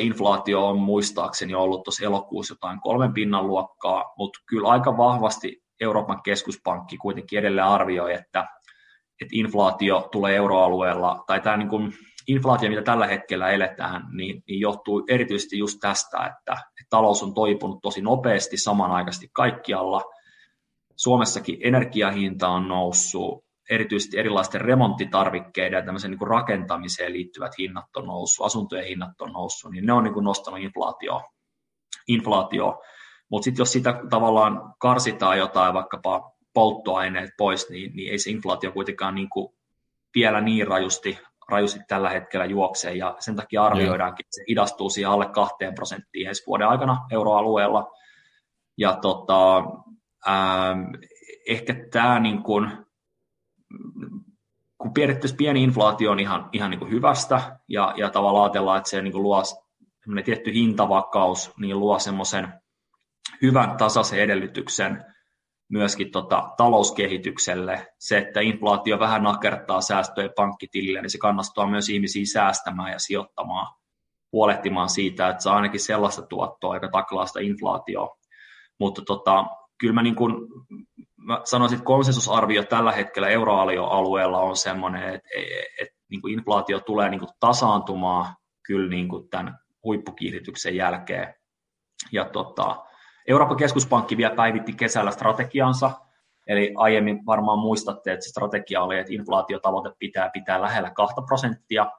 inflaatio 0.00 0.66
on 0.68 0.78
muistaakseni 0.78 1.54
ollut 1.54 1.82
tuossa 1.82 2.04
elokuussa 2.04 2.54
jotain 2.54 2.80
kolmen 2.80 3.12
pinnan 3.12 3.46
luokkaa, 3.46 4.04
mutta 4.18 4.38
kyllä 4.46 4.68
aika 4.68 4.96
vahvasti 4.96 5.62
Euroopan 5.80 6.22
keskuspankki 6.22 6.96
kuitenkin 6.96 7.38
edelleen 7.38 7.66
arvioi, 7.66 8.14
että, 8.14 8.48
että 9.20 9.32
inflaatio 9.32 10.08
tulee 10.12 10.36
euroalueella, 10.36 11.24
tai 11.26 11.40
tämä 11.40 11.56
niin 11.56 11.68
kuin 11.68 11.92
inflaatio, 12.28 12.68
mitä 12.68 12.82
tällä 12.82 13.06
hetkellä 13.06 13.50
eletään, 13.50 14.02
niin, 14.12 14.42
niin 14.48 14.60
johtuu 14.60 15.04
erityisesti 15.08 15.58
just 15.58 15.78
tästä, 15.80 16.18
että, 16.18 16.52
että 16.52 16.86
talous 16.90 17.22
on 17.22 17.34
toipunut 17.34 17.78
tosi 17.82 18.00
nopeasti 18.00 18.56
samanaikaisesti 18.56 19.28
kaikkialla. 19.32 20.02
Suomessakin 20.96 21.58
energiahinta 21.62 22.48
on 22.48 22.68
noussut, 22.68 23.44
erityisesti 23.70 24.18
erilaisten 24.18 24.60
remonttitarvikkeiden 24.60 25.76
ja 25.76 25.84
tämmöisen 25.84 26.10
niin 26.10 26.28
rakentamiseen 26.28 27.12
liittyvät 27.12 27.52
hinnat 27.58 27.96
on 27.96 28.06
noussut, 28.06 28.46
asuntojen 28.46 28.86
hinnat 28.86 29.20
on 29.20 29.32
noussut, 29.32 29.72
niin 29.72 29.86
ne 29.86 29.92
on 29.92 30.04
niin 30.04 30.14
kuin 30.14 30.24
nostanut 30.24 30.60
inflaatio. 30.60 31.22
inflaatio. 32.08 32.82
Mutta 33.30 33.44
sitten 33.44 33.60
jos 33.60 33.72
sitä 33.72 34.00
tavallaan 34.10 34.74
karsitaan 34.78 35.38
jotain 35.38 35.74
vaikkapa 35.74 36.32
polttoaineet 36.54 37.30
pois, 37.38 37.70
niin, 37.70 37.96
niin 37.96 38.12
ei 38.12 38.18
se 38.18 38.30
inflaatio 38.30 38.72
kuitenkaan 38.72 39.14
niin 39.14 39.30
kuin 39.30 39.54
vielä 40.14 40.40
niin 40.40 40.66
rajusti, 40.66 41.18
rajusti 41.48 41.80
tällä 41.88 42.10
hetkellä 42.10 42.44
juoksee, 42.44 42.94
ja 42.94 43.16
sen 43.18 43.36
takia 43.36 43.62
arvioidaankin, 43.62 44.26
että 44.26 44.36
se 44.36 44.44
hidastuu 44.48 44.90
siihen 44.90 45.10
alle 45.10 45.26
kahteen 45.26 45.74
prosenttiin 45.74 46.28
ensi 46.28 46.42
vuoden 46.46 46.68
aikana 46.68 47.06
euroalueella. 47.10 47.90
Ja 48.78 48.96
tota, 49.02 49.56
ähm, 50.28 50.80
ehkä 51.48 51.74
tämä 51.92 52.20
niin 52.20 52.42
kuin, 52.42 52.70
kun 54.78 54.94
periaatteessa 54.94 55.36
pieni 55.36 55.62
inflaatio 55.62 56.10
on 56.10 56.20
ihan, 56.20 56.48
ihan 56.52 56.70
niin 56.70 56.78
kuin 56.78 56.90
hyvästä 56.90 57.58
ja, 57.68 57.94
ja 57.96 58.10
tavallaan 58.10 58.44
ajatellaan, 58.44 58.78
että 58.78 58.90
se 58.90 59.02
niin 59.02 59.12
kuin 59.12 59.22
luo 59.22 59.42
tietty 60.24 60.52
hintavakaus, 60.52 61.52
niin 61.56 61.80
luo 61.80 61.98
semmoisen 61.98 62.52
hyvän 63.42 63.76
tasaisen 63.76 64.20
edellytyksen 64.20 65.04
myöskin 65.68 66.10
tota, 66.10 66.50
talouskehitykselle. 66.56 67.86
Se, 67.98 68.18
että 68.18 68.40
inflaatio 68.40 68.98
vähän 68.98 69.22
nakertaa 69.22 69.80
säästöjä 69.80 70.28
pankkitilille, 70.36 71.02
niin 71.02 71.10
se 71.10 71.18
kannustaa 71.18 71.66
myös 71.66 71.88
ihmisiä 71.88 72.24
säästämään 72.32 72.92
ja 72.92 72.98
sijoittamaan, 72.98 73.74
huolehtimaan 74.32 74.88
siitä, 74.88 75.28
että 75.28 75.42
saa 75.42 75.56
ainakin 75.56 75.80
sellaista 75.80 76.22
tuottoa, 76.22 76.76
joka 76.76 76.88
taklaa 76.88 77.26
sitä 77.26 77.40
inflaatioa. 77.40 78.16
Mutta 78.78 79.02
tota, 79.02 79.44
kyllä 79.78 79.94
mä 79.94 80.02
niin 80.02 80.16
kuin 80.16 80.34
mä 81.20 81.40
sanoisin, 81.44 81.76
että 81.76 81.86
konsensusarvio 81.86 82.62
tällä 82.62 82.92
hetkellä 82.92 83.28
euroalueella 83.28 84.38
on 84.38 84.56
sellainen, 84.56 85.14
että, 85.14 85.28
että 85.80 85.94
niin 86.10 86.20
kuin 86.20 86.32
inflaatio 86.32 86.80
tulee 86.80 87.08
niin 87.08 87.20
kuin 87.20 87.30
tasaantumaan 87.40 88.34
kyllä 88.66 88.90
niin 88.90 89.08
kuin 89.08 89.28
tämän 89.28 89.58
huippukiihdytyksen 89.84 90.76
jälkeen. 90.76 91.34
Ja 92.12 92.24
tota, 92.24 92.84
Euroopan 93.28 93.56
keskuspankki 93.56 94.16
vielä 94.16 94.34
päivitti 94.34 94.72
kesällä 94.72 95.10
strategiansa, 95.10 95.90
eli 96.46 96.72
aiemmin 96.76 97.26
varmaan 97.26 97.58
muistatte, 97.58 98.12
että 98.12 98.24
se 98.24 98.30
strategia 98.30 98.82
oli, 98.82 98.98
että 98.98 99.12
inflaatiotavoite 99.12 99.90
pitää 99.98 100.30
pitää 100.32 100.62
lähellä 100.62 100.90
2 100.90 101.14
prosenttia. 101.26 101.90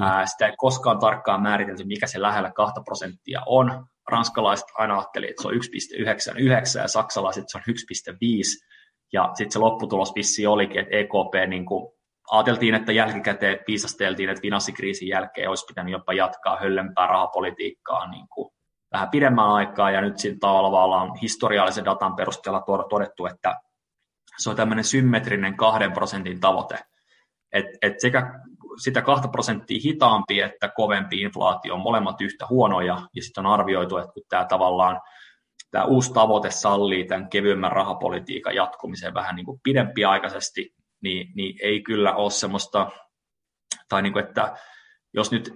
Ää, 0.00 0.26
sitä 0.26 0.46
ei 0.46 0.52
koskaan 0.56 0.98
tarkkaan 0.98 1.42
määritelty, 1.42 1.84
mikä 1.84 2.06
se 2.06 2.22
lähellä 2.22 2.52
2 2.52 2.80
prosenttia 2.84 3.42
on 3.46 3.86
ranskalaiset 4.08 4.68
aina 4.74 4.94
ajatteli, 4.94 5.30
että 5.30 5.42
se 5.42 5.48
on 5.48 5.54
1,99 5.54 6.80
ja 6.82 6.88
saksalaiset 6.88 7.44
se 7.48 7.58
on 7.58 7.64
1,5. 7.68 8.66
Ja 9.12 9.30
sitten 9.34 9.52
se 9.52 9.58
lopputulos 9.58 10.14
vissi 10.14 10.46
olikin, 10.46 10.80
että 10.80 10.96
EKP 10.96 11.48
niin 11.48 11.66
kuin, 11.66 11.92
ajateltiin, 12.30 12.74
että 12.74 12.92
jälkikäteen 12.92 13.58
piisasteltiin, 13.66 14.30
että 14.30 14.42
finanssikriisin 14.42 15.08
jälkeen 15.08 15.48
olisi 15.48 15.66
pitänyt 15.66 15.92
jopa 15.92 16.12
jatkaa 16.12 16.58
höllempää 16.60 17.06
rahapolitiikkaa 17.06 18.10
niin 18.10 18.28
kuin, 18.28 18.54
vähän 18.92 19.10
pidemmän 19.10 19.48
aikaa, 19.48 19.90
ja 19.90 20.00
nyt 20.00 20.18
siinä 20.18 20.38
tavallaan 20.40 21.14
historiallisen 21.22 21.84
datan 21.84 22.16
perusteella 22.16 22.86
todettu, 22.88 23.26
että 23.26 23.60
se 24.38 24.50
on 24.50 24.56
tämmöinen 24.56 24.84
symmetrinen 24.84 25.56
kahden 25.56 25.92
prosentin 25.92 26.40
tavoite. 26.40 26.78
Et, 27.52 27.66
et 27.82 28.00
sekä 28.00 28.40
sitä 28.82 29.02
kahta 29.02 29.28
prosenttia 29.28 29.80
hitaampi 29.84 30.40
että 30.40 30.68
kovempi 30.76 31.20
inflaatio 31.20 31.74
on 31.74 31.80
molemmat 31.80 32.20
yhtä 32.20 32.46
huonoja, 32.50 33.02
ja 33.16 33.22
sitten 33.22 33.46
on 33.46 33.52
arvioitu, 33.52 33.96
että 33.96 34.12
kun 34.12 34.22
tämä 34.28 34.44
tavallaan 34.44 35.00
tämä 35.70 35.84
uusi 35.84 36.12
tavoite 36.12 36.50
sallii 36.50 37.04
tämän 37.04 37.28
kevyemmän 37.28 37.72
rahapolitiikan 37.72 38.54
jatkumisen 38.54 39.14
vähän 39.14 39.36
niin 39.36 39.46
kuin 39.46 39.60
pidempiaikaisesti, 39.62 40.74
niin, 41.02 41.32
niin 41.36 41.56
ei 41.62 41.82
kyllä 41.82 42.14
ole 42.14 42.30
semmoista, 42.30 42.90
tai 43.88 44.02
niin 44.02 44.12
kuin, 44.12 44.24
että 44.24 44.56
jos 45.14 45.30
nyt 45.30 45.54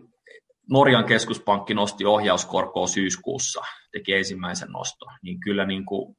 Norjan 0.71 1.05
keskuspankki 1.05 1.75
nosti 1.75 2.05
ohjauskorkoa 2.05 2.87
syyskuussa, 2.87 3.61
teki 3.93 4.15
ensimmäisen 4.15 4.69
noston, 4.69 5.13
niin 5.23 5.41
kyllä 5.41 5.65
niin 5.65 5.87
kuin 5.87 6.17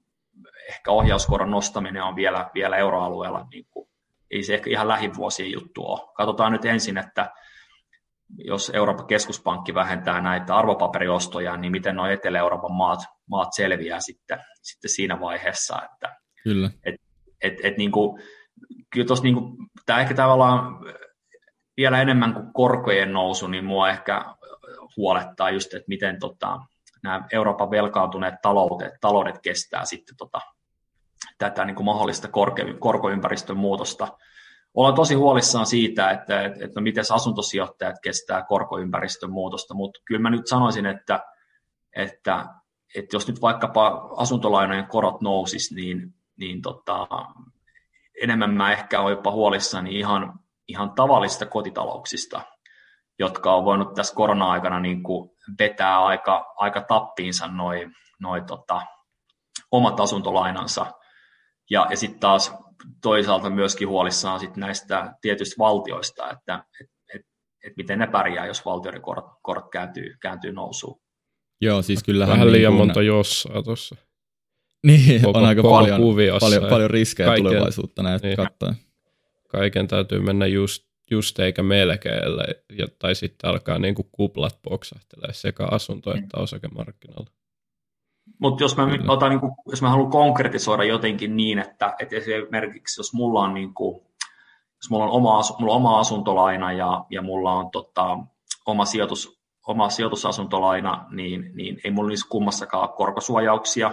ehkä 0.69 0.91
ohjauskoron 0.91 1.51
nostaminen 1.51 2.03
on 2.03 2.15
vielä, 2.15 2.49
vielä 2.53 2.77
euroalueella 2.77 3.47
niin 3.51 3.65
kuin 3.69 3.88
ei 4.31 4.43
se 4.43 4.53
ehkä 4.53 4.69
ihan 4.69 4.87
lähivuosien 4.87 5.51
juttu 5.51 5.85
ole. 5.85 6.13
Katsotaan 6.13 6.51
nyt 6.51 6.65
ensin, 6.65 6.97
että 6.97 7.31
jos 8.37 8.71
Euroopan 8.73 9.07
keskuspankki 9.07 9.73
vähentää 9.73 10.21
näitä 10.21 10.55
arvopaperiostoja, 10.55 11.57
niin 11.57 11.71
miten 11.71 11.95
nuo 11.95 12.07
Etelä-Euroopan 12.07 12.71
maat, 12.71 12.99
maat 13.29 13.49
selviää 13.55 13.99
sitten, 13.99 14.39
sitten 14.61 14.91
siinä 14.91 15.19
vaiheessa. 15.19 15.81
Että, 15.93 16.15
kyllä. 16.43 16.69
Et, 16.85 16.95
et, 17.41 17.53
et 17.63 17.77
niin 17.77 17.91
kuin, 17.91 18.23
kyllä 18.93 19.07
tos 19.07 19.23
niin 19.23 19.35
kuin, 19.35 19.57
tämä 19.85 19.99
ehkä 19.99 20.13
tavallaan 20.13 20.79
vielä 21.77 22.01
enemmän 22.01 22.33
kuin 22.33 22.53
korkojen 22.53 23.13
nousu, 23.13 23.47
niin 23.47 23.65
mua 23.65 23.89
ehkä 23.89 24.25
huolettaa 24.97 25.49
just, 25.49 25.73
että 25.73 25.87
miten 25.87 26.19
tota, 26.19 26.59
nämä 27.03 27.27
Euroopan 27.31 27.71
velkaantuneet 27.71 28.35
taloudet, 28.41 28.93
taloudet 29.01 29.39
kestää 29.41 29.85
sitten 29.85 30.17
tota, 30.17 30.41
tätä 31.39 31.65
niin 31.65 31.75
kuin 31.75 31.85
mahdollista 31.85 32.27
korke, 32.27 32.73
korkoympäristön 32.79 33.57
muutosta. 33.57 34.07
ollaan 34.73 34.95
tosi 34.95 35.15
huolissaan 35.15 35.65
siitä, 35.65 36.11
että, 36.11 36.41
että, 36.41 36.65
että 36.65 36.81
miten 36.81 37.03
asuntosijoittajat 37.13 37.95
kestää 38.03 38.43
korkoympäristön 38.43 39.31
muutosta, 39.31 39.73
mutta 39.73 39.99
kyllä 40.05 40.21
mä 40.21 40.29
nyt 40.29 40.47
sanoisin, 40.47 40.85
että, 40.85 41.19
että, 41.95 42.45
että 42.95 43.15
jos 43.15 43.27
nyt 43.27 43.41
vaikkapa 43.41 44.09
asuntolainojen 44.17 44.87
korot 44.87 45.21
nousis, 45.21 45.71
niin, 45.71 46.13
niin 46.37 46.61
tota, 46.61 47.07
enemmän 48.21 48.53
mä 48.53 48.71
ehkä 48.71 49.01
olen 49.01 49.15
jopa 49.15 49.31
huolissani 49.31 49.99
ihan, 49.99 50.39
ihan 50.67 50.91
tavallisista 50.91 51.45
kotitalouksista, 51.45 52.41
jotka 53.19 53.55
on 53.55 53.65
voinut 53.65 53.93
tässä 53.93 54.15
korona-aikana 54.15 54.79
niin 54.79 55.03
kuin 55.03 55.29
vetää 55.59 56.05
aika, 56.05 56.53
aika 56.55 56.81
tappiinsa 56.81 57.47
noin 57.47 57.95
noi, 58.19 58.41
tota, 58.41 58.81
omat 59.71 59.99
asuntolainansa. 59.99 60.85
Ja, 61.69 61.87
ja 61.89 61.97
sitten 61.97 62.19
taas 62.19 62.53
toisaalta 63.01 63.49
myöskin 63.49 63.87
huolissaan 63.87 64.39
sit 64.39 64.55
näistä 64.55 65.13
tietyistä 65.21 65.55
valtioista, 65.59 66.31
että 66.31 66.63
et, 66.81 66.87
et, 67.15 67.21
et 67.65 67.73
miten 67.77 67.99
ne 67.99 68.07
pärjää, 68.07 68.45
jos 68.45 68.65
valtioiden 68.65 69.01
korot, 69.01 69.25
korot 69.41 69.71
kääntyy, 69.71 70.15
kääntyy 70.21 70.51
nousuun. 70.51 71.01
Joo, 71.61 71.81
siis 71.81 72.03
kyllähän... 72.03 72.33
Vähän 72.33 72.47
niin 72.47 72.53
liian 72.53 72.73
kuin- 72.73 72.87
monta 72.87 73.01
jossaa 73.01 73.63
tuossa. 73.63 73.95
Niin, 74.83 75.21
koko- 75.21 75.39
on 75.39 75.45
aika 75.45 75.61
koko 75.61 75.75
paljon, 75.75 76.01
kuviossa 76.01 76.45
paljon, 76.45 76.69
paljon 76.69 76.89
riskejä 76.89 77.27
kaiken- 77.27 77.45
tulevaisuutta 77.45 78.03
näitä 78.03 78.27
niin. 78.27 78.37
katsoen. 78.37 78.75
Kaiken 79.49 79.87
täytyy 79.87 80.19
mennä 80.19 80.45
just, 80.45 80.83
just 81.11 81.39
eikä 81.39 81.63
melkein, 81.63 82.21
ja, 82.77 82.87
tai 82.99 83.15
sitten 83.15 83.49
alkaa 83.49 83.79
niinku 83.79 84.03
kuplat 84.11 84.59
poksahtelee 84.61 85.33
sekä 85.33 85.65
asunto- 85.71 86.17
että 86.17 86.37
osakemarkkinoilla. 86.37 87.31
Mutta 88.39 88.63
jos 88.63 88.77
mä, 88.77 88.85
Kyllä. 88.85 88.97
nyt 88.97 89.09
otan, 89.09 89.29
niin 89.29 89.39
kuin, 89.39 89.51
jos 89.65 89.81
mä 89.81 89.89
haluan 89.89 90.11
konkretisoida 90.11 90.83
jotenkin 90.83 91.37
niin, 91.37 91.59
että, 91.59 91.95
että 91.99 92.15
esimerkiksi 92.15 92.99
jos 92.99 93.13
mulla 93.13 93.41
on, 93.41 93.53
niin 93.53 93.73
kuin, 93.73 94.01
jos 94.75 94.89
mulla 94.89 95.05
on 95.05 95.11
oma, 95.11 95.41
mulla 95.59 95.73
on 95.73 95.77
oma 95.77 95.99
asuntolaina 95.99 96.71
ja, 96.71 97.05
ja 97.09 97.21
mulla 97.21 97.53
on 97.53 97.71
tota, 97.71 98.17
oma, 98.65 98.85
sijoitus, 98.85 99.39
oma 99.67 99.89
sijoitusasuntolaina, 99.89 101.05
niin, 101.11 101.51
niin 101.53 101.79
ei 101.83 101.91
mulla 101.91 102.09
niissä 102.09 102.29
kummassakaan 102.29 102.89
ole 102.89 102.97
korkosuojauksia, 102.97 103.91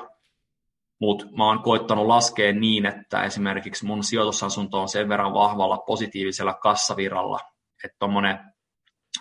mutta 1.01 1.27
mä 1.37 1.47
oon 1.47 1.63
koittanut 1.63 2.07
laskea 2.07 2.53
niin, 2.53 2.87
että 2.87 3.23
esimerkiksi 3.23 3.87
mun 3.87 4.05
sijoitusasunto 4.05 4.81
on 4.81 4.89
sen 4.89 5.09
verran 5.09 5.35
vahvalla 5.35 5.79
positiivisella 5.79 6.55
kassavirralla, 6.55 7.39
että 7.85 7.97
tuommoinen 7.99 8.39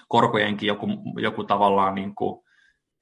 korkojenkin 0.07 0.67
joku, 0.67 0.87
joku 1.21 1.43
tavallaan 1.43 1.95
niin 1.95 2.15
kuin, 2.15 2.44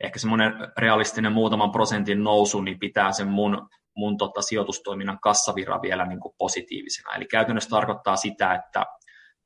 ehkä 0.04 0.20
semmoinen 0.20 0.54
realistinen 0.78 1.32
muutaman 1.32 1.72
prosentin 1.72 2.24
nousu, 2.24 2.62
niin 2.62 2.80
pitää 2.80 3.12
sen 3.12 3.28
mun, 3.28 3.70
mun 3.96 4.18
tota 4.18 4.42
sijoitustoiminnan 4.42 5.20
kassavirra 5.20 5.82
vielä 5.82 6.06
niin 6.06 6.20
kuin 6.20 6.36
positiivisena. 6.38 7.16
Eli 7.16 7.26
käytännössä 7.26 7.70
tarkoittaa 7.70 8.16
sitä, 8.16 8.54
että, 8.54 8.86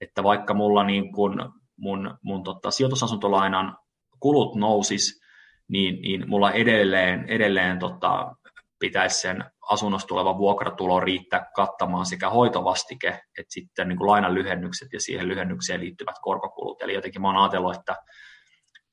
että 0.02 0.24
vaikka 0.24 0.54
mulla 0.54 0.84
niin 0.84 1.12
kuin 1.12 1.34
mun, 1.78 2.18
mun 2.24 2.44
tota 2.44 2.72
sijoitusasuntolainan 2.72 3.78
kulut 4.20 4.56
nousis, 4.56 5.22
niin, 5.68 6.02
niin 6.02 6.30
mulla 6.30 6.52
edelleen, 6.52 7.26
edelleen 7.30 7.80
tota, 7.80 8.36
pitäisi 8.80 9.22
sen 9.22 9.44
asunnosta 9.70 10.08
tuleva 10.08 10.38
vuokratulo 10.38 11.00
riittää 11.00 11.46
kattamaan 11.56 12.06
sekä 12.06 12.30
hoitovastike 12.30 13.08
että 13.10 13.54
sitten 13.54 13.88
niin 13.88 13.98
kuin 13.98 14.08
lainan 14.08 14.34
lyhennykset 14.34 14.88
ja 14.94 15.00
siihen 15.00 15.28
lyhennykseen 15.28 15.82
liittyvät 15.82 16.16
korkokulut. 16.22 16.82
Eli 16.82 16.94
jotenkin 16.94 17.22
mä 17.22 17.28
oon 17.28 17.38
ajatellut, 17.38 17.76
että 17.76 17.96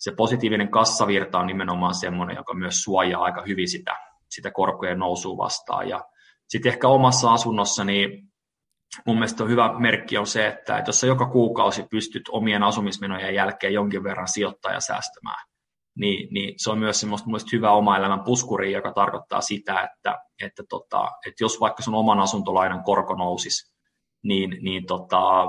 se 0.05 0.13
positiivinen 0.17 0.71
kassavirta 0.71 1.39
on 1.39 1.47
nimenomaan 1.47 1.95
semmoinen, 1.95 2.37
joka 2.37 2.55
myös 2.55 2.83
suojaa 2.83 3.23
aika 3.23 3.43
hyvin 3.47 3.69
sitä, 3.69 3.97
sitä 4.31 4.51
korkojen 4.51 4.99
nousua 4.99 5.37
vastaan. 5.37 5.89
Ja 5.89 6.05
sitten 6.49 6.73
ehkä 6.73 6.89
omassa 6.89 7.33
asunnossa, 7.33 7.85
niin 7.85 8.33
mun 9.07 9.17
mielestä 9.17 9.45
on 9.45 9.51
hyvä 9.51 9.79
merkki 9.79 10.19
on 10.19 10.27
se, 10.27 10.47
että, 10.47 10.79
että 10.79 10.89
jos 10.89 11.01
sä 11.01 11.07
joka 11.07 11.31
kuukausi 11.31 11.87
pystyt 11.91 12.23
omien 12.29 12.63
asumismenojen 12.63 13.35
jälkeen 13.35 13.75
jonkin 13.75 14.05
verran 14.05 14.29
sijoittaa 14.29 14.73
ja 14.73 14.81
säästämään, 14.81 15.47
niin, 15.99 16.29
niin 16.35 16.55
se 16.57 16.71
on 16.71 16.79
myös 16.79 17.01
semmoista 17.01 17.29
mun 17.29 17.41
hyvä 17.53 17.73
oma 17.73 17.97
elämän 17.97 18.25
puskuri, 18.25 18.73
joka 18.73 18.93
tarkoittaa 18.93 19.41
sitä, 19.41 19.81
että, 19.81 20.19
että, 20.43 20.63
tota, 20.69 21.11
että 21.27 21.45
jos 21.45 21.61
vaikka 21.61 21.83
sun 21.83 21.95
oman 21.95 22.21
asuntolainan 22.21 22.85
korko 22.85 23.15
nousisi, 23.15 23.75
niin, 24.25 24.57
niin 24.63 24.87
tota, 24.87 25.49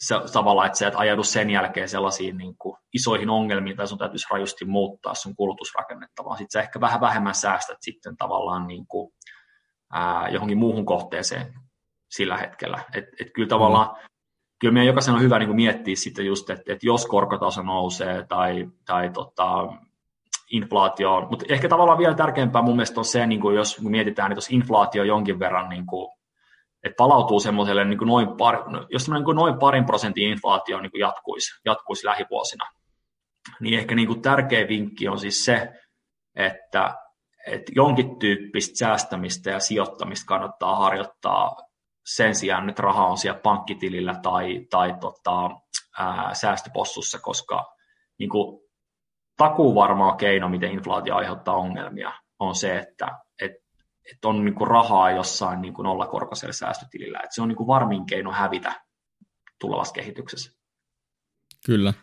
se, 0.00 0.14
tavallaan, 0.32 0.66
että 0.66 0.78
sä 0.78 0.88
et 0.88 0.94
ajaudu 0.96 1.22
sen 1.22 1.50
jälkeen 1.50 1.88
sellaisiin 1.88 2.38
niin 2.38 2.54
kuin 2.58 2.76
isoihin 2.92 3.30
ongelmiin, 3.30 3.76
tai 3.76 3.86
sun 3.86 3.98
täytyisi 3.98 4.26
rajusti 4.30 4.64
muuttaa 4.64 5.14
sun 5.14 5.36
kulutusrakennetta, 5.36 6.24
vaan 6.24 6.38
sitten 6.38 6.60
sä 6.60 6.62
ehkä 6.62 6.80
vähän 6.80 7.00
vähemmän 7.00 7.34
säästät 7.34 7.78
sitten 7.80 8.16
tavallaan 8.16 8.66
niin 8.66 8.86
kuin, 8.86 9.12
ää, 9.92 10.28
johonkin 10.28 10.58
muuhun 10.58 10.86
kohteeseen 10.86 11.54
sillä 12.10 12.36
hetkellä. 12.36 12.84
Et, 12.94 13.04
et 13.20 13.28
kyllä 13.34 13.48
tavallaan, 13.48 13.96
kyllä 14.60 14.72
meidän 14.72 14.86
jokaisen 14.86 15.14
on 15.14 15.22
hyvä 15.22 15.38
niin 15.38 15.48
kuin 15.48 15.56
miettiä 15.56 15.96
sitten 15.96 16.26
just, 16.26 16.50
että, 16.50 16.72
että 16.72 16.86
jos 16.86 17.06
korkotaso 17.06 17.62
nousee 17.62 18.26
tai, 18.28 18.68
tai 18.86 19.10
tota, 19.10 19.68
inflaatio, 20.50 21.26
mutta 21.30 21.44
ehkä 21.48 21.68
tavallaan 21.68 21.98
vielä 21.98 22.14
tärkeämpää 22.14 22.62
mun 22.62 22.76
mielestä 22.76 23.00
on 23.00 23.04
se, 23.04 23.26
niin 23.26 23.40
kuin 23.40 23.56
jos 23.56 23.80
mietitään, 23.80 24.32
että 24.32 24.38
jos 24.38 24.50
inflaatio 24.50 25.04
jonkin 25.04 25.38
verran 25.38 25.68
niin 25.68 25.86
kuin, 25.86 26.19
että 26.84 26.96
palautuu 26.96 27.40
semmoiselle 27.40 27.84
niin 27.84 27.98
noin, 27.98 28.36
par, 28.36 28.56
jos 28.90 29.04
semmoinen 29.04 29.26
niin 29.26 29.36
noin 29.36 29.58
parin 29.58 29.86
prosentin 29.86 30.30
inflaatio 30.30 30.80
niin 30.80 30.90
kuin 30.90 31.00
jatkuisi, 31.00 31.60
jatkuisi 31.64 32.06
lähivuosina, 32.06 32.64
niin 33.60 33.78
ehkä 33.78 33.94
niin 33.94 34.08
kuin 34.08 34.22
tärkeä 34.22 34.68
vinkki 34.68 35.08
on 35.08 35.18
siis 35.18 35.44
se, 35.44 35.68
että, 36.36 36.94
että 37.46 37.72
jonkin 37.74 38.18
tyyppistä 38.18 38.78
säästämistä 38.78 39.50
ja 39.50 39.60
sijoittamista 39.60 40.26
kannattaa 40.26 40.76
harjoittaa 40.76 41.56
sen 42.06 42.34
sijaan, 42.34 42.68
että 42.68 42.82
raha 42.82 43.06
on 43.06 43.18
siellä 43.18 43.40
pankkitilillä 43.40 44.14
tai, 44.22 44.66
tai 44.70 44.94
tota, 45.00 45.50
ää, 45.98 46.34
säästöpossussa, 46.34 47.18
koska 47.18 47.74
niin 48.18 48.30
kuin, 48.30 48.60
takuu 49.36 49.74
varmaa 49.74 50.16
keino, 50.16 50.48
miten 50.48 50.72
inflaatio 50.72 51.16
aiheuttaa 51.16 51.54
ongelmia, 51.54 52.12
on 52.38 52.54
se, 52.54 52.78
että 52.78 53.08
et, 54.10 54.16
et 54.16 54.24
on 54.24 54.44
niin 54.44 54.54
kuin 54.54 54.68
rahaa 54.68 55.10
jossain 55.10 55.62
niin 55.62 55.74
kuin 55.74 55.84
nollakorkoisella 55.84 56.52
säästötilillä. 56.52 57.20
Et 57.24 57.32
se 57.32 57.42
on 57.42 57.48
niin 57.48 57.56
kuin 57.56 57.66
varmin 57.66 58.06
keino 58.06 58.32
hävitä 58.32 58.84
tulevassa 59.60 59.94
kehityksessä. 59.94 60.52
Kyllä. 61.66 61.94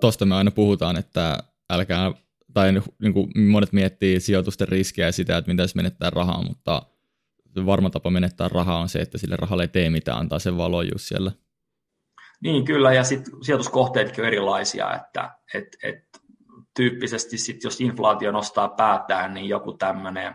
Tuosta 0.00 0.26
me 0.26 0.34
aina 0.34 0.50
puhutaan, 0.50 0.96
että 0.96 1.38
älkää, 1.70 2.12
tai 2.54 2.72
niin 2.72 3.12
kuin 3.12 3.50
monet 3.50 3.72
miettii 3.72 4.20
sijoitusten 4.20 4.68
riskiä 4.68 5.06
ja 5.06 5.12
sitä, 5.12 5.36
että 5.36 5.50
mitä 5.50 5.66
se 5.66 5.76
menettää 5.76 6.10
rahaa, 6.10 6.44
mutta 6.44 6.82
varma 7.66 7.90
tapa 7.90 8.10
menettää 8.10 8.48
rahaa 8.48 8.78
on 8.78 8.88
se, 8.88 8.98
että 8.98 9.18
sille 9.18 9.36
rahalle 9.36 9.62
ei 9.62 9.68
tee 9.68 9.90
mitään, 9.90 10.18
antaa 10.18 10.38
sen 10.38 10.56
valojuu 10.56 10.98
siellä. 10.98 11.32
Niin, 12.42 12.64
kyllä, 12.64 12.92
ja 12.92 13.04
sitten 13.04 13.32
sijoituskohteetkin 13.44 14.24
on 14.24 14.28
erilaisia, 14.28 14.94
että 14.94 15.38
et, 15.54 15.76
et, 15.82 16.12
tyyppisesti 16.76 17.38
sit, 17.38 17.64
jos 17.64 17.80
inflaatio 17.80 18.32
nostaa 18.32 18.68
päätään, 18.68 19.34
niin 19.34 19.48
joku 19.48 19.72
tämmöinen, 19.72 20.34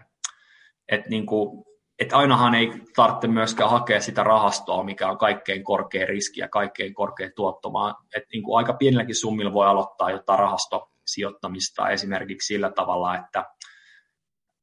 että 0.89 1.09
niinku, 1.09 1.65
et 1.99 2.13
ainahan 2.13 2.55
ei 2.55 2.71
tarvitse 2.95 3.27
myöskään 3.27 3.69
hakea 3.69 4.01
sitä 4.01 4.23
rahastoa, 4.23 4.83
mikä 4.83 5.09
on 5.09 5.17
kaikkein 5.17 5.63
korkein 5.63 6.07
riski 6.07 6.39
ja 6.39 6.49
kaikkein 6.49 6.93
korkein 6.93 7.31
tuotto, 7.35 7.73
vaan 7.73 7.95
että 8.15 8.29
niinku 8.33 8.55
aika 8.55 8.73
pienelläkin 8.73 9.15
summilla 9.15 9.53
voi 9.53 9.67
aloittaa 9.67 10.11
jotain 10.11 10.39
rahastosijoittamista 10.39 11.89
esimerkiksi 11.89 12.47
sillä 12.47 12.71
tavalla, 12.71 13.17
että 13.17 13.45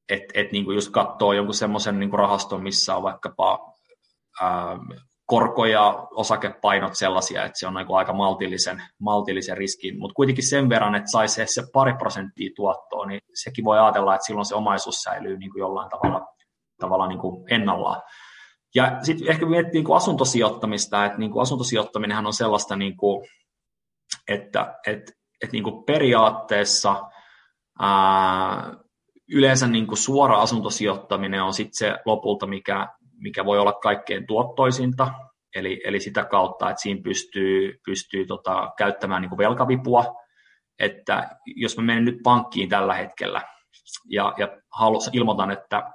et, 0.08 0.22
et 0.34 0.52
niinku 0.52 0.72
just 0.72 0.92
katsoo 0.92 1.32
jonkun 1.32 1.54
semmoisen 1.54 1.98
niinku 1.98 2.16
rahaston, 2.16 2.62
missä 2.62 2.96
on 2.96 3.02
vaikkapa 3.02 3.72
ää, 4.40 4.78
korko- 5.26 5.66
ja 5.66 6.08
osakepainot 6.10 6.94
sellaisia, 6.94 7.44
että 7.44 7.58
se 7.58 7.66
on 7.66 7.74
niinku 7.74 7.94
aika 7.94 8.12
maltillisen, 8.12 8.82
maltillisen 9.00 9.56
riskin, 9.56 9.98
mutta 9.98 10.14
kuitenkin 10.14 10.46
sen 10.46 10.68
verran, 10.68 10.94
että 10.94 11.10
saisi 11.10 11.46
se 11.46 11.62
pari 11.72 11.94
prosenttia 11.94 12.50
tuottoa, 12.56 13.06
niin 13.06 13.20
sekin 13.34 13.64
voi 13.64 13.78
ajatella, 13.78 14.14
että 14.14 14.26
silloin 14.26 14.46
se 14.46 14.54
omaisuus 14.54 14.94
säilyy 14.94 15.38
niinku 15.38 15.58
jollain 15.58 15.90
tavalla, 15.90 16.26
tavalla 16.80 17.06
niinku 17.06 17.46
ennallaan. 17.50 18.02
Ja 18.74 18.98
sitten 19.02 19.28
ehkä 19.30 19.46
miettii 19.46 19.72
niinku 19.72 19.92
asuntosijoittamista, 19.92 21.04
että 21.04 21.18
niinku 21.18 21.40
asuntosijoittaminenhan 21.40 22.26
on 22.26 22.32
sellaista, 22.32 22.76
niinku, 22.76 23.26
että 24.28 24.74
et, 24.86 25.12
et 25.42 25.52
niinku 25.52 25.82
periaatteessa 25.82 27.02
ää, 27.80 28.74
yleensä 29.28 29.66
niinku 29.66 29.96
suora 29.96 30.40
asuntosijoittaminen 30.40 31.42
on 31.42 31.54
sitten 31.54 31.74
se 31.74 31.98
lopulta, 32.04 32.46
mikä, 32.46 32.88
mikä 33.16 33.44
voi 33.44 33.58
olla 33.58 33.72
kaikkein 33.72 34.26
tuottoisinta, 34.26 35.10
eli, 35.54 35.80
eli 35.84 36.00
sitä 36.00 36.24
kautta, 36.24 36.70
että 36.70 36.82
siinä 36.82 37.00
pystyy, 37.04 37.80
pystyy 37.84 38.26
tota, 38.26 38.72
käyttämään 38.78 39.22
niin 39.22 39.30
kuin 39.30 39.38
velkavipua, 39.38 40.04
että 40.78 41.30
jos 41.56 41.76
mä 41.76 41.82
menen 41.82 42.04
nyt 42.04 42.18
pankkiin 42.24 42.68
tällä 42.68 42.94
hetkellä 42.94 43.42
ja, 44.08 44.34
ja 44.36 44.48
halu, 44.72 44.98
ilmoitan, 45.12 45.50
että 45.50 45.92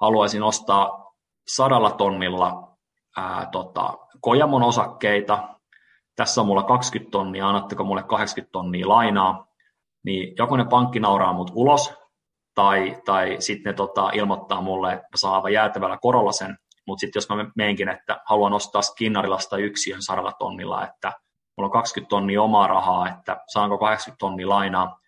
haluaisin 0.00 0.42
ostaa 0.42 1.12
sadalla 1.48 1.90
tonnilla 1.90 2.76
ää, 3.16 3.48
tota, 3.52 3.98
Kojamon 4.20 4.62
osakkeita, 4.62 5.48
tässä 6.16 6.40
on 6.40 6.46
mulla 6.46 6.62
20 6.62 7.10
tonnia, 7.10 7.48
annatteko 7.48 7.84
mulle 7.84 8.02
80 8.02 8.52
tonnia 8.52 8.88
lainaa, 8.88 9.46
niin 10.04 10.34
joko 10.38 10.56
ne 10.56 10.64
pankki 10.64 11.00
nauraa 11.00 11.32
mut 11.32 11.50
ulos, 11.54 11.94
tai, 12.58 12.96
tai 13.04 13.36
sitten 13.38 13.70
ne 13.70 13.72
tota, 13.72 14.10
ilmoittaa 14.12 14.60
mulle, 14.60 15.02
aivan 15.24 15.52
jäätävällä 15.52 15.98
korolla 15.98 16.32
sen 16.32 16.58
mutta 16.88 17.00
sitten 17.00 17.20
jos 17.20 17.28
mä 17.28 17.50
meenkin, 17.56 17.88
että 17.88 18.20
haluan 18.24 18.52
ostaa 18.52 18.82
Skinnarilasta 18.82 19.56
yksiön 19.56 20.02
saralla 20.02 20.32
tonnilla, 20.32 20.86
että 20.86 21.12
mulla 21.56 21.68
on 21.68 21.72
20 21.72 22.08
tonnia 22.08 22.42
omaa 22.42 22.66
rahaa, 22.66 23.08
että 23.08 23.40
saanko 23.52 23.78
80 23.78 24.18
tonnia 24.18 24.48
lainaa, 24.48 24.98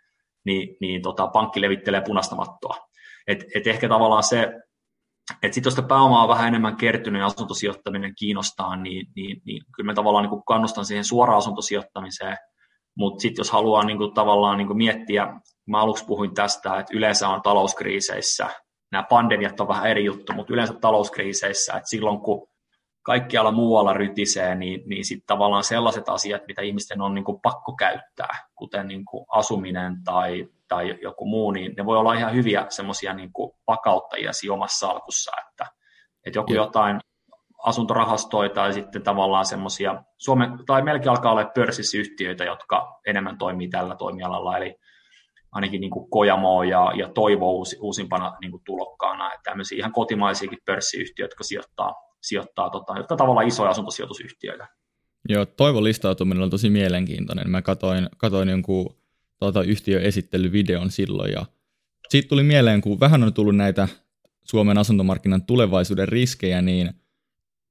niin, 0.45 0.77
niin 0.81 1.03
tota, 1.03 1.27
pankki 1.27 1.61
levittelee 1.61 2.03
punaista 2.07 2.37
mattoa. 2.37 2.77
Et, 3.27 3.45
et 3.55 3.67
ehkä 3.67 3.89
tavallaan 3.89 4.23
se, 4.23 4.43
että 5.43 5.55
sitten 5.55 5.71
jos 5.71 5.75
sitä 5.75 5.89
pääomaa 5.89 6.23
on 6.23 6.29
vähän 6.29 6.49
enemmän 6.49 6.77
kertynyt 6.77 7.21
ja 7.21 7.27
asuntosijoittaminen 7.27 8.15
kiinnostaa, 8.19 8.77
niin, 8.77 9.07
niin, 9.17 9.43
niin 9.45 9.63
kyllä 9.77 9.87
mä 9.87 9.95
tavallaan 9.95 10.29
niin 10.31 10.43
kannustan 10.47 10.85
siihen 10.85 11.05
suoraan 11.05 11.39
asuntosijoittamiseen, 11.39 12.37
mutta 12.97 13.23
sitten 13.23 13.41
jos 13.41 13.51
haluaa 13.51 13.85
niin 13.85 13.99
kuin, 13.99 14.15
tavallaan 14.15 14.59
niin 14.59 14.67
kuin 14.67 14.77
miettiä, 14.77 15.41
mä 15.67 15.81
aluksi 15.81 16.05
puhuin 16.05 16.35
tästä, 16.35 16.79
että 16.79 16.97
yleensä 16.97 17.29
on 17.29 17.43
talouskriiseissä, 17.43 18.47
nämä 18.93 19.03
pandemiat 19.03 19.61
on 19.61 19.69
vähän 19.69 19.87
eri 19.87 20.05
juttu, 20.05 20.33
mutta 20.33 20.53
yleensä 20.53 20.75
talouskriiseissä, 20.75 21.73
että 21.73 21.89
silloin 21.89 22.21
kun 22.21 22.49
kaikkialla 23.03 23.53
muualla 23.53 23.93
rytisee, 23.93 24.55
niin, 24.55 24.83
niin 24.87 25.05
sitten 25.05 25.27
tavallaan 25.27 25.65
sellaiset 25.65 26.09
asiat, 26.09 26.43
mitä 26.49 26.63
ihmisten 26.63 27.01
on 27.01 27.15
niin 27.15 27.25
kuin 27.25 27.41
pakko 27.41 27.73
käyttää, 27.73 28.49
kuten 28.55 28.89
niin 28.89 29.05
kuin 29.05 29.27
asuminen 29.29 30.05
tai, 30.05 30.49
tai 30.69 30.99
joku 31.03 31.27
muu, 31.27 31.51
niin 31.51 31.75
ne 31.77 31.87
voi 31.87 31.97
olla 31.97 32.15
ihan 32.15 32.35
hyviä 32.35 32.67
semmoisia 32.69 33.15
niin 33.15 33.31
vakauttajia 33.67 34.33
siinä 34.33 34.55
omassa 34.55 34.87
salkussa, 34.87 35.33
että, 35.49 35.67
että 36.27 36.39
joku 36.39 36.53
jotain 36.53 37.01
asuntorahastoja 37.63 38.51
tai 38.51 38.73
sitten 38.73 39.03
tavallaan 39.03 39.47
semmoisia, 39.47 40.03
Suomen, 40.19 40.51
tai 40.67 40.83
melkein 40.83 41.11
alkaa 41.11 41.33
olla 41.33 41.51
pörssissä 41.55 41.99
yhtiöitä, 41.99 42.45
jotka 42.45 43.01
enemmän 43.07 43.39
toimii 43.39 43.69
tällä 43.69 43.97
toimialalla, 43.97 44.57
eli 44.57 44.77
ainakin 45.53 45.81
niin 45.81 45.91
kuin 45.91 46.11
Kojamo 46.11 46.63
ja, 46.63 46.93
ja 46.97 47.09
Toivo 47.09 47.53
uusi, 47.53 47.77
uusimpana 47.81 48.37
niin 48.41 48.51
kuin 48.51 48.63
tulokkaana, 48.65 49.35
että 49.35 49.51
tämmöisiä 49.51 49.79
ihan 49.79 49.93
kotimaisiakin 49.93 50.59
pörssiyhtiöitä, 50.65 51.33
jotka 51.33 51.45
sijoittaa, 51.45 51.95
sijoittaa 52.23 52.71
tota, 52.71 52.95
jotka 52.97 53.17
tavallaan 53.17 53.49
isoja 53.49 53.71
asuntosijoitusyhtiöitä. 53.71 54.69
Joo, 55.29 55.47
Toivo 55.47 55.85
listautuminen 55.85 56.43
on 56.43 56.51
tosi 56.51 56.71
mielenkiintoinen. 56.71 57.51
Mä 57.51 57.63
katoin, 57.63 58.09
katoin 58.17 58.49
jonkun 58.49 58.97
tota, 59.39 59.63
yhtiöesittelyvideon 59.63 60.91
silloin 60.91 61.33
ja 61.33 61.47
siitä 62.09 62.29
tuli 62.29 62.43
mieleen, 62.43 62.81
kun 62.81 63.01
vähän 63.01 63.23
on 63.23 63.35
tullut 63.35 63.57
näitä 63.57 63.89
Suomen 64.45 64.79
asuntomarkkinan 64.79 65.47
tulevaisuuden 65.47 66.09
riskejä, 66.09 66.63
niin 66.63 66.91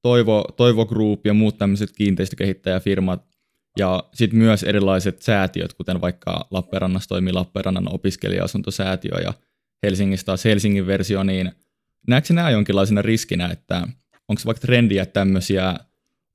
Toivo, 0.02 0.44
Toivo 0.56 0.86
Group 0.86 1.26
ja 1.26 1.34
muut 1.34 1.58
tämmöiset 1.58 1.92
kiinteistökehittäjäfirmat 1.92 3.29
ja 3.78 4.04
sitten 4.14 4.38
myös 4.38 4.62
erilaiset 4.62 5.22
säätiöt, 5.22 5.74
kuten 5.74 6.00
vaikka 6.00 6.46
Lappeenrannassa 6.50 7.08
toimii 7.08 7.32
Lappeenrannan 7.32 7.94
opiskelija-asuntosäätiö 7.94 9.20
ja 9.24 9.34
Helsingissä 9.82 10.26
taas 10.26 10.44
Helsingin 10.44 10.86
versio, 10.86 11.22
niin 11.22 11.52
näetkö 12.06 12.34
nämä 12.34 12.50
jonkinlaisena 12.50 13.02
riskinä, 13.02 13.48
että 13.48 13.88
onko 14.28 14.42
vaikka 14.46 14.60
trendiä 14.60 15.06
tämmöisiä 15.06 15.76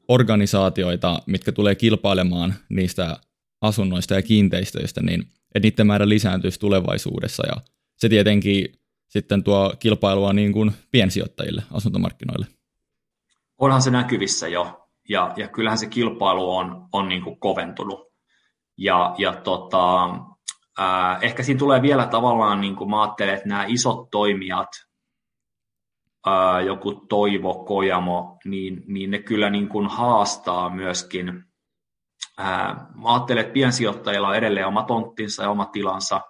organisaatioita, 0.07 1.21
mitkä 1.25 1.51
tulee 1.51 1.75
kilpailemaan 1.75 2.53
niistä 2.69 3.17
asunnoista 3.61 4.13
ja 4.13 4.21
kiinteistöistä, 4.21 5.01
niin 5.01 5.21
että 5.55 5.67
niiden 5.67 5.87
määrä 5.87 6.09
lisääntyisi 6.09 6.59
tulevaisuudessa 6.59 7.47
ja 7.47 7.55
se 7.95 8.09
tietenkin 8.09 8.73
sitten 9.07 9.43
tuo 9.43 9.73
kilpailua 9.79 10.33
niin 10.33 10.53
kuin 10.53 10.71
piensijoittajille 10.91 11.63
asuntomarkkinoille. 11.71 12.47
Onhan 13.57 13.81
se 13.81 13.91
näkyvissä 13.91 14.47
jo, 14.47 14.84
ja, 15.09 15.33
ja 15.35 15.47
kyllähän 15.47 15.77
se 15.77 15.89
kilpailu 15.89 16.55
on, 16.55 16.87
on 16.91 17.09
niin 17.09 17.23
kuin 17.23 17.39
koventunut. 17.39 18.07
Ja, 18.77 19.15
ja 19.17 19.33
tota, 19.33 20.09
ää, 20.77 21.19
ehkä 21.21 21.43
siinä 21.43 21.59
tulee 21.59 21.81
vielä 21.81 22.07
tavallaan, 22.07 22.61
niin 22.61 22.75
kuin 22.75 22.89
mä 22.89 23.01
ajattelen, 23.01 23.35
että 23.35 23.49
nämä 23.49 23.65
isot 23.67 24.09
toimijat, 24.11 24.69
ää, 26.25 26.61
joku 26.61 26.93
Toivo, 26.93 27.53
Kojamo, 27.53 28.37
niin, 28.45 28.83
niin 28.87 29.11
ne 29.11 29.19
kyllä 29.19 29.49
niin 29.49 29.69
kuin 29.69 29.87
haastaa 29.87 30.69
myöskin. 30.69 31.43
Ää, 32.37 32.87
mä 32.95 33.13
ajattelen, 33.13 33.41
että 33.41 33.53
piensijoittajilla 33.53 34.27
on 34.27 34.35
edelleen 34.35 34.67
oma 34.67 34.83
tonttinsa 34.83 35.43
ja 35.43 35.49
oma 35.49 35.65
tilansa, 35.65 36.21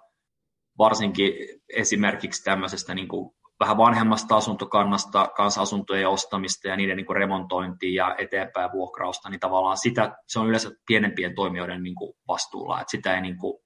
varsinkin 0.78 1.32
esimerkiksi 1.76 2.44
tämmöisestä 2.44 2.94
niin 2.94 3.08
kuin 3.08 3.35
vähän 3.60 3.76
vanhemmasta 3.76 4.36
asuntokannasta, 4.36 5.28
kanssa-asuntojen 5.36 6.08
ostamista 6.08 6.68
ja 6.68 6.76
niiden 6.76 6.96
niin 6.96 7.06
kuin 7.06 7.16
remontointia 7.16 8.06
ja 8.06 8.14
eteenpäin 8.18 8.72
vuokrausta, 8.72 9.30
niin 9.30 9.40
tavallaan 9.40 9.76
sitä, 9.76 10.16
se 10.28 10.40
on 10.40 10.46
yleensä 10.46 10.70
pienempien 10.86 11.34
toimijoiden 11.34 11.82
niin 11.82 11.94
kuin 11.94 12.14
vastuulla, 12.28 12.80
että 12.80 12.90
sitä 12.90 13.14
ei, 13.14 13.20
niin 13.20 13.38
kuin, 13.38 13.58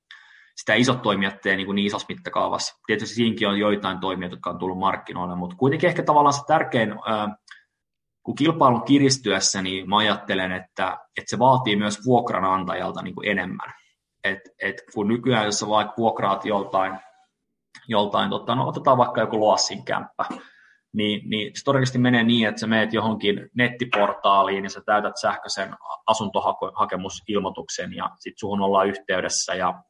sitä 0.57 0.75
isot 0.75 1.03
toimijat 1.03 1.41
tee 1.43 1.57
niin, 1.57 1.67
kuin 1.67 1.77
niin 1.77 1.87
isossa 1.87 2.07
mittakaavassa. 2.09 2.75
Tietysti 2.87 3.15
siinäkin 3.15 3.49
on 3.49 3.59
joitain 3.59 4.01
toimijoita, 4.01 4.37
jotka 4.37 4.51
on 4.51 4.59
tullut 4.59 4.79
markkinoille, 4.79 5.37
mutta 5.37 5.57
kuitenkin 5.57 5.89
ehkä 5.89 6.03
tavallaan 6.03 6.33
se 6.33 6.41
tärkein, 6.47 6.95
kun 8.23 8.35
kilpailun 8.35 8.85
kiristyessä, 8.85 9.63
niin 9.63 9.89
mä 9.89 9.97
ajattelen, 9.97 10.53
että, 10.53 10.99
että 11.19 11.31
se 11.31 11.39
vaatii 11.39 11.77
myös 11.77 11.99
vuokranantajalta 12.07 13.03
niin 13.03 13.15
kuin 13.15 13.29
enemmän. 13.29 13.73
Et, 14.25 14.41
et 14.63 14.77
kun 14.95 15.09
nykyään, 15.09 15.45
jos 15.45 15.59
sä 15.59 15.69
vaikka 15.69 15.95
vuokraat 15.99 16.45
joltain 16.45 16.99
joltain, 17.91 18.31
tota, 18.31 18.55
no 18.55 18.69
otetaan 18.69 18.99
vaikka 18.99 19.21
joku 19.21 19.41
Loassin 19.41 19.85
kämppä, 19.85 20.25
niin, 20.93 21.31
niin 21.31 21.53
se 21.55 21.65
todennäköisesti 21.65 21.99
menee 21.99 22.25
niin, 22.25 22.49
että 22.49 22.61
sä 22.61 22.67
meet 22.67 22.93
johonkin 22.93 23.51
nettiportaaliin 23.55 24.65
ja 24.65 24.71
sä 24.71 24.81
täytät 24.87 25.17
sähköisen 25.21 25.75
asuntohakemusilmoituksen 26.07 27.93
ja 27.95 28.11
sitten 28.19 28.39
suhun 28.39 28.61
ollaan 28.61 28.89
yhteydessä 28.89 29.55
ja 29.55 29.83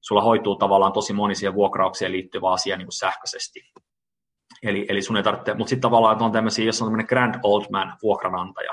sulla 0.00 0.22
hoituu 0.22 0.56
tavallaan 0.56 0.92
tosi 0.92 1.12
moni 1.12 1.34
siihen 1.34 1.54
vuokraukseen 1.54 2.12
liittyvä 2.12 2.50
asia 2.50 2.76
niin 2.76 2.86
kuin 2.86 2.98
sähköisesti. 2.98 3.60
Eli, 4.62 4.86
eli 4.88 5.02
sun 5.02 5.16
ei 5.16 5.22
tarvitse, 5.22 5.54
mutta 5.54 5.68
sitten 5.68 5.82
tavallaan 5.82 6.12
että 6.12 6.24
on 6.24 6.32
tämmöisiä, 6.32 6.64
jos 6.64 6.82
on 6.82 6.86
tämmöinen 6.86 7.06
grand 7.08 7.34
old 7.42 7.64
man 7.72 7.96
vuokranantaja, 8.02 8.72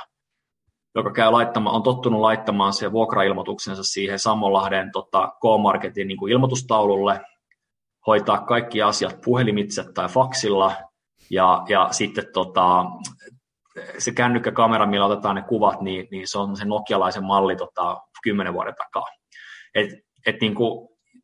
joka 0.96 1.12
käy 1.12 1.32
laittamaan, 1.32 1.76
on 1.76 1.84
tottunut 1.84 2.22
laittamaan 2.22 2.74
se 2.74 2.92
vuokrailmoituksensa 2.92 3.84
siihen 3.84 4.20
Sammonlahden 4.20 4.92
tota, 4.92 5.28
K-Marketin 5.28 6.08
niin 6.08 6.18
kuin 6.18 6.32
ilmoitustaululle, 6.32 7.22
hoitaa 8.08 8.42
kaikki 8.42 8.82
asiat 8.82 9.22
puhelimitse 9.26 9.94
tai 9.94 10.10
faksilla, 10.10 10.76
ja, 11.30 11.64
ja 11.70 11.88
sitten 11.92 12.26
tota, 12.34 12.86
se 13.98 14.12
kännykkäkamera, 14.12 14.86
millä 14.86 15.06
otetaan 15.06 15.36
ne 15.36 15.42
kuvat, 15.42 15.82
niin, 15.82 16.08
niin 16.12 16.28
se 16.28 16.40
on 16.40 16.58
se 16.58 16.66
nokialaisen 16.66 17.24
malli 17.24 17.56
tota, 17.56 18.02
kymmenen 18.24 18.54
vuoden 18.54 18.76
takaa. 18.76 19.06
Et, 19.76 19.90
et 20.26 20.42
niin 20.42 20.56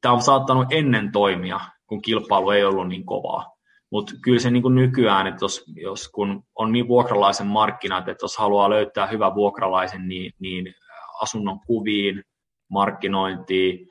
tämä 0.01 0.13
on 0.13 0.21
saattanut 0.21 0.67
ennen 0.71 1.11
toimia, 1.11 1.59
kun 1.87 2.01
kilpailu 2.01 2.49
ei 2.49 2.63
ollut 2.63 2.87
niin 2.87 3.05
kovaa. 3.05 3.55
Mutta 3.91 4.13
kyllä 4.21 4.39
se 4.39 4.51
niin 4.51 4.63
kuin 4.63 4.75
nykyään, 4.75 5.27
että 5.27 5.45
jos, 5.45 5.63
jos 5.75 6.09
kun 6.09 6.43
on 6.55 6.71
niin 6.71 6.87
vuokralaisen 6.87 7.47
markkinat, 7.47 8.07
että 8.07 8.23
jos 8.23 8.37
haluaa 8.37 8.69
löytää 8.69 9.07
hyvän 9.07 9.35
vuokralaisen, 9.35 10.07
niin, 10.07 10.31
niin 10.39 10.73
asunnon 11.21 11.59
kuviin, 11.67 12.23
markkinointiin, 12.69 13.87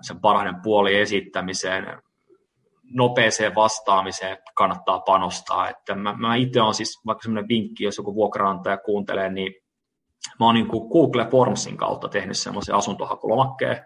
sen 0.00 0.20
parhaiden 0.20 0.62
puoli 0.62 0.96
esittämiseen, 0.96 2.02
nopeeseen 2.94 3.54
vastaamiseen 3.54 4.36
kannattaa 4.54 5.00
panostaa. 5.00 5.68
Että 5.68 5.94
mä, 5.94 6.14
mä 6.16 6.34
itse 6.34 6.62
olen 6.62 6.74
siis, 6.74 7.00
vaikka 7.06 7.22
semmoinen 7.22 7.48
vinkki, 7.48 7.84
jos 7.84 7.96
joku 7.96 8.14
vuokraantaja 8.14 8.76
kuuntelee, 8.76 9.30
niin 9.30 9.54
mä 10.40 10.46
oon 10.46 10.54
niin 10.54 10.68
kuin 10.68 10.88
Google 10.88 11.26
Formsin 11.30 11.76
kautta 11.76 12.08
tehnyt 12.08 12.36
semmoisen 12.36 12.74
asuntohakulomakkeen, 12.74 13.84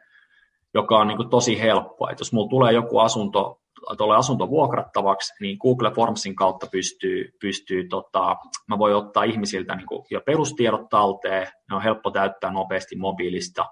joka 0.74 0.98
on 0.98 1.08
niin 1.08 1.16
kuin 1.16 1.30
tosi 1.30 1.60
helppo. 1.60 2.08
Että 2.10 2.20
jos 2.20 2.32
mulla 2.32 2.48
tulee 2.48 2.72
joku 2.72 2.98
asunto, 2.98 3.60
tulee 3.98 4.16
asunto 4.16 4.48
vuokrattavaksi, 4.48 5.32
niin 5.40 5.58
Google 5.62 5.90
Formsin 5.90 6.36
kautta 6.36 6.66
pystyy, 6.72 7.30
pystyy 7.40 7.88
tota, 7.88 8.36
mä 8.68 8.78
voin 8.78 8.94
ottaa 8.94 9.24
ihmisiltä 9.24 9.76
niin 9.76 9.86
kuin 9.86 10.06
jo 10.10 10.20
perustiedot 10.20 10.88
talteen, 10.90 11.48
ne 11.70 11.76
on 11.76 11.82
helppo 11.82 12.10
täyttää 12.10 12.50
nopeasti 12.50 12.96
mobiilista, 12.96 13.66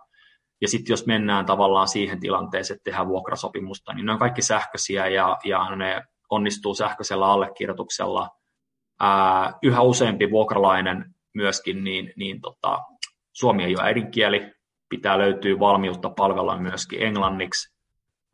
ja 0.60 0.68
sitten 0.68 0.92
jos 0.92 1.06
mennään 1.06 1.46
tavallaan 1.46 1.88
siihen 1.88 2.20
tilanteeseen, 2.20 2.76
että 2.76 2.84
tehdään 2.84 3.08
vuokrasopimusta, 3.08 3.92
niin 3.92 4.06
ne 4.06 4.12
on 4.12 4.18
kaikki 4.18 4.42
sähköisiä 4.42 5.08
ja, 5.08 5.38
ja 5.44 5.76
ne 5.76 6.02
onnistuu 6.30 6.74
sähköisellä 6.74 7.26
allekirjoituksella. 7.26 8.30
Ää, 9.00 9.52
yhä 9.62 9.80
useampi 9.80 10.30
vuokralainen 10.30 11.14
myöskin, 11.34 11.84
niin, 11.84 12.12
niin 12.16 12.40
tota, 12.40 12.78
suomi 13.32 13.64
ei 13.64 13.76
ole 13.76 13.84
äidinkieli, 13.84 14.52
pitää 14.88 15.18
löytyä 15.18 15.58
valmiutta 15.58 16.10
palvella 16.10 16.58
myöskin 16.58 17.02
englanniksi. 17.02 17.74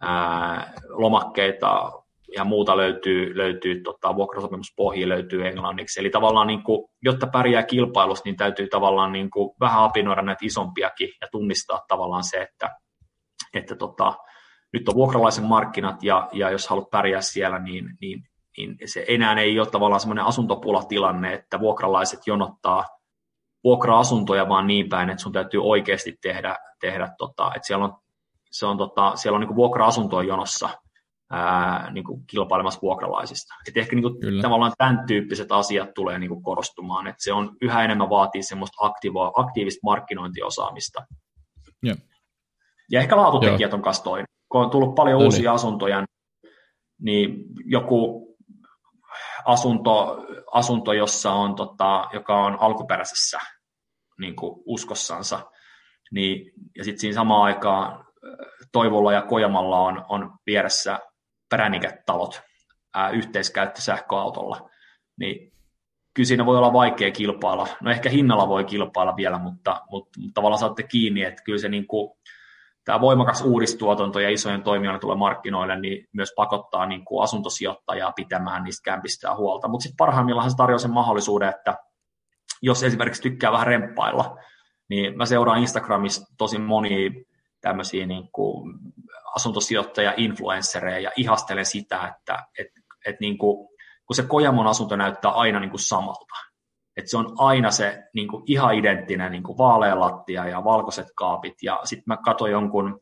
Ää, 0.00 0.72
lomakkeita 0.88 1.99
ja 2.37 2.45
muuta 2.45 2.76
löytyy, 2.76 3.37
löytyy 3.37 3.83
tota, 3.83 4.16
vuokrasopimuspohja 4.16 5.09
löytyy 5.09 5.47
englanniksi. 5.47 6.01
Eli 6.01 6.11
tavallaan, 6.11 6.47
niin 6.47 6.62
kuin, 6.62 6.89
jotta 7.03 7.26
pärjää 7.26 7.62
kilpailussa, 7.62 8.22
niin 8.24 8.37
täytyy 8.37 8.68
tavallaan 8.68 9.12
niin 9.12 9.31
kuin, 9.31 9.51
vähän 9.61 9.83
apinoida 9.85 10.22
näitä 10.22 10.45
isompiakin 10.45 11.09
ja 11.20 11.26
tunnistaa 11.33 11.81
tavallaan 11.89 12.24
se, 12.24 12.37
että, 12.37 12.76
että 13.55 13.76
tota, 13.76 14.14
nyt 14.72 14.89
on 14.89 14.95
vuokralaisen 14.95 15.45
markkinat 15.45 16.03
ja, 16.03 16.28
ja 16.33 16.51
jos 16.51 16.68
haluat 16.68 16.91
pärjää 16.91 17.20
siellä, 17.20 17.59
niin, 17.59 17.85
niin, 18.01 18.22
niin 18.57 18.76
se 18.85 19.05
enää 19.09 19.41
ei 19.41 19.61
ole 19.61 19.70
tavallaan 19.70 20.01
semmoinen 20.01 20.24
asuntopulatilanne, 20.24 21.33
että 21.33 21.61
vuokralaiset 21.61 22.20
jonottaa 22.26 22.85
vuokra-asuntoja 23.64 24.49
vaan 24.49 24.66
niin 24.66 24.89
päin, 24.89 25.11
että 25.11 25.22
sun 25.22 25.33
täytyy 25.33 25.62
oikeasti 25.62 26.18
tehdä, 26.22 26.57
tehdä 26.81 27.09
tota, 27.18 27.53
että 27.57 27.66
siellä 27.66 27.85
on, 27.85 27.93
se 28.51 28.66
on, 28.66 28.78
tota, 28.78 29.16
siellä 29.16 29.37
on 29.37 29.41
niin 29.41 29.57
vuokra-asuntoja 29.57 30.28
jonossa– 30.28 30.68
ää, 31.31 31.91
niin 31.93 32.05
kuin 32.05 32.26
kilpailemassa 32.26 32.81
vuokralaisista. 32.83 33.55
Et 33.68 33.76
ehkä 33.76 33.97
niin 33.97 34.03
kuin, 34.03 34.43
tavallaan 34.43 34.72
tämän 34.78 35.07
tyyppiset 35.07 35.53
asiat 35.53 35.95
tulee 35.95 36.18
niin 36.18 36.28
kuin 36.28 36.43
korostumaan, 36.43 37.07
että 37.07 37.24
se 37.24 37.33
on 37.33 37.57
yhä 37.62 37.85
enemmän 37.85 38.11
vaatii 38.11 38.43
semmoista 38.43 38.87
aktiivista, 38.87 39.33
aktiivista 39.35 39.81
markkinointiosaamista. 39.83 41.03
Yeah. 41.87 41.99
Ja 42.91 43.01
ehkä 43.01 43.16
laatutekijät 43.16 43.74
on 43.74 43.83
myös 43.85 44.01
toinen. 44.01 44.26
Kun 44.49 44.61
on 44.61 44.70
tullut 44.70 44.95
paljon 44.95 45.18
no 45.18 45.24
uusia 45.24 45.41
niin. 45.41 45.55
asuntoja, 45.55 46.05
niin 47.03 47.45
joku 47.64 48.31
asunto, 49.45 50.24
asunto 50.53 50.93
jossa 50.93 51.33
on, 51.33 51.55
tota, 51.55 52.09
joka 52.12 52.45
on 52.45 52.57
alkuperäisessä 52.61 53.39
niin 54.18 54.37
kuin 54.37 54.62
uskossansa, 54.66 55.51
niin, 56.11 56.53
ja 56.76 56.85
sitten 56.85 57.01
siinä 57.01 57.14
samaan 57.14 57.43
aikaan 57.43 58.05
Toivolla 58.72 59.12
ja 59.12 59.22
Kojamalla 59.22 59.81
on, 59.81 60.05
on 60.09 60.33
vieressä 60.47 60.99
präniketalot 61.51 62.42
ää, 62.94 63.11
yhteiskäyttö 63.11 63.80
sähköautolla, 63.80 64.70
niin 65.16 65.53
kyllä 66.14 66.26
siinä 66.26 66.46
voi 66.46 66.59
olla 66.59 66.72
vaikea 66.72 67.11
kilpailla. 67.11 67.68
No 67.80 67.90
ehkä 67.90 68.11
hinnalla 68.11 68.48
voi 68.48 68.64
kilpailla 68.64 69.16
vielä, 69.16 69.38
mutta, 69.38 69.80
mutta 69.90 70.20
tavallaan 70.34 70.59
saatte 70.59 70.82
kiinni, 70.82 71.22
että 71.22 71.42
kyllä 71.42 71.59
se 71.59 71.68
niin 71.68 71.86
kuin, 71.86 72.12
tämä 72.84 73.01
voimakas 73.01 73.42
uudistuotanto 73.42 74.20
ja 74.20 74.30
isojen 74.30 74.62
toimijoiden 74.62 75.01
tulee 75.01 75.16
markkinoille, 75.16 75.80
niin 75.80 76.09
myös 76.12 76.32
pakottaa 76.36 76.86
niin 76.86 77.05
kuin 77.05 77.22
asuntosijoittajaa 77.22 78.12
pitämään 78.12 78.62
niistä 78.62 78.90
kämpistä 78.90 79.36
huolta. 79.36 79.68
Mutta 79.68 79.82
sitten 79.82 79.96
parhaimmillaan 79.96 80.51
se 80.51 80.57
tarjoaa 80.57 80.78
sen 80.78 80.90
mahdollisuuden, 80.90 81.48
että 81.48 81.76
jos 82.62 82.82
esimerkiksi 82.82 83.22
tykkää 83.22 83.53
vähän 83.53 83.66
remppailla, 83.66 84.36
niin 84.88 85.16
mä 85.16 85.26
seuraan 85.26 85.59
Instagramissa 85.59 86.34
tosi 86.38 86.59
monia 86.59 87.11
tämmöisiä 87.61 88.07
niin 88.07 88.28
kuin 88.32 88.78
asuntosijoittaja-influenssereja 89.37 91.01
ja 91.01 91.11
ihastelen 91.16 91.66
sitä, 91.66 92.14
että 92.14 92.39
et, 92.59 92.66
et 93.07 93.20
niin 93.20 93.39
kuin, 93.39 93.68
kun 94.07 94.16
se 94.16 94.22
Kojamon 94.22 94.66
asunto 94.66 94.97
näyttää 94.97 95.31
aina 95.31 95.61
niin 95.61 95.70
kuin 95.70 95.81
samalta. 95.81 96.35
että 96.97 97.11
se 97.11 97.16
on 97.16 97.35
aina 97.39 97.70
se 97.70 98.03
niin 98.14 98.28
kuin 98.28 98.43
ihan 98.47 98.74
identtinen 98.74 99.33
niin 99.33 99.43
kuin 99.43 99.59
vaalea 99.59 100.01
lattia 100.01 100.49
ja 100.49 100.64
valkoiset 100.64 101.07
kaapit. 101.16 101.55
Ja 101.62 101.81
sitten 101.85 102.05
mä 102.07 102.16
katsoin 102.24 102.53
jonkun, 102.53 103.01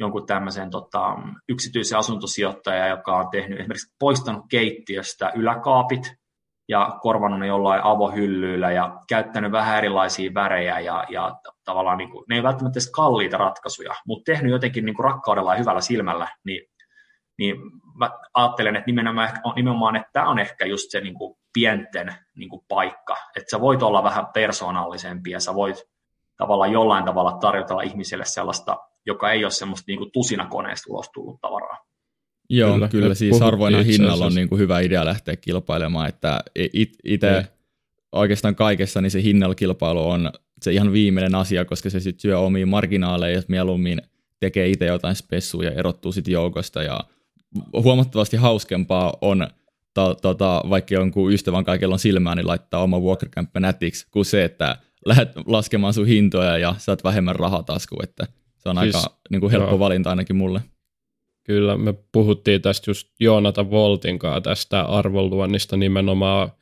jonkun 0.00 0.26
tämmöisen 0.26 0.70
tota, 0.70 1.16
yksityisen 1.48 1.98
asuntosijoittajan, 1.98 2.90
joka 2.90 3.16
on 3.16 3.28
tehnyt 3.30 3.60
esimerkiksi 3.60 3.94
poistanut 3.98 4.44
keittiöstä 4.50 5.32
yläkaapit 5.34 6.19
ja 6.70 6.98
korvannut 7.02 7.40
ne 7.40 7.46
jollain 7.46 7.80
avohyllyillä 7.84 8.70
ja 8.72 9.00
käyttänyt 9.08 9.52
vähän 9.52 9.78
erilaisia 9.78 10.30
värejä 10.34 10.80
ja, 10.80 11.04
ja 11.08 11.40
tavallaan 11.64 11.98
niin 11.98 12.10
kuin, 12.10 12.24
ne 12.28 12.36
ei 12.36 12.42
välttämättä 12.42 12.76
edes 12.76 12.90
kalliita 12.90 13.36
ratkaisuja, 13.36 13.94
mutta 14.06 14.32
tehnyt 14.32 14.52
jotenkin 14.52 14.84
niin 14.84 14.94
kuin 14.94 15.04
rakkaudella 15.04 15.54
ja 15.54 15.58
hyvällä 15.58 15.80
silmällä, 15.80 16.28
niin, 16.44 16.62
niin 17.38 17.56
mä 17.98 18.10
ajattelen, 18.34 18.76
että 18.76 18.86
nimenomaan, 18.86 19.30
nimenomaan 19.56 19.96
että 19.96 20.10
tämä 20.12 20.28
on 20.28 20.38
ehkä 20.38 20.66
just 20.66 20.90
se 20.90 21.00
niin 21.00 21.14
kuin 21.14 21.36
pienten 21.52 22.14
niin 22.36 22.50
kuin 22.50 22.62
paikka, 22.68 23.16
että 23.36 23.50
sä 23.50 23.60
voit 23.60 23.82
olla 23.82 24.02
vähän 24.02 24.26
persoonallisempi 24.34 25.30
ja 25.30 25.40
sä 25.40 25.54
voit 25.54 25.82
tavallaan 26.36 26.72
jollain 26.72 27.04
tavalla 27.04 27.32
tarjota 27.32 27.80
ihmiselle 27.80 28.24
sellaista, 28.24 28.76
joka 29.06 29.30
ei 29.30 29.44
ole 29.44 29.50
semmoista 29.50 29.84
niin 29.86 29.98
kuin 29.98 30.12
tusinakoneesta 30.12 30.92
ulos 30.92 31.10
tullut 31.14 31.40
tavaraa. 31.40 31.89
Joo, 32.50 32.72
kyllä, 32.72 32.88
kyllä 32.88 33.14
siis 33.14 33.40
harvoina 33.40 33.82
hinnalla 33.82 34.26
on 34.26 34.34
niin 34.34 34.48
kuin 34.48 34.58
hyvä 34.58 34.80
idea 34.80 35.04
lähteä 35.04 35.36
kilpailemaan, 35.36 36.08
että 36.08 36.40
itse 37.04 37.46
oikeastaan 38.12 38.54
kaikessa 38.54 39.00
niin 39.00 39.10
se 39.10 39.22
hinnalla 39.22 39.54
kilpailu 39.54 40.08
on 40.10 40.30
se 40.62 40.72
ihan 40.72 40.92
viimeinen 40.92 41.34
asia, 41.34 41.64
koska 41.64 41.90
se 41.90 42.00
sitten 42.00 42.20
syö 42.20 42.38
omiin 42.38 42.68
marginaaleja 42.68 43.36
ja 43.36 43.42
mieluummin 43.48 44.02
tekee 44.40 44.68
itse 44.68 44.86
jotain 44.86 45.16
spessuja 45.16 45.70
ja 45.70 45.76
erottuu 45.76 46.12
sitten 46.12 46.32
joukosta 46.32 46.82
ja 46.82 47.00
huomattavasti 47.72 48.36
hauskempaa 48.36 49.16
on 49.20 49.46
ta, 49.94 50.14
tota, 50.14 50.62
vaikka 50.70 50.94
jonkun 50.94 51.32
ystävän 51.32 51.64
kaikella 51.64 51.94
on 51.94 51.98
silmää, 51.98 52.34
niin 52.34 52.46
laittaa 52.46 52.82
oma 52.82 53.00
vuokrakämppä 53.00 53.60
nätiksi, 53.60 54.06
kuin 54.10 54.24
se, 54.24 54.44
että 54.44 54.76
lähdet 55.06 55.32
laskemaan 55.46 55.94
sun 55.94 56.06
hintoja 56.06 56.58
ja 56.58 56.74
saat 56.78 57.04
vähemmän 57.04 57.36
rahaa 57.36 57.62
taskuun, 57.62 58.04
että 58.04 58.26
se 58.56 58.68
on 58.68 58.78
siis, 58.78 58.94
aika 58.94 59.16
niin 59.30 59.40
kuin 59.40 59.50
helppo 59.50 59.70
joo. 59.70 59.78
valinta 59.78 60.10
ainakin 60.10 60.36
mulle. 60.36 60.60
Kyllä, 61.50 61.76
me 61.76 61.94
puhuttiin 62.12 62.62
tästä 62.62 62.90
just 62.90 63.08
Joonata 63.20 63.70
Voltin 63.70 64.18
kanssa 64.18 64.40
tästä 64.40 64.82
arvonluonnista 64.82 65.76
nimenomaan. 65.76 66.52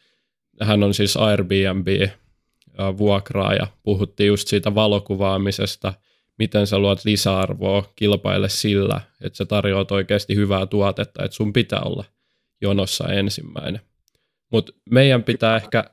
Hän 0.60 0.82
on 0.82 0.94
siis 0.94 1.16
Airbnb-vuokraa 1.16 3.54
ja 3.54 3.66
puhuttiin 3.82 4.28
just 4.28 4.48
siitä 4.48 4.74
valokuvaamisesta, 4.74 5.94
miten 6.38 6.66
sä 6.66 6.78
luot 6.78 7.04
lisäarvoa 7.04 7.92
kilpaille 7.96 8.48
sillä, 8.48 9.00
että 9.22 9.36
sä 9.36 9.44
tarjoat 9.44 9.92
oikeasti 9.92 10.36
hyvää 10.36 10.66
tuotetta, 10.66 11.24
että 11.24 11.34
sun 11.34 11.52
pitää 11.52 11.80
olla 11.80 12.04
jonossa 12.60 13.08
ensimmäinen. 13.08 13.80
Mutta 14.52 14.72
meidän 14.90 15.24
pitää 15.24 15.56
ehkä 15.56 15.84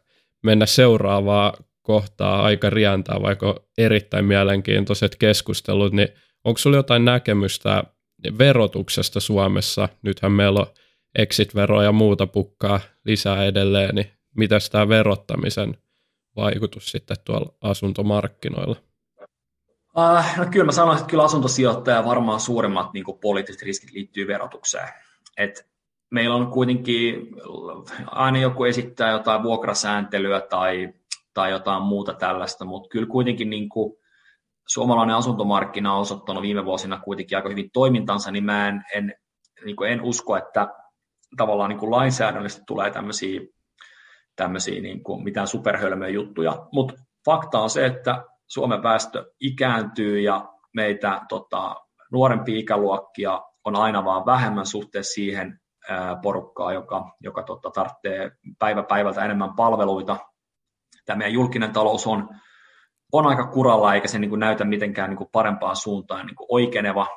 mennä 0.43 0.65
seuraavaa 0.65 1.53
kohtaa 1.81 2.43
aika 2.43 2.69
rientää, 2.69 3.21
vaikka 3.21 3.61
erittäin 3.77 4.25
mielenkiintoiset 4.25 5.15
keskustelut, 5.15 5.93
niin 5.93 6.09
onko 6.43 6.57
sulla 6.57 6.77
jotain 6.77 7.05
näkemystä 7.05 7.83
verotuksesta 8.38 9.19
Suomessa. 9.19 9.89
Nythän 10.01 10.32
meillä 10.32 10.59
on 10.59 10.67
exit-veroa 11.15 11.84
ja 11.84 11.91
muuta 11.91 12.28
pukkaa 12.28 12.80
lisää 13.05 13.45
edelleen, 13.45 13.95
niin 13.95 14.11
mitä 14.36 14.57
tämä 14.71 14.89
verottamisen 14.89 15.78
vaikutus 16.36 16.91
sitten 16.91 17.17
tuolla 17.26 17.53
asuntomarkkinoilla? 17.61 18.76
Uh, 19.97 20.38
no 20.38 20.45
kyllä 20.51 20.65
mä 20.65 20.71
sanoisin, 20.71 21.01
että 21.01 21.11
kyllä 21.11 21.23
asuntosijoittaja 21.23 22.05
varmaan 22.05 22.39
suurimmat 22.39 22.93
niin 22.93 23.05
poliittiset 23.21 23.61
riskit 23.61 23.91
liittyy 23.91 24.28
verotukseen. 24.28 24.89
Et 25.38 25.67
meillä 26.11 26.36
on 26.36 26.47
kuitenkin, 26.47 27.28
aina 28.05 28.39
joku 28.39 28.63
esittää 28.63 29.11
jotain 29.11 29.43
vuokrasääntelyä 29.43 30.41
tai, 30.41 30.93
tai 31.34 31.51
jotain 31.51 31.84
muuta 31.84 32.13
tällaista, 32.13 32.65
mutta 32.65 32.89
kyllä 32.89 33.07
kuitenkin 33.07 33.49
niin 33.49 33.69
kuin, 33.69 33.97
suomalainen 34.68 35.16
asuntomarkkina 35.16 35.93
on 35.93 36.01
osoittanut 36.01 36.43
viime 36.43 36.66
vuosina 36.66 36.99
kuitenkin 36.99 37.38
aika 37.38 37.49
hyvin 37.49 37.70
toimintansa, 37.74 38.32
niin 38.32 38.43
mä 38.43 38.68
en, 38.68 38.84
en, 38.95 39.13
niin 39.66 39.76
en 39.88 40.01
usko, 40.01 40.38
että 40.38 40.68
tavallaan 41.38 41.70
niin 41.70 41.80
kuin 41.80 41.91
lainsäädännöllisesti 41.91 42.63
tulee 42.68 42.91
tämmöisiä, 42.91 43.41
tämmöisiä 44.36 44.82
niin 44.82 45.03
kuin 45.03 45.24
mitään 45.24 45.47
superhölmöjä 45.47 46.09
juttuja, 46.09 46.68
mutta 46.72 46.93
fakta 47.26 47.59
on 47.59 47.70
se, 47.70 47.86
että 47.86 48.24
Suomen 48.47 48.84
väestö 48.84 49.26
ikääntyy 49.39 50.20
ja 50.20 50.49
meitä 50.76 51.22
tota, 51.30 51.76
nuorempia 52.11 52.59
ikäluokkia 52.59 53.41
on 53.66 53.76
aina 53.76 54.05
vaan 54.05 54.26
vähemmän 54.26 54.66
suhteessa 54.66 55.13
siihen 55.13 55.59
porukkaa, 56.22 56.74
joka, 56.74 57.16
joka 57.20 57.43
tota, 57.43 57.72
tarvitsee 57.72 58.32
päivä 58.59 58.84
päivältä 58.84 59.26
enemmän 59.26 59.55
palveluita. 59.55 60.18
Tämä 61.05 61.18
meidän 61.18 61.34
julkinen 61.34 61.74
talous 61.74 62.07
on 62.07 62.30
on 63.12 63.28
aika 63.28 63.47
kuralla 63.47 63.93
eikä 63.93 64.08
se 64.08 64.20
niin 64.20 64.30
kuin 64.30 64.39
näytä 64.39 64.66
mitenkään 64.66 65.10
niin 65.10 65.18
kuin 65.18 65.30
parempaan 65.32 65.76
suuntaan 65.76 66.26
niin 66.26 66.36
kuin 66.36 66.47
oikeneva. 66.49 67.08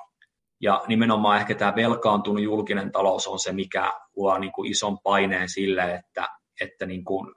Ja 0.60 0.84
nimenomaan 0.88 1.38
ehkä 1.38 1.54
tämä 1.54 1.76
velkaantunut 1.76 2.42
julkinen 2.42 2.92
talous 2.92 3.26
on 3.26 3.38
se, 3.38 3.52
mikä 3.52 3.92
luo 4.16 4.38
niin 4.38 4.52
kuin 4.52 4.70
ison 4.70 4.98
paineen 5.02 5.48
sille, 5.48 5.94
että, 5.94 6.28
että 6.60 6.86
niin 6.86 7.04
kuin 7.04 7.34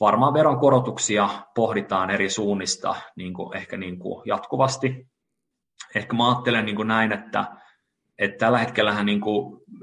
varmaan 0.00 0.34
veronkorotuksia 0.34 1.28
pohditaan 1.54 2.10
eri 2.10 2.30
suunnista 2.30 2.94
niin 3.16 3.34
kuin 3.34 3.56
ehkä 3.56 3.76
niin 3.76 3.98
kuin 3.98 4.22
jatkuvasti. 4.26 5.06
Ehkä 5.94 6.16
mä 6.16 6.28
ajattelen 6.28 6.64
niin 6.64 6.76
kuin 6.76 6.88
näin, 6.88 7.12
että, 7.12 7.44
että 8.18 8.38
tällä 8.38 8.58
hetkellä 8.58 9.04
niin 9.04 9.20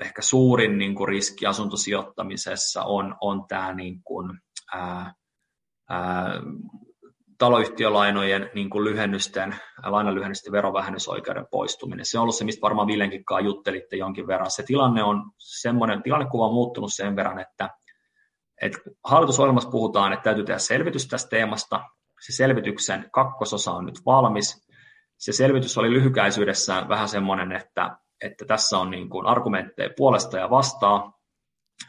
ehkä 0.01 0.21
suurin 0.21 0.77
niin 0.77 0.95
kuin 0.95 1.07
riski 1.07 1.45
asuntosijoittamisessa 1.45 2.83
on, 2.83 3.15
on 3.21 3.45
tämä 3.47 3.73
niin 3.73 4.03
kuin, 4.03 4.39
ää, 4.73 5.13
ää, 5.89 6.31
taloyhtiölainojen 7.39 8.49
niin 8.55 8.69
kuin 8.69 8.83
lyhennysten, 8.83 9.55
lainalyhennysten 9.85 10.51
verovähennysoikeuden 10.51 11.47
poistuminen. 11.51 12.05
Se 12.05 12.17
on 12.17 12.21
ollut 12.21 12.35
se, 12.35 12.45
mistä 12.45 12.61
varmaan 12.61 12.87
Villenkin 12.87 13.23
juttelitte 13.43 13.95
jonkin 13.95 14.27
verran. 14.27 14.51
Se 14.51 14.63
tilanne 14.63 15.03
on 15.03 15.31
semmoinen, 15.37 16.03
tilannekuva 16.03 16.47
on 16.47 16.53
muuttunut 16.53 16.93
sen 16.93 17.15
verran, 17.15 17.39
että, 17.39 17.69
että 18.61 18.79
hallitusohjelmassa 19.03 19.69
puhutaan, 19.69 20.13
että 20.13 20.23
täytyy 20.23 20.43
tehdä 20.43 20.59
selvitys 20.59 21.07
tästä 21.07 21.29
teemasta. 21.29 21.83
Se 22.25 22.35
selvityksen 22.35 23.09
kakkososa 23.11 23.71
on 23.71 23.85
nyt 23.85 24.05
valmis. 24.05 24.67
Se 25.17 25.31
selvitys 25.31 25.77
oli 25.77 25.91
lyhykäisyydessään 25.91 26.89
vähän 26.89 27.09
semmoinen, 27.09 27.51
että, 27.51 27.97
että 28.21 28.45
tässä 28.45 28.77
on 28.77 28.91
niin 28.91 29.09
kuin 29.09 29.25
argumentteja 29.25 29.89
puolesta 29.97 30.37
ja 30.37 30.49
vastaan, 30.49 31.13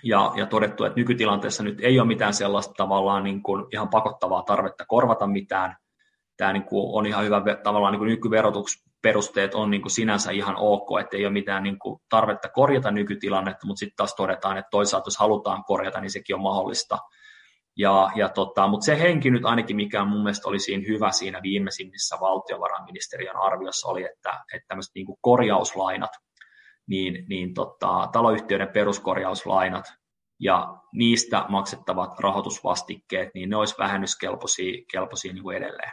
ja, 0.03 0.33
ja 0.37 0.47
todettu, 0.47 0.85
että 0.85 1.01
nykytilanteessa 1.01 1.63
nyt 1.63 1.81
ei 1.81 2.01
ole 2.01 2.09
mitään 2.09 2.35
sellaista 2.35 2.75
tavallaan 2.77 3.25
niin 3.25 3.43
kuin 3.43 3.67
ihan 3.73 3.89
pakottavaa 3.89 4.43
tarvetta 4.43 4.85
korvata 4.89 5.27
mitään. 5.27 5.77
Tämä 6.37 6.53
niin 6.53 6.65
kuin 6.65 6.99
on 6.99 7.07
ihan 7.07 7.25
hyvä, 7.25 7.43
tavallaan 7.63 7.93
niin 7.93 7.99
kuin 7.99 8.11
nykyverotusperusteet 8.11 9.55
on 9.55 9.71
niin 9.71 9.83
kuin 9.83 9.93
sinänsä 9.93 10.31
ihan 10.31 10.57
ok, 10.59 11.01
että 11.01 11.17
ei 11.17 11.25
ole 11.27 11.33
mitään 11.33 11.63
niin 11.63 11.79
kuin 11.79 12.01
tarvetta 12.09 12.49
korjata 12.49 12.91
nykytilannetta, 12.91 13.67
mutta 13.67 13.79
sitten 13.79 13.97
taas 13.97 14.15
todetaan, 14.15 14.59
että 14.59 14.69
toisaalta 14.71 15.07
jos 15.07 15.19
halutaan 15.19 15.65
korjata, 15.65 16.01
niin 16.01 16.11
sekin 16.11 16.37
on 16.37 16.43
mahdollista. 16.43 16.99
Ja, 17.77 18.11
ja 18.15 18.29
tota, 18.29 18.69
mutta 18.69 18.85
se 18.85 18.99
henki 18.99 19.31
nyt 19.31 19.45
ainakin, 19.45 19.77
mikä 19.77 20.05
mun 20.05 20.23
mielestä 20.23 20.49
oli 20.49 20.59
siinä 20.59 20.85
hyvä 20.89 21.11
siinä 21.11 21.41
viimeisimmissä 21.43 22.17
valtiovarainministeriön 22.21 23.37
arviossa, 23.37 23.89
oli, 23.89 24.05
että, 24.05 24.31
että 24.55 24.69
tämmöiset 24.69 24.95
niin 24.95 25.07
korjauslainat, 25.21 26.11
niin, 26.91 27.27
niin 27.29 27.55
tota, 27.55 28.09
taloyhtiöiden 28.13 28.69
peruskorjauslainat 28.69 29.85
ja 30.41 30.77
niistä 30.93 31.45
maksettavat 31.49 32.19
rahoitusvastikkeet, 32.19 33.31
niin 33.35 33.51
ne 33.51 33.57
olisi 33.57 33.75
vähennyskelpoisia 33.79 34.85
kelpoisia 34.93 35.33
niin 35.33 35.43
kuin 35.43 35.57
edelleen. 35.57 35.93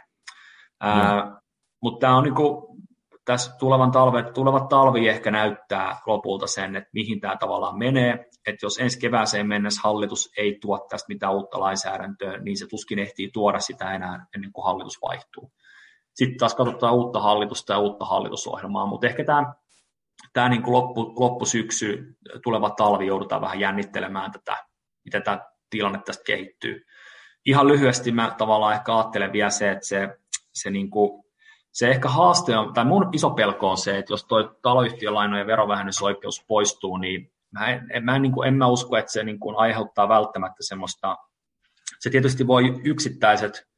Mm. 0.84 1.36
Mutta 1.82 2.00
tämä 2.00 2.16
on 2.16 2.24
niin 2.24 2.34
kuin, 2.34 2.78
tässä 3.24 3.52
tulevan 3.58 3.90
talve, 3.90 4.22
tulevat 4.32 4.68
talvi 4.68 5.08
ehkä 5.08 5.30
näyttää 5.30 6.00
lopulta 6.06 6.46
sen, 6.46 6.76
että 6.76 6.90
mihin 6.92 7.20
tämä 7.20 7.36
tavallaan 7.36 7.78
menee. 7.78 8.26
Että 8.46 8.66
jos 8.66 8.78
ensi 8.78 9.00
kevääseen 9.00 9.46
mennessä 9.46 9.80
hallitus 9.84 10.32
ei 10.36 10.58
tuo 10.60 10.86
tästä 10.90 11.08
mitään 11.08 11.34
uutta 11.34 11.60
lainsäädäntöä, 11.60 12.38
niin 12.38 12.58
se 12.58 12.66
tuskin 12.66 12.98
ehtii 12.98 13.30
tuoda 13.32 13.60
sitä 13.60 13.94
enää 13.94 14.26
ennen 14.34 14.52
kuin 14.52 14.64
hallitus 14.64 14.98
vaihtuu. 15.02 15.52
Sitten 16.14 16.38
taas 16.38 16.54
katsotaan 16.54 16.94
uutta 16.94 17.20
hallitusta 17.20 17.72
ja 17.72 17.78
uutta 17.78 18.04
hallitusohjelmaa, 18.04 18.86
mutta 18.86 19.06
ehkä 19.06 19.24
tämä, 19.24 19.54
tämä 20.32 20.48
niin 20.48 20.62
kuin 20.62 20.72
loppu, 20.72 21.14
loppusyksy, 21.18 22.16
tuleva 22.42 22.70
talvi 22.70 23.06
joudutaan 23.06 23.40
vähän 23.40 23.60
jännittelemään 23.60 24.32
tätä, 24.32 24.64
miten 25.04 25.22
tämä 25.22 25.40
tilanne 25.70 26.00
tästä 26.04 26.24
kehittyy. 26.24 26.86
Ihan 27.46 27.68
lyhyesti 27.68 28.12
mä 28.12 28.34
tavallaan 28.38 28.74
ehkä 28.74 28.96
ajattelen 28.96 29.32
vielä 29.32 29.50
se, 29.50 29.70
että 29.70 29.86
se, 29.86 30.18
se 30.52 30.70
niin 30.70 30.90
kuin 30.90 31.24
se 31.72 31.88
ehkä 31.90 32.08
haaste 32.08 32.56
on, 32.56 32.74
tai 32.74 32.84
mun 32.84 33.10
iso 33.12 33.30
pelko 33.30 33.70
on 33.70 33.76
se, 33.76 33.98
että 33.98 34.12
jos 34.12 34.24
tuo 34.24 34.42
taloyhtiölainojen 34.62 35.46
verovähennysoikeus 35.46 36.44
poistuu, 36.48 36.96
niin 36.96 37.32
mä 37.50 37.66
en, 37.66 37.86
en, 37.92 38.04
mä 38.04 38.16
en, 38.16 38.22
niin 38.22 38.32
kuin, 38.32 38.48
en 38.48 38.54
mä 38.54 38.66
usko, 38.66 38.96
että 38.96 39.12
se 39.12 39.24
niin 39.24 39.40
kuin 39.40 39.56
aiheuttaa 39.56 40.08
välttämättä 40.08 40.56
semmoista, 40.60 41.16
se 41.98 42.10
tietysti 42.10 42.46
voi 42.46 42.80
yksittäiset 42.84 43.68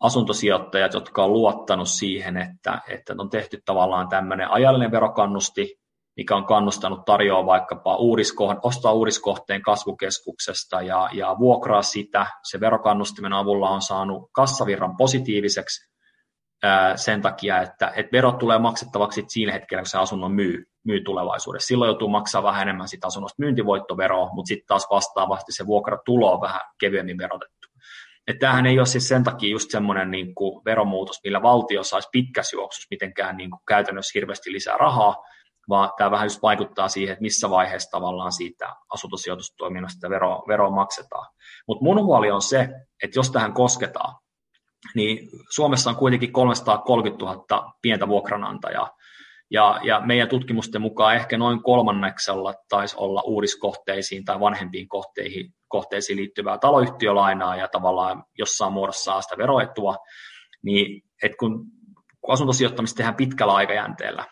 asuntosijoittajat, 0.00 0.94
jotka 0.94 1.24
on 1.24 1.32
luottanut 1.32 1.88
siihen, 1.88 2.36
että, 2.36 2.80
että 2.88 3.14
on 3.18 3.30
tehty 3.30 3.62
tavallaan 3.64 4.08
tämmöinen 4.08 4.50
ajallinen 4.50 4.90
verokannusti, 4.90 5.80
mikä 6.16 6.36
on 6.36 6.44
kannustanut 6.44 7.04
tarjoaa 7.04 7.46
vaikkapa 7.46 7.96
uudiskohteen, 7.96 8.60
ostaa 8.62 8.92
uudiskohteen 8.92 9.62
kasvukeskuksesta 9.62 10.82
ja, 10.82 11.08
ja 11.12 11.36
vuokraa 11.38 11.82
sitä. 11.82 12.26
Se 12.50 12.60
verokannustimen 12.60 13.32
avulla 13.32 13.70
on 13.70 13.82
saanut 13.82 14.30
kassavirran 14.32 14.96
positiiviseksi, 14.96 15.94
sen 16.96 17.22
takia, 17.22 17.62
että, 17.62 17.92
että 17.96 18.12
verot 18.12 18.38
tulee 18.38 18.58
maksettavaksi 18.58 19.24
siinä 19.28 19.52
hetkellä, 19.52 19.82
kun 19.82 19.88
se 19.88 19.98
asunnon 19.98 20.32
myy, 20.32 20.64
myy 20.84 21.04
tulevaisuudessa. 21.04 21.66
Silloin 21.66 21.88
joutuu 21.88 22.08
maksaa 22.08 22.42
vähän 22.42 22.62
enemmän 22.62 22.88
sitä 22.88 23.06
asunnosta 23.06 23.42
myyntivoittoveroa, 23.42 24.30
mutta 24.32 24.48
sitten 24.48 24.66
taas 24.66 24.86
vastaavasti 24.90 25.52
se 25.52 25.66
vuokratulo 25.66 26.32
on 26.32 26.40
vähän 26.40 26.60
kevyemmin 26.80 27.18
verotettu. 27.18 27.53
Että 28.28 28.40
tämähän 28.40 28.66
ei 28.66 28.78
ole 28.78 28.86
siis 28.86 29.08
sen 29.08 29.24
takia 29.24 29.50
just 29.50 29.70
semmoinen 29.70 30.10
niin 30.10 30.34
kuin 30.34 30.64
veromuutos, 30.64 31.20
millä 31.24 31.42
valtio 31.42 31.82
saisi 31.82 32.08
pitkässä 32.12 32.56
juoksussa 32.56 32.86
mitenkään 32.90 33.36
niin 33.36 33.50
kuin 33.50 33.60
käytännössä 33.68 34.12
hirveästi 34.14 34.52
lisää 34.52 34.76
rahaa, 34.76 35.16
vaan 35.68 35.92
tämä 35.98 36.10
vähän 36.10 36.26
just 36.26 36.42
vaikuttaa 36.42 36.88
siihen, 36.88 37.12
että 37.12 37.22
missä 37.22 37.50
vaiheessa 37.50 37.90
tavallaan 37.90 38.32
siitä 38.32 38.76
asuntosijoitustoiminnasta 38.88 40.10
veroa, 40.10 40.42
veroa 40.48 40.70
maksetaan. 40.70 41.26
Mutta 41.68 41.84
mun 41.84 42.04
huoli 42.04 42.30
on 42.30 42.42
se, 42.42 42.68
että 43.02 43.18
jos 43.18 43.30
tähän 43.30 43.52
kosketaan, 43.52 44.14
niin 44.94 45.28
Suomessa 45.50 45.90
on 45.90 45.96
kuitenkin 45.96 46.32
330 46.32 47.24
000 47.24 47.72
pientä 47.82 48.08
vuokranantajaa, 48.08 48.90
ja, 49.50 49.80
ja 49.82 50.00
meidän 50.00 50.28
tutkimusten 50.28 50.80
mukaan 50.80 51.14
ehkä 51.14 51.38
noin 51.38 51.62
kolmanneksella 51.62 52.54
taisi 52.68 52.96
olla 52.98 53.22
uudiskohteisiin 53.22 54.24
tai 54.24 54.40
vanhempiin 54.40 54.88
kohteihin, 54.88 55.54
kohteisiin 55.68 56.16
liittyvää 56.16 56.58
taloyhtiölainaa 56.58 57.56
ja 57.56 57.68
tavallaan 57.68 58.24
jossain 58.38 58.72
muodossa 58.72 59.04
saa 59.04 59.22
sitä 59.22 59.38
veroetua, 59.38 59.96
niin 60.62 61.02
että 61.22 61.36
kun, 61.40 61.66
kun 62.20 62.34
asuntosijoittamista 62.34 62.96
tehdään 62.96 63.14
pitkällä 63.14 63.54
aikajänteellä, 63.54 64.24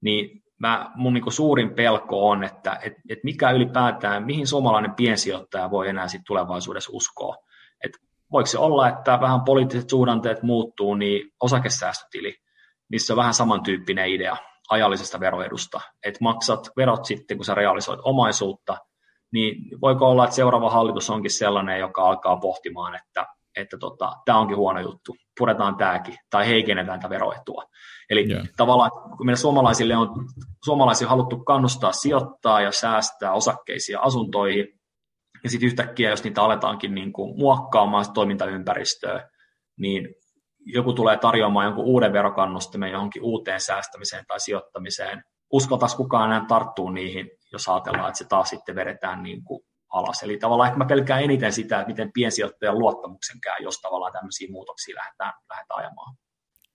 niin 0.00 0.42
mä, 0.58 0.90
mun 0.94 1.14
niin 1.14 1.32
suurin 1.32 1.74
pelko 1.74 2.28
on, 2.28 2.44
että 2.44 2.78
et, 2.82 2.92
et 3.08 3.18
mikä 3.24 3.50
ylipäätään, 3.50 4.24
mihin 4.24 4.46
suomalainen 4.46 4.94
piensijoittaja 4.94 5.70
voi 5.70 5.88
enää 5.88 6.08
sit 6.08 6.22
tulevaisuudessa 6.26 6.90
uskoa. 6.92 7.36
Et 7.84 7.92
voiko 8.32 8.46
se 8.46 8.58
olla, 8.58 8.88
että 8.88 9.20
vähän 9.20 9.44
poliittiset 9.44 9.90
suhdanteet 9.90 10.42
muuttuu, 10.42 10.94
niin 10.94 11.30
osakesäästötili, 11.40 12.34
missä 12.88 13.12
on 13.12 13.16
vähän 13.16 13.34
samantyyppinen 13.34 14.08
idea 14.08 14.36
ajallisesta 14.70 15.20
veroedusta, 15.20 15.80
että 16.04 16.18
maksat 16.22 16.68
verot 16.76 17.04
sitten, 17.04 17.36
kun 17.36 17.44
sä 17.44 17.54
realisoit 17.54 18.00
omaisuutta, 18.02 18.76
niin 19.32 19.80
voiko 19.80 20.10
olla, 20.10 20.24
että 20.24 20.36
seuraava 20.36 20.70
hallitus 20.70 21.10
onkin 21.10 21.30
sellainen, 21.30 21.78
joka 21.78 22.02
alkaa 22.08 22.36
pohtimaan, 22.36 22.94
että, 22.94 23.26
että 23.56 23.78
tota, 23.78 24.12
tämä 24.24 24.38
onkin 24.38 24.56
huono 24.56 24.80
juttu, 24.80 25.16
puretaan 25.38 25.76
tämäkin, 25.76 26.14
tai 26.30 26.46
heikennetään 26.46 27.00
tätä 27.00 27.10
veroetua. 27.10 27.64
Eli 28.10 28.26
yeah. 28.30 28.48
tavallaan, 28.56 28.90
kun 28.90 29.26
meillä 29.26 29.40
suomalaisille 29.40 29.96
on 29.96 30.08
suomalaisille 30.64 31.10
haluttu 31.10 31.44
kannustaa 31.44 31.92
sijoittaa 31.92 32.60
ja 32.60 32.72
säästää 32.72 33.32
osakkeisia 33.32 34.00
asuntoihin, 34.00 34.66
ja 35.44 35.50
sitten 35.50 35.66
yhtäkkiä, 35.66 36.10
jos 36.10 36.24
niitä 36.24 36.42
aletaankin 36.42 36.94
niin 36.94 37.12
kuin 37.12 37.38
muokkaamaan 37.38 38.04
toimintaympäristöä, 38.14 39.28
niin 39.78 40.14
joku 40.64 40.92
tulee 40.92 41.16
tarjoamaan 41.16 41.66
jonkun 41.66 41.84
uuden 41.84 42.12
verokannustimen 42.12 42.92
johonkin 42.92 43.22
uuteen 43.22 43.60
säästämiseen 43.60 44.24
tai 44.28 44.40
sijoittamiseen. 44.40 45.22
Uskaltaisi 45.52 45.96
kukaan 45.96 46.30
enää 46.30 46.44
tarttua 46.48 46.92
niihin, 46.92 47.30
jos 47.52 47.68
ajatellaan, 47.68 48.08
että 48.08 48.18
se 48.18 48.28
taas 48.28 48.50
sitten 48.50 48.74
vedetään 48.74 49.22
niin 49.22 49.44
kuin 49.44 49.64
alas. 49.92 50.22
Eli 50.22 50.38
tavallaan 50.38 50.68
ehkä 50.68 50.78
mä 50.78 50.84
pelkään 50.84 51.22
eniten 51.22 51.52
sitä, 51.52 51.80
että 51.80 51.90
miten 51.90 52.10
piensijoittajan 52.14 52.78
luottamuksen 52.78 53.40
käy, 53.40 53.56
jos 53.62 53.80
tavallaan 53.80 54.12
tämmöisiä 54.12 54.50
muutoksia 54.50 54.96
lähdetään, 54.96 55.32
lähdetään 55.50 55.78
ajamaan. 55.78 56.16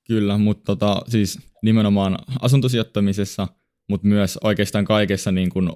Kyllä, 0.08 0.38
mutta 0.38 0.64
tota, 0.66 1.02
siis 1.08 1.40
nimenomaan 1.64 2.18
asuntosijoittamisessa, 2.42 3.48
mutta 3.90 4.08
myös 4.08 4.40
oikeastaan 4.44 4.86
kaikessa 4.86 5.32
niin 5.32 5.50
kuin 5.50 5.70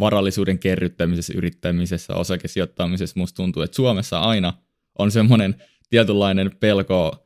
varallisuuden 0.00 0.58
kerryttämisessä, 0.58 1.32
yrittämisessä, 1.36 2.14
osakesijoittamisessa 2.14 3.20
musta 3.20 3.36
tuntuu, 3.36 3.62
että 3.62 3.76
Suomessa 3.76 4.18
aina 4.20 4.52
on 4.98 5.10
semmoinen 5.10 5.54
tietynlainen 5.90 6.50
pelko 6.60 7.25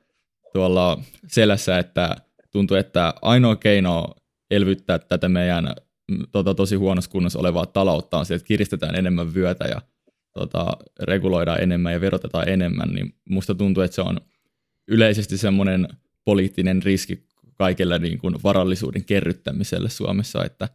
tuolla 0.53 1.03
selässä, 1.27 1.79
että 1.79 2.17
tuntuu, 2.51 2.77
että 2.77 3.15
ainoa 3.23 3.57
keino 3.57 4.15
elvyttää 4.51 4.99
tätä 4.99 5.29
meidän 5.29 5.75
tota, 6.33 6.55
tosi 6.55 6.77
huonossa 6.77 7.11
kunnossa 7.11 7.39
olevaa 7.39 7.67
taloutta 7.67 8.19
on 8.19 8.27
se, 8.27 8.35
että 8.35 8.47
kiristetään 8.47 8.95
enemmän 8.95 9.35
vyötä 9.35 9.65
ja 9.65 9.81
tota, 10.33 10.67
reguloidaan 11.03 11.63
enemmän 11.63 11.93
ja 11.93 12.01
verotetaan 12.01 12.49
enemmän, 12.49 12.89
niin 12.89 13.15
musta 13.29 13.55
tuntuu, 13.55 13.83
että 13.83 13.95
se 13.95 14.03
on 14.03 14.21
yleisesti 14.89 15.39
semmoinen 15.39 15.89
poliittinen 16.25 16.83
riski 16.83 17.27
kaikelle 17.55 17.99
niin 17.99 18.19
kuin 18.19 18.35
varallisuuden 18.45 19.05
kerryttämiselle 19.05 19.89
Suomessa, 19.89 20.45
että 20.45 20.69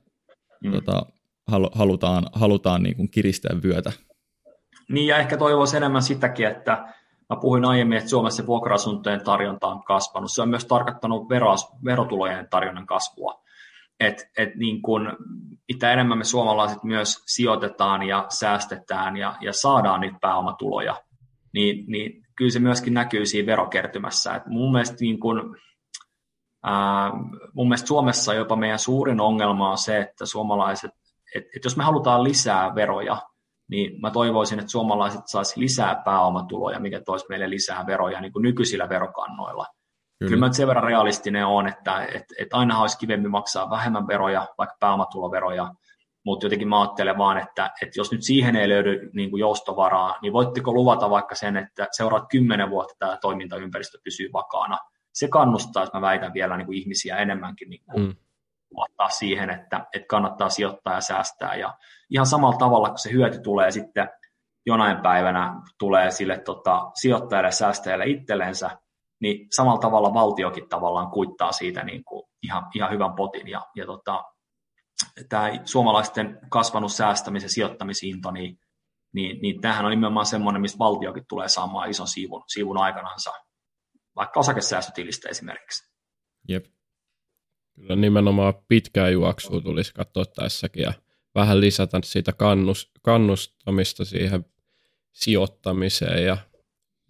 mm. 0.63 0.71
tota, 0.71 1.05
halutaan, 1.73 2.27
halutaan 2.33 2.83
niin 2.83 2.95
kuin 2.95 3.09
kiristää 3.09 3.55
vyötä. 3.63 3.91
Niin 4.89 5.07
ja 5.07 5.17
ehkä 5.17 5.37
toivoisi 5.37 5.77
enemmän 5.77 6.01
sitäkin, 6.01 6.47
että 6.47 6.93
mä 7.29 7.35
puhuin 7.41 7.65
aiemmin, 7.65 7.97
että 7.97 8.09
Suomessa 8.09 8.47
vuokra-asuntojen 8.47 9.23
tarjonta 9.23 9.67
on 9.67 9.83
kasvanut. 9.83 10.31
Se 10.31 10.41
on 10.41 10.49
myös 10.49 10.65
tarkoittanut 10.65 11.29
verotulojen 11.85 12.47
tarjonnan 12.49 12.85
kasvua. 12.85 13.41
Et, 13.99 14.31
et 14.37 14.55
niin 14.55 14.81
kun, 14.81 15.17
mitä 15.67 15.91
enemmän 15.91 16.17
me 16.17 16.23
suomalaiset 16.23 16.83
myös 16.83 17.23
sijoitetaan 17.25 18.03
ja 18.03 18.25
säästetään 18.29 19.17
ja, 19.17 19.35
ja 19.41 19.53
saadaan 19.53 20.01
niitä 20.01 20.17
pääomatuloja, 20.21 21.01
niin, 21.53 21.85
niin 21.87 22.25
kyllä 22.35 22.51
se 22.51 22.59
myöskin 22.59 22.93
näkyy 22.93 23.25
siinä 23.25 23.45
verokertymässä. 23.45 24.35
Et 24.35 24.45
mun 24.45 24.71
mielestä 24.71 24.97
niin 24.99 25.19
kun, 25.19 25.57
ää, 26.63 27.11
mun 27.53 27.67
mielestä 27.67 27.87
Suomessa 27.87 28.33
jopa 28.33 28.55
meidän 28.55 28.79
suurin 28.79 29.21
ongelma 29.21 29.71
on 29.71 29.77
se, 29.77 29.99
että 29.99 30.25
suomalaiset 30.25 30.91
että 31.35 31.49
et 31.55 31.63
jos 31.63 31.77
me 31.77 31.83
halutaan 31.83 32.23
lisää 32.23 32.75
veroja, 32.75 33.21
niin 33.67 34.01
mä 34.01 34.11
toivoisin, 34.11 34.59
että 34.59 34.71
suomalaiset 34.71 35.21
saisi 35.25 35.59
lisää 35.59 36.01
pääomatuloja, 36.05 36.79
mikä 36.79 37.01
toisi 37.01 37.25
meille 37.29 37.49
lisää 37.49 37.85
veroja 37.85 38.21
niin 38.21 38.31
kuin 38.31 38.43
nykyisillä 38.43 38.89
verokannoilla. 38.89 39.65
Kyllä, 40.19 40.29
Kyllä 40.29 40.47
mä 40.47 40.53
sen 40.53 40.67
verran 40.67 40.83
realistinen 40.83 41.45
on, 41.45 41.67
että 41.67 42.05
et, 42.05 42.25
et 42.39 42.47
aina 42.53 42.81
olisi 42.81 42.97
kivemmin 42.97 43.31
maksaa 43.31 43.69
vähemmän 43.69 44.07
veroja, 44.07 44.47
vaikka 44.57 44.77
pääomatuloveroja, 44.79 45.73
mutta 46.25 46.45
jotenkin 46.45 46.67
mä 46.67 46.81
ajattelen 46.81 47.17
vaan, 47.17 47.37
että, 47.37 47.71
että 47.81 47.99
jos 47.99 48.11
nyt 48.11 48.23
siihen 48.23 48.55
ei 48.55 48.69
löydy 48.69 49.09
niin 49.13 49.29
kuin 49.29 49.39
joustovaraa, 49.39 50.15
niin 50.21 50.33
voitteko 50.33 50.73
luvata 50.73 51.09
vaikka 51.09 51.35
sen, 51.35 51.57
että 51.57 51.87
seuraat 51.91 52.23
kymmenen 52.31 52.69
vuotta 52.69 52.95
tämä 52.99 53.17
toimintaympäristö 53.21 53.97
pysyy 54.03 54.29
vakaana. 54.33 54.77
Se 55.13 55.27
kannustaa, 55.27 55.83
jos 55.83 55.93
mä 55.93 56.01
väitän 56.01 56.33
vielä 56.33 56.57
niin 56.57 56.65
kuin 56.65 56.77
ihmisiä 56.77 57.17
enemmänkin 57.17 57.69
niin 57.69 57.81
kuin 57.85 58.03
mm 58.03 58.15
luottaa 58.75 59.09
siihen, 59.09 59.49
että, 59.49 59.85
että 59.93 60.07
kannattaa 60.07 60.49
sijoittaa 60.49 60.93
ja 60.93 61.01
säästää. 61.01 61.55
Ja 61.55 61.77
ihan 62.09 62.25
samalla 62.25 62.57
tavalla, 62.57 62.89
kun 62.89 62.99
se 62.99 63.11
hyöty 63.11 63.39
tulee 63.41 63.71
sitten 63.71 64.09
jonain 64.65 64.97
päivänä 64.97 65.61
tulee 65.79 66.11
sille 66.11 66.39
tota, 66.39 66.91
sijoittajalle 67.01 67.47
ja 67.47 67.51
säästäjälle 67.51 68.05
itsellensä, 68.05 68.69
niin 69.21 69.47
samalla 69.55 69.79
tavalla 69.79 70.13
valtiokin 70.13 70.69
tavallaan 70.69 71.11
kuittaa 71.11 71.51
siitä 71.51 71.83
niin 71.83 72.03
kuin 72.03 72.23
ihan, 72.43 72.67
ihan 72.75 72.91
hyvän 72.91 73.13
potin. 73.15 73.47
Ja, 73.47 73.61
ja 73.75 73.85
tota, 73.85 74.23
tämä 75.29 75.51
suomalaisten 75.65 76.39
kasvanut 76.49 76.91
säästämisen 76.91 77.49
sijoittamisinto, 77.49 78.31
niin, 78.31 78.57
niin, 79.13 79.41
niin 79.41 79.61
tämähän 79.61 79.85
on 79.85 79.91
nimenomaan 79.91 80.25
semmoinen, 80.25 80.61
mistä 80.61 80.79
valtiokin 80.79 81.23
tulee 81.29 81.47
saamaan 81.47 81.89
ison 81.89 82.07
siivun, 82.07 82.43
siivun 82.47 82.77
aikanansa, 82.77 83.31
vaikka 84.15 84.39
osakesäästötilistä 84.39 85.29
esimerkiksi. 85.29 85.91
Jep. 86.47 86.65
Kyllä 87.75 87.95
nimenomaan 87.95 88.53
pitkää 88.67 89.09
juoksua 89.09 89.61
tulisi 89.61 89.93
katsoa 89.93 90.25
tässäkin 90.25 90.83
ja 90.83 90.93
vähän 91.35 91.61
lisätä 91.61 91.99
siitä 92.03 92.33
kannus, 92.33 92.91
kannustamista 93.01 94.05
siihen 94.05 94.45
sijoittamiseen 95.11 96.25
ja 96.25 96.37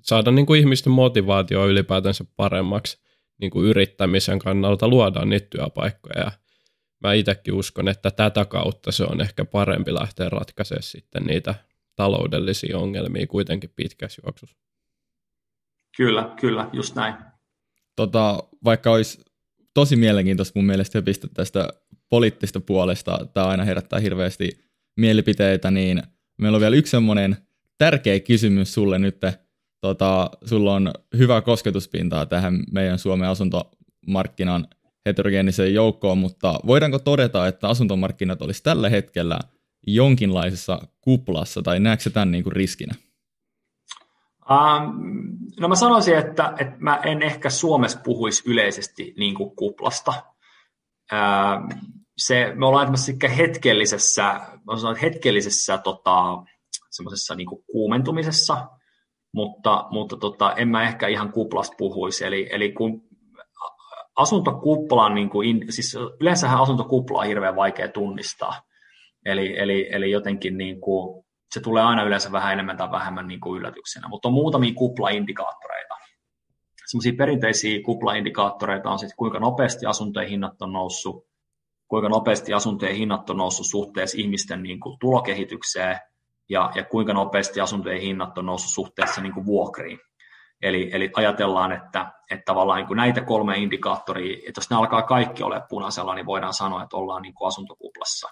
saada 0.01 0.31
niin 0.31 0.45
kuin 0.45 0.59
ihmisten 0.59 0.93
motivaatio 0.93 1.67
ylipäätänsä 1.67 2.25
paremmaksi 2.35 2.97
niin 3.37 3.51
kuin 3.51 3.67
yrittämisen 3.67 4.39
kannalta, 4.39 4.87
luodaan 4.87 5.29
niitä 5.29 5.47
työpaikkoja. 5.49 6.19
Ja 6.19 6.31
mä 6.99 7.13
itsekin 7.13 7.53
uskon, 7.53 7.87
että 7.87 8.11
tätä 8.11 8.45
kautta 8.45 8.91
se 8.91 9.03
on 9.03 9.21
ehkä 9.21 9.45
parempi 9.45 9.93
lähteä 9.93 10.29
ratkaisemaan 10.29 10.83
sitten 10.83 11.23
niitä 11.23 11.55
taloudellisia 11.95 12.77
ongelmia 12.77 13.27
kuitenkin 13.27 13.73
pitkässä 13.75 14.21
juoksussa. 14.25 14.57
Kyllä, 15.97 16.33
kyllä, 16.39 16.69
just 16.73 16.95
näin. 16.95 17.15
Tota, 17.95 18.43
vaikka 18.63 18.91
olisi 18.91 19.25
tosi 19.75 19.95
mielenkiintoista 19.95 20.59
mun 20.59 20.65
mielestä 20.65 20.97
höpistä 20.97 21.27
tästä 21.33 21.69
poliittista 22.09 22.59
puolesta, 22.59 23.27
tämä 23.33 23.47
aina 23.47 23.63
herättää 23.63 23.99
hirveästi 23.99 24.49
mielipiteitä, 24.97 25.71
niin 25.71 26.03
meillä 26.41 26.55
on 26.55 26.61
vielä 26.61 26.75
yksi 26.75 26.91
semmoinen 26.91 27.37
tärkeä 27.77 28.19
kysymys 28.19 28.73
sulle 28.73 28.99
nyt. 28.99 29.21
Tota, 29.81 30.29
sulla 30.45 30.73
on 30.73 30.91
hyvä 31.17 31.41
kosketuspintaa 31.41 32.25
tähän 32.25 32.63
meidän 32.71 32.99
Suomen 32.99 33.29
asuntomarkkinan 33.29 34.67
heterogeeniseen 35.05 35.73
joukkoon, 35.73 36.17
mutta 36.17 36.59
voidaanko 36.67 36.99
todeta, 36.99 37.47
että 37.47 37.67
asuntomarkkinat 37.67 38.41
olisi 38.41 38.63
tällä 38.63 38.89
hetkellä 38.89 39.39
jonkinlaisessa 39.87 40.87
kuplassa, 41.01 41.61
tai 41.61 41.79
näetkö 41.79 42.09
tämän 42.09 42.31
niin 42.31 42.43
kuin 42.43 42.53
riskinä? 42.53 42.95
Um, 44.49 44.93
no 45.59 45.67
mä 45.67 45.75
sanoisin, 45.75 46.17
että, 46.17 46.53
että 46.59 46.75
mä 46.79 46.95
en 47.03 47.21
ehkä 47.21 47.49
Suomessa 47.49 47.99
puhuisi 48.03 48.43
yleisesti 48.49 49.13
niin 49.17 49.35
kuin 49.35 49.55
kuplasta. 49.55 50.13
Um, 51.13 51.69
se, 52.17 52.51
me 52.55 52.65
ollaan 52.65 52.93
ehkä 53.09 53.29
hetkellisessä, 53.29 54.23
mä 54.67 54.77
sanon, 54.77 54.95
hetkellisessä 54.95 55.77
tota, 55.77 56.43
semmoisessa 56.91 57.35
niin 57.35 57.47
kuumentumisessa, 57.71 58.67
mutta, 59.33 59.87
mutta 59.91 60.17
tota, 60.17 60.53
en 60.53 60.67
mä 60.67 60.83
ehkä 60.83 61.07
ihan 61.07 61.31
kuplasta 61.31 61.75
puhuisi. 61.77 62.25
Eli, 62.25 62.47
eli 62.51 62.71
kun 62.71 63.01
asuntokupla, 64.15 65.09
niin 65.09 65.29
kuin, 65.29 65.65
siis 65.69 65.97
yleensähän 66.21 66.61
asuntokupla 66.61 67.19
on 67.19 67.27
hirveän 67.27 67.55
vaikea 67.55 67.87
tunnistaa. 67.87 68.61
Eli, 69.25 69.59
eli, 69.59 69.89
eli 69.91 70.11
jotenkin 70.11 70.57
niin 70.57 70.81
kuin, 70.81 71.24
se 71.55 71.61
tulee 71.61 71.83
aina 71.83 72.03
yleensä 72.03 72.31
vähän 72.31 72.53
enemmän 72.53 72.77
tai 72.77 72.91
vähemmän 72.91 73.27
niin 73.27 73.39
kuin 73.39 73.59
yllätyksenä, 73.59 74.07
mutta 74.07 74.27
on 74.27 74.33
muutamia 74.33 74.73
kuplaindikaattoreita. 74.73 75.95
Sellaisia 76.85 77.13
perinteisiä 77.17 77.81
kuplaindikaattoreita 77.85 78.89
on 78.89 78.99
sitten, 78.99 79.17
kuinka 79.17 79.39
nopeasti 79.39 79.85
asuntojen 79.85 80.29
hinnat 80.29 80.61
on 80.61 80.73
noussut, 80.73 81.25
kuinka 81.87 82.09
nopeasti 82.09 82.53
asuntojen 82.53 82.95
hinnat 82.95 83.29
on 83.29 83.37
noussut 83.37 83.65
suhteessa 83.65 84.17
ihmisten 84.17 84.63
niin 84.63 84.79
kuin 84.79 84.99
tulokehitykseen 84.99 85.99
ja, 86.49 86.71
ja 86.75 86.83
kuinka 86.83 87.13
nopeasti 87.13 87.61
asuntojen 87.61 88.01
hinnat 88.01 88.37
on 88.37 88.45
noussut 88.45 88.71
suhteessa 88.71 89.21
niin 89.21 89.33
kuin 89.33 89.45
vuokriin. 89.45 89.99
Eli, 90.61 90.89
eli 90.93 91.09
ajatellaan, 91.15 91.71
että, 91.71 92.11
että 92.31 92.43
tavallaan 92.45 92.77
niin 92.77 92.87
kuin 92.87 92.97
näitä 92.97 93.21
kolme 93.21 93.57
indikaattoria, 93.57 94.37
että 94.47 94.59
jos 94.59 94.69
ne 94.69 94.75
alkaa 94.75 95.01
kaikki 95.01 95.43
ole 95.43 95.61
punaisella, 95.69 96.15
niin 96.15 96.25
voidaan 96.25 96.53
sanoa, 96.53 96.83
että 96.83 96.97
ollaan 96.97 97.21
niin 97.21 97.33
kuin 97.33 97.47
asuntokuplassa. 97.47 98.29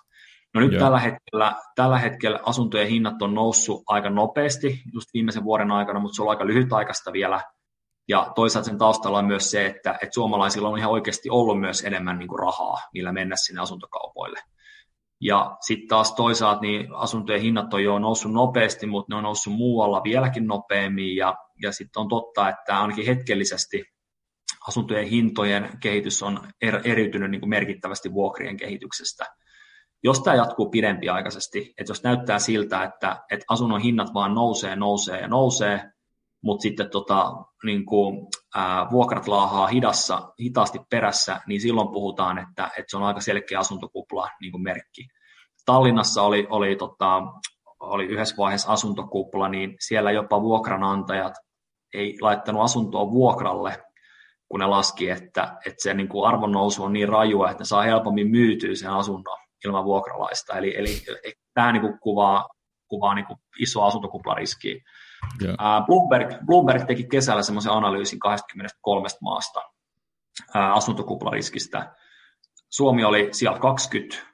No 0.53 0.61
nyt 0.61 0.77
tällä 0.79 0.99
hetkellä, 0.99 1.55
tällä 1.75 1.97
hetkellä 1.97 2.39
asuntojen 2.45 2.87
hinnat 2.87 3.21
on 3.21 3.33
noussut 3.33 3.83
aika 3.87 4.09
nopeasti 4.09 4.81
just 4.93 5.09
viimeisen 5.13 5.43
vuoden 5.43 5.71
aikana, 5.71 5.99
mutta 5.99 6.15
se 6.15 6.21
on 6.21 6.29
aika 6.29 6.47
lyhytaikaista 6.47 7.13
vielä. 7.13 7.41
Ja 8.07 8.31
toisaalta 8.35 8.69
sen 8.69 8.77
taustalla 8.77 9.17
on 9.17 9.25
myös 9.25 9.51
se, 9.51 9.65
että, 9.65 9.91
että 9.91 10.13
suomalaisilla 10.13 10.69
on 10.69 10.77
ihan 10.77 10.91
oikeasti 10.91 11.29
ollut 11.29 11.59
myös 11.59 11.83
enemmän 11.83 12.19
niin 12.19 12.27
kuin 12.27 12.39
rahaa, 12.39 12.77
millä 12.93 13.11
mennä 13.11 13.35
sinne 13.35 13.61
asuntokaupoille. 13.61 14.39
Ja 15.21 15.57
sitten 15.61 15.87
taas 15.87 16.13
toisaalta 16.13 16.61
niin 16.61 16.95
asuntojen 16.95 17.41
hinnat 17.41 17.73
on 17.73 17.83
jo 17.83 17.99
noussut 17.99 18.33
nopeasti, 18.33 18.87
mutta 18.87 19.13
ne 19.13 19.17
on 19.17 19.23
noussut 19.23 19.53
muualla 19.53 20.03
vieläkin 20.03 20.47
nopeammin. 20.47 21.15
Ja, 21.15 21.35
ja 21.61 21.71
sitten 21.71 22.01
on 22.01 22.07
totta, 22.07 22.49
että 22.49 22.81
ainakin 22.81 23.05
hetkellisesti 23.05 23.83
asuntojen 24.67 25.07
hintojen 25.07 25.69
kehitys 25.79 26.23
on 26.23 26.39
er, 26.61 26.81
eriytynyt 26.83 27.31
niin 27.31 27.41
kuin 27.41 27.49
merkittävästi 27.49 28.13
vuokrien 28.13 28.57
kehityksestä– 28.57 29.25
jos 30.03 30.19
tämä 30.19 30.35
jatkuu 30.35 30.69
pidempiaikaisesti, 30.69 31.73
että 31.77 31.91
jos 31.91 32.03
näyttää 32.03 32.39
siltä, 32.39 32.83
että, 32.83 33.23
että 33.31 33.45
asunnon 33.49 33.81
hinnat 33.81 34.13
vaan 34.13 34.35
nousee, 34.35 34.75
nousee 34.75 35.21
ja 35.21 35.27
nousee, 35.27 35.91
mutta 36.43 36.61
sitten 36.61 36.89
tota, 36.89 37.33
niin 37.63 37.85
kuin, 37.85 38.27
ää, 38.55 38.87
vuokrat 38.91 39.27
laahaa 39.27 39.67
hidassa, 39.67 40.33
hitaasti 40.41 40.79
perässä, 40.89 41.41
niin 41.47 41.61
silloin 41.61 41.91
puhutaan, 41.91 42.37
että, 42.37 42.65
että 42.65 42.85
se 42.87 42.97
on 42.97 43.03
aika 43.03 43.21
selkeä 43.21 43.59
asuntokupla 43.59 44.29
niin 44.41 44.51
kuin 44.51 44.63
merkki. 44.63 45.07
Tallinnassa 45.65 46.21
oli, 46.21 46.47
oli, 46.49 46.75
tota, 46.75 47.21
oli 47.79 48.05
yhdessä 48.05 48.35
vaiheessa 48.37 48.71
asuntokupla, 48.71 49.49
niin 49.49 49.75
siellä 49.79 50.11
jopa 50.11 50.41
vuokranantajat 50.41 51.33
ei 51.93 52.17
laittanut 52.21 52.63
asuntoa 52.63 53.11
vuokralle, 53.11 53.83
kun 54.47 54.59
ne 54.59 54.65
laski, 54.65 55.09
että, 55.09 55.57
että 55.65 55.83
se 55.83 55.93
niin 55.93 56.07
kuin 56.07 56.27
arvonnousu 56.27 56.83
on 56.83 56.93
niin 56.93 57.09
rajua, 57.09 57.51
että 57.51 57.61
ne 57.61 57.65
saa 57.65 57.81
helpommin 57.81 58.31
myytyä 58.31 58.75
sen 58.75 58.89
asunnon 58.89 59.37
ilman 59.65 59.85
vuokralaista. 59.85 60.57
Eli, 60.57 60.77
eli 60.77 61.01
tämä 61.53 61.71
niin 61.71 61.81
kuin 61.81 61.99
kuvaa, 61.99 62.49
kuvaa 62.87 63.13
niin 63.13 63.25
kuin 63.25 63.39
isoa 63.59 63.87
asuntokuplariskiä. 63.87 64.83
Yeah. 65.43 65.85
Bloomberg, 65.85 66.45
Bloomberg 66.45 66.87
teki 66.87 67.03
kesällä 67.03 67.43
semmoisen 67.43 67.71
analyysin 67.71 68.19
23 68.19 69.07
maasta 69.21 69.61
asuntokuplariskistä. 70.53 71.95
Suomi 72.69 73.03
oli 73.03 73.29
siellä 73.31 73.59
20, 73.59 74.25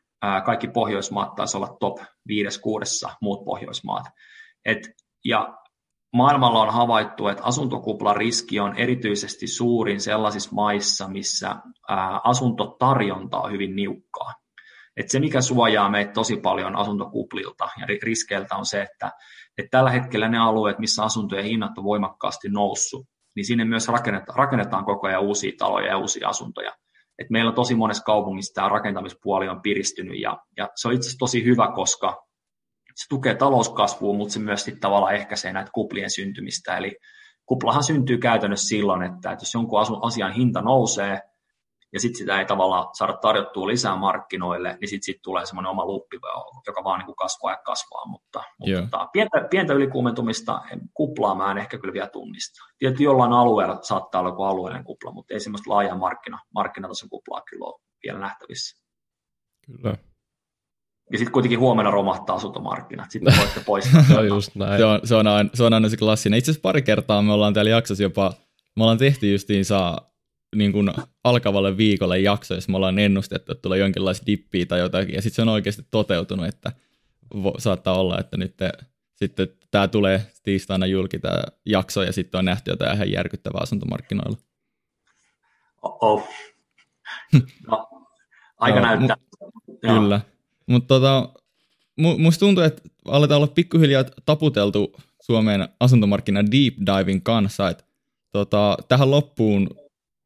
kaikki 0.46 0.68
Pohjoismaat 0.68 1.36
taisi 1.36 1.58
olla 1.58 1.78
top 1.80 2.00
5-6 2.00 2.04
muut 3.22 3.46
Pohjoismaat. 3.46 4.06
Et, 4.66 4.90
ja 5.26 5.58
maailmalla 6.14 6.62
on 6.62 6.74
havaittu, 6.74 7.28
että 7.28 7.44
asuntokuplan 7.44 8.16
on 8.62 8.78
erityisesti 8.78 9.48
suurin 9.48 10.02
sellaisissa 10.02 10.50
maissa, 10.54 11.08
missä 11.08 11.56
asuntotarjonta 12.24 13.40
on 13.40 13.52
hyvin 13.52 13.76
niukkaa. 13.76 14.34
Et 14.98 15.10
se, 15.10 15.20
mikä 15.20 15.42
suojaa 15.42 15.90
meitä 15.90 16.12
tosi 16.12 16.38
paljon 16.38 16.76
asuntokuplilta 16.76 17.70
ja 17.80 17.88
riskeiltä 18.04 18.56
on 18.56 18.66
se, 18.66 18.82
että, 18.82 19.12
että 19.58 19.70
tällä 19.72 19.90
hetkellä 19.90 20.30
ne 20.30 20.38
alueet, 20.38 20.80
missä 20.80 21.04
asuntojen 21.04 21.46
hinnat 21.46 21.78
on 21.78 21.84
voimakkaasti 21.84 22.50
noussut, 22.50 23.06
niin 23.36 23.46
sinne 23.46 23.66
myös 23.66 23.88
rakennetaan, 23.88 24.38
rakennetaan 24.38 24.86
koko 24.86 25.08
ajan 25.08 25.22
uusia 25.22 25.52
taloja 25.58 25.88
ja 25.88 25.98
uusia 25.98 26.30
asuntoja. 26.30 26.72
Et 27.20 27.30
meillä 27.30 27.50
on 27.50 27.56
tosi 27.56 27.76
monessa 27.76 28.04
kaupungissa 28.04 28.54
tämä 28.54 28.70
rakentamispuoli 28.70 29.50
on 29.50 29.62
piristynyt 29.62 30.20
ja, 30.20 30.38
ja 30.58 30.70
se 30.76 30.88
on 30.88 30.94
itse 30.94 31.06
asiassa 31.06 31.20
tosi 31.20 31.44
hyvä, 31.46 31.72
koska 31.76 32.26
se 32.96 33.06
tukee 33.10 33.36
talouskasvua, 33.36 34.14
mutta 34.14 34.34
se 34.34 34.40
myös 34.40 34.64
sitten 34.64 34.82
tavallaan 34.82 35.16
ehkäisee 35.16 35.54
näitä 35.54 35.72
kuplien 35.74 36.10
syntymistä. 36.10 36.78
Eli 36.78 36.98
kuplahan 37.46 37.84
syntyy 37.84 38.18
käytännössä 38.18 38.68
silloin, 38.68 39.04
että, 39.04 39.32
että 39.32 39.44
jos 39.44 39.54
jonkun 39.54 39.80
asian 40.02 40.34
hinta 40.34 40.62
nousee, 40.62 41.22
ja 41.94 42.00
sitten 42.00 42.18
sitä 42.18 42.40
ei 42.40 42.46
tavallaan 42.46 42.88
saada 42.94 43.14
tarjottua 43.14 43.68
lisää 43.68 43.96
markkinoille, 43.96 44.78
niin 44.82 44.90
sitten 44.90 45.04
sit 45.06 45.22
tulee 45.22 45.46
semmoinen 45.46 45.70
oma 45.70 45.86
luppi, 45.86 46.18
joka 46.68 46.84
vaan 46.84 47.00
niin 47.00 47.06
kuin 47.06 47.16
kasvaa 47.16 47.52
ja 47.52 47.58
kasvaa, 47.66 48.06
mutta, 48.06 48.44
mutta 48.60 49.08
pientä, 49.14 49.48
pientä 49.50 49.74
ylikuumentumista 49.74 50.62
kuplaa 50.94 51.36
mä 51.36 51.52
en 51.52 51.58
ehkä 51.58 51.78
kyllä 51.78 51.94
vielä 51.94 52.08
tunnista. 52.08 52.64
Tietysti 52.78 53.04
jollain 53.04 53.34
alueella 53.34 53.80
saattaa 53.82 54.22
olla 54.22 54.30
joku 54.30 54.44
alueellinen 54.44 54.86
kupla, 54.86 55.12
mutta 55.12 55.34
ei 55.34 55.40
semmoista 55.40 55.70
laajaa 55.70 55.98
markkina, 55.98 56.40
markkinatason 56.54 57.10
kuplaa 57.10 57.42
kyllä 57.50 57.66
ole 57.66 57.82
vielä 58.04 58.20
nähtävissä. 58.20 58.84
Kyllä. 59.66 59.98
Ja 61.12 61.18
sitten 61.18 61.34
kuitenkin 61.34 61.60
huomenna 61.60 61.92
romahtaa 61.92 62.36
asuntomarkkinat, 62.36 63.12
sitten 63.12 63.34
voitte 63.40 63.60
poistaa. 63.66 64.04
se 64.04 64.18
on 64.18 64.28
just 64.28 64.56
näin. 64.56 64.78
Se 64.78 64.86
on, 64.86 65.00
se 65.04 65.16
on, 65.16 65.28
aina, 65.28 65.50
se 65.54 65.64
on 65.64 65.74
aina 65.74 65.90
se 65.90 65.98
klassinen. 65.98 66.40
Itse 66.40 66.52
asiassa 66.52 66.62
pari 66.62 66.82
kertaa 66.82 67.22
me 67.22 67.34
ollaan 67.34 67.54
täällä 67.54 67.72
jaksossa 67.72 68.04
jopa, 68.04 68.34
me 68.76 68.84
ollaan 68.84 68.98
tehty 68.98 69.28
saa 69.64 70.09
niin 70.56 70.72
kuin 70.72 70.92
alkavalle 71.24 71.78
viikolle 71.78 72.20
jakso, 72.20 72.56
jos 72.56 72.68
me 72.68 72.78
ollaan 72.78 73.00
ennustettu, 73.00 73.52
että 73.52 73.62
tulee 73.62 73.80
jonkinlaista 73.80 74.26
dippiä 74.26 74.66
tai 74.66 74.80
jotakin, 74.80 75.16
ja 75.16 75.22
sitten 75.22 75.36
se 75.36 75.42
on 75.42 75.50
oikeasti 75.50 75.86
toteutunut, 75.92 76.46
että 76.46 76.72
vo, 77.44 77.54
saattaa 77.58 78.00
olla, 78.00 78.20
että 78.20 78.38
nyt 78.38 78.58
te, 78.58 78.72
sitten 79.16 79.48
tämä 79.72 79.88
tulee 79.88 80.26
tiistaina 80.44 80.86
julki 80.86 81.20
tämä 81.20 81.44
jakso, 81.66 82.04
ja 82.04 82.14
sitten 82.14 82.40
on 82.40 82.46
nähty 82.46 82.72
jotain 82.72 82.96
ihan 82.96 83.12
järkyttävää 83.12 83.62
asuntomarkkinoilla. 83.62 84.38
Oh, 85.82 86.30
no, 87.68 87.90
aika 88.58 88.80
no, 88.80 88.86
näyttää. 88.86 89.18
Mu- 89.44 89.80
kyllä, 89.82 90.22
mutta 90.68 90.88
tota, 90.88 91.30
musta 91.98 92.40
tuntuu, 92.40 92.64
että 92.64 92.82
aletaan 93.06 93.38
olla 93.38 93.54
pikkuhiljaa 93.56 94.04
taputeltu 94.26 94.96
Suomen 95.22 95.70
asuntomarkkinan 95.80 96.52
deep 96.52 96.74
diving 96.78 97.24
kanssa, 97.24 97.70
että 97.70 97.84
tota, 98.32 98.78
tähän 98.88 99.12
loppuun 99.12 99.70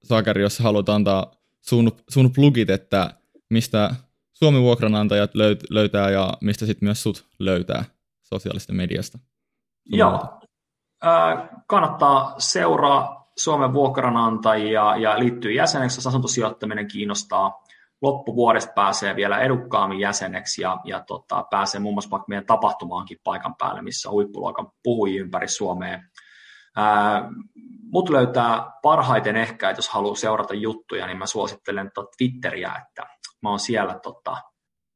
Sakari, 0.04 0.42
jos 0.42 0.60
haluat 0.60 0.90
antaa 0.90 1.32
sun, 1.62 1.92
sun 2.10 2.34
plugit, 2.34 2.70
että 2.70 3.14
mistä 3.50 3.96
Suomen 4.34 4.62
vuokranantajat 4.62 5.36
löyt, 5.36 5.64
löytää 5.70 6.10
ja 6.10 6.34
mistä 6.42 6.66
sitten 6.66 6.88
myös 6.88 7.04
sut 7.04 7.26
löytää 7.40 7.86
sosiaalisesta 8.22 8.74
mediasta. 8.74 9.20
Joo, 9.86 10.40
äh, 11.06 11.50
kannattaa 11.68 12.36
seuraa 12.38 13.32
Suomen 13.38 13.74
vuokranantajia 13.74 14.96
ja 14.98 15.20
liittyy 15.20 15.52
jäseneksi, 15.52 15.98
jos 15.98 16.08
asuntosijoittaminen 16.08 16.88
kiinnostaa. 16.88 17.64
Loppuvuodesta 18.02 18.72
pääsee 18.76 19.16
vielä 19.16 19.40
edukkaammin 19.40 20.00
jäseneksi 20.00 20.62
ja, 20.62 20.78
ja 20.84 21.04
tota, 21.08 21.46
pääsee 21.52 21.82
muun 21.82 21.96
muassa 21.96 22.10
vaikka 22.10 22.26
meidän 22.28 22.46
tapahtumaankin 22.46 23.18
paikan 23.24 23.56
päälle, 23.56 23.82
missä 23.82 24.10
on 24.10 24.14
huippuluokan 24.14 24.72
puhujia 24.84 25.22
ympäri 25.22 25.48
Suomea. 25.48 26.04
Mut 27.92 28.10
löytää 28.10 28.72
parhaiten 28.82 29.36
ehkä, 29.36 29.70
että 29.70 29.78
jos 29.78 29.90
haluaa 29.90 30.16
seurata 30.16 30.54
juttuja, 30.54 31.08
niin 31.08 31.18
mä 31.18 31.26
suosittelen 31.26 31.92
tota 31.94 32.12
Twitteriä, 32.18 32.76
että 32.88 33.06
mä 33.42 33.50
oon 33.50 33.60
siellä, 33.60 34.00
tota, 34.00 34.38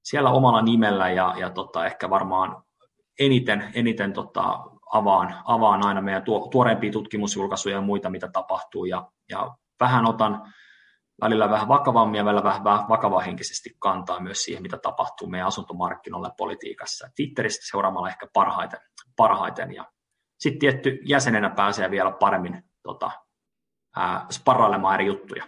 siellä 0.04 0.30
omalla 0.30 0.62
nimellä 0.62 1.10
ja, 1.10 1.36
ja 1.38 1.50
tota, 1.50 1.86
ehkä 1.86 2.10
varmaan 2.10 2.64
eniten, 3.20 3.72
eniten 3.74 4.14
tota, 4.14 4.60
avaan, 4.94 5.36
avaan 5.46 5.86
aina 5.86 6.02
meidän 6.02 6.24
tuoreempia 6.52 6.92
tutkimusjulkaisuja 6.92 7.76
ja 7.76 7.82
muita, 7.82 8.10
mitä 8.10 8.28
tapahtuu, 8.34 8.86
ja, 8.86 9.12
ja 9.30 9.56
vähän 9.80 10.06
otan 10.06 10.54
välillä 11.22 11.50
vähän 11.50 11.68
vakavammin 11.68 12.18
ja 12.18 12.26
välillä 12.26 12.44
vähän 12.44 12.64
vakavahenkisesti 12.64 13.76
kantaa 13.80 14.20
myös 14.20 14.44
siihen, 14.44 14.64
mitä 14.64 14.78
tapahtuu 14.78 15.28
meidän 15.28 15.48
asuntomarkkinoilla 15.48 16.32
politiikassa. 16.38 17.10
Twitteristä 17.16 17.66
seuraamalla 17.70 18.10
ehkä 18.10 18.28
parhaiten, 18.34 18.80
parhaiten 19.16 19.74
ja 19.74 19.86
sitten 20.38 20.60
tietty 20.60 21.00
jäsenenä 21.06 21.50
pääsee 21.50 21.92
vielä 21.92 22.12
paremmin 22.12 22.64
tota, 22.84 23.12
ää, 23.96 24.26
sparrailemaan 24.32 24.96
eri 24.96 25.06
juttuja. 25.06 25.48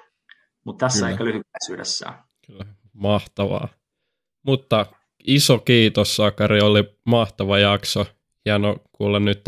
Mutta 0.66 0.86
tässä 0.86 1.00
Kyllä. 1.00 1.12
ehkä 1.12 1.26
lyhykäisyydessään. 1.26 2.24
Kyllä, 2.48 2.66
mahtavaa. 2.94 3.68
Mutta 4.44 4.86
iso 5.28 5.60
kiitos 5.60 6.16
Sakari, 6.16 6.62
oli 6.62 6.98
mahtava 7.06 7.60
jakso. 7.60 8.06
Hieno 8.46 8.78
kuulla 8.92 9.20
nyt, 9.20 9.46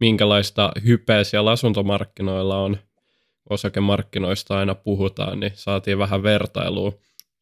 minkälaista 0.00 0.72
hypeä 0.86 1.24
siellä 1.24 1.50
asuntomarkkinoilla 1.50 2.58
on. 2.58 2.76
Osakemarkkinoista 3.50 4.58
aina 4.58 4.74
puhutaan, 4.74 5.40
niin 5.40 5.52
saatiin 5.54 5.98
vähän 5.98 6.22
vertailua. 6.22 6.92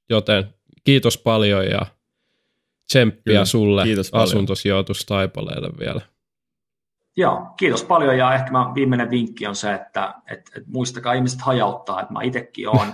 Joten 0.09 0.55
kiitos 0.85 1.19
paljon 1.19 1.67
ja 1.67 1.87
tsemppiä 2.87 3.33
Kyllä, 3.33 3.45
sulle 3.45 3.85
asuntosijoitustaipaleelle 4.13 5.71
vielä. 5.79 6.01
Joo, 7.17 7.47
kiitos 7.57 7.85
paljon. 7.85 8.19
Ja 8.19 8.35
ehkä 8.35 8.53
mä, 8.53 8.73
viimeinen 8.75 9.11
vinkki 9.11 9.47
on 9.47 9.57
se, 9.57 9.75
että 9.75 10.15
et, 10.31 10.41
et 10.57 10.67
muistakaa 10.67 11.13
ihmiset 11.13 11.41
hajauttaa, 11.41 12.01
että 12.01 12.13
mä 12.13 12.23
itsekin 12.23 12.69
olen, 12.69 12.93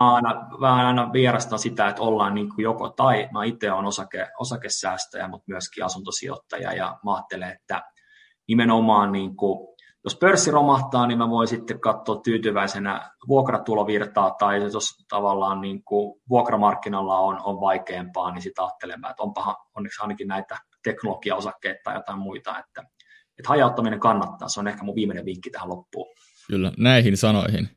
mä 0.00 0.14
aina, 0.14 0.46
vähän 0.60 0.86
aina 0.86 1.12
vierastan 1.12 1.58
sitä, 1.58 1.88
että 1.88 2.02
ollaan 2.02 2.34
niin 2.34 2.48
kuin 2.48 2.62
joko 2.62 2.88
tai, 2.88 3.28
mä 3.32 3.44
itse 3.44 3.72
olen 3.72 3.84
osake, 3.84 4.28
osakesäästäjä, 4.38 5.28
mutta 5.28 5.44
myöskin 5.48 5.84
asuntosijoittaja. 5.84 6.72
Ja 6.72 6.98
mä 7.04 7.14
ajattelen, 7.14 7.50
että 7.50 7.82
nimenomaan 8.48 9.12
niin 9.12 9.36
kuin, 9.36 9.74
jos 10.04 10.16
pörssi 10.16 10.50
romahtaa, 10.50 11.06
niin 11.06 11.18
mä 11.18 11.30
voin 11.30 11.48
sitten 11.48 11.80
katsoa 11.80 12.20
tyytyväisenä 12.20 13.10
vuokratulovirtaa. 13.28 14.30
Tai 14.30 14.62
jos 14.62 15.04
tavallaan 15.08 15.60
niin 15.60 15.84
kuin 15.84 16.20
vuokramarkkinalla 16.28 17.18
on, 17.18 17.40
on 17.44 17.60
vaikeampaa, 17.60 18.32
niin 18.32 18.42
sitä 18.42 18.62
ajattelemaan, 18.62 19.10
että 19.10 19.22
onpahan 19.22 19.56
onneksi 19.76 20.02
ainakin 20.02 20.28
näitä 20.28 20.58
teknologiaosakkeita 20.84 21.80
tai 21.84 21.94
jotain 21.94 22.18
muita, 22.18 22.58
että 22.58 22.82
että 23.38 23.48
hajauttaminen 23.48 24.00
kannattaa. 24.00 24.48
Se 24.48 24.60
on 24.60 24.68
ehkä 24.68 24.84
mun 24.84 24.94
viimeinen 24.94 25.24
vinkki 25.24 25.50
tähän 25.50 25.68
loppuun. 25.68 26.14
Kyllä, 26.48 26.72
näihin 26.78 27.16
sanoihin. 27.16 27.68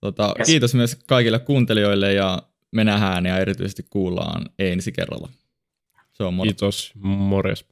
Tota, 0.00 0.34
yes. 0.38 0.46
Kiitos 0.46 0.74
myös 0.74 0.98
kaikille 1.06 1.38
kuuntelijoille 1.38 2.12
ja 2.12 2.42
me 2.72 2.84
nähdään 2.84 3.26
ja 3.26 3.38
erityisesti 3.38 3.86
kuullaan 3.90 4.50
ensi 4.58 4.92
kerralla. 4.92 5.28
Se 6.12 6.24
on 6.24 6.34
moro. 6.34 6.46
Kiitos, 6.46 6.92
morjes. 7.02 7.64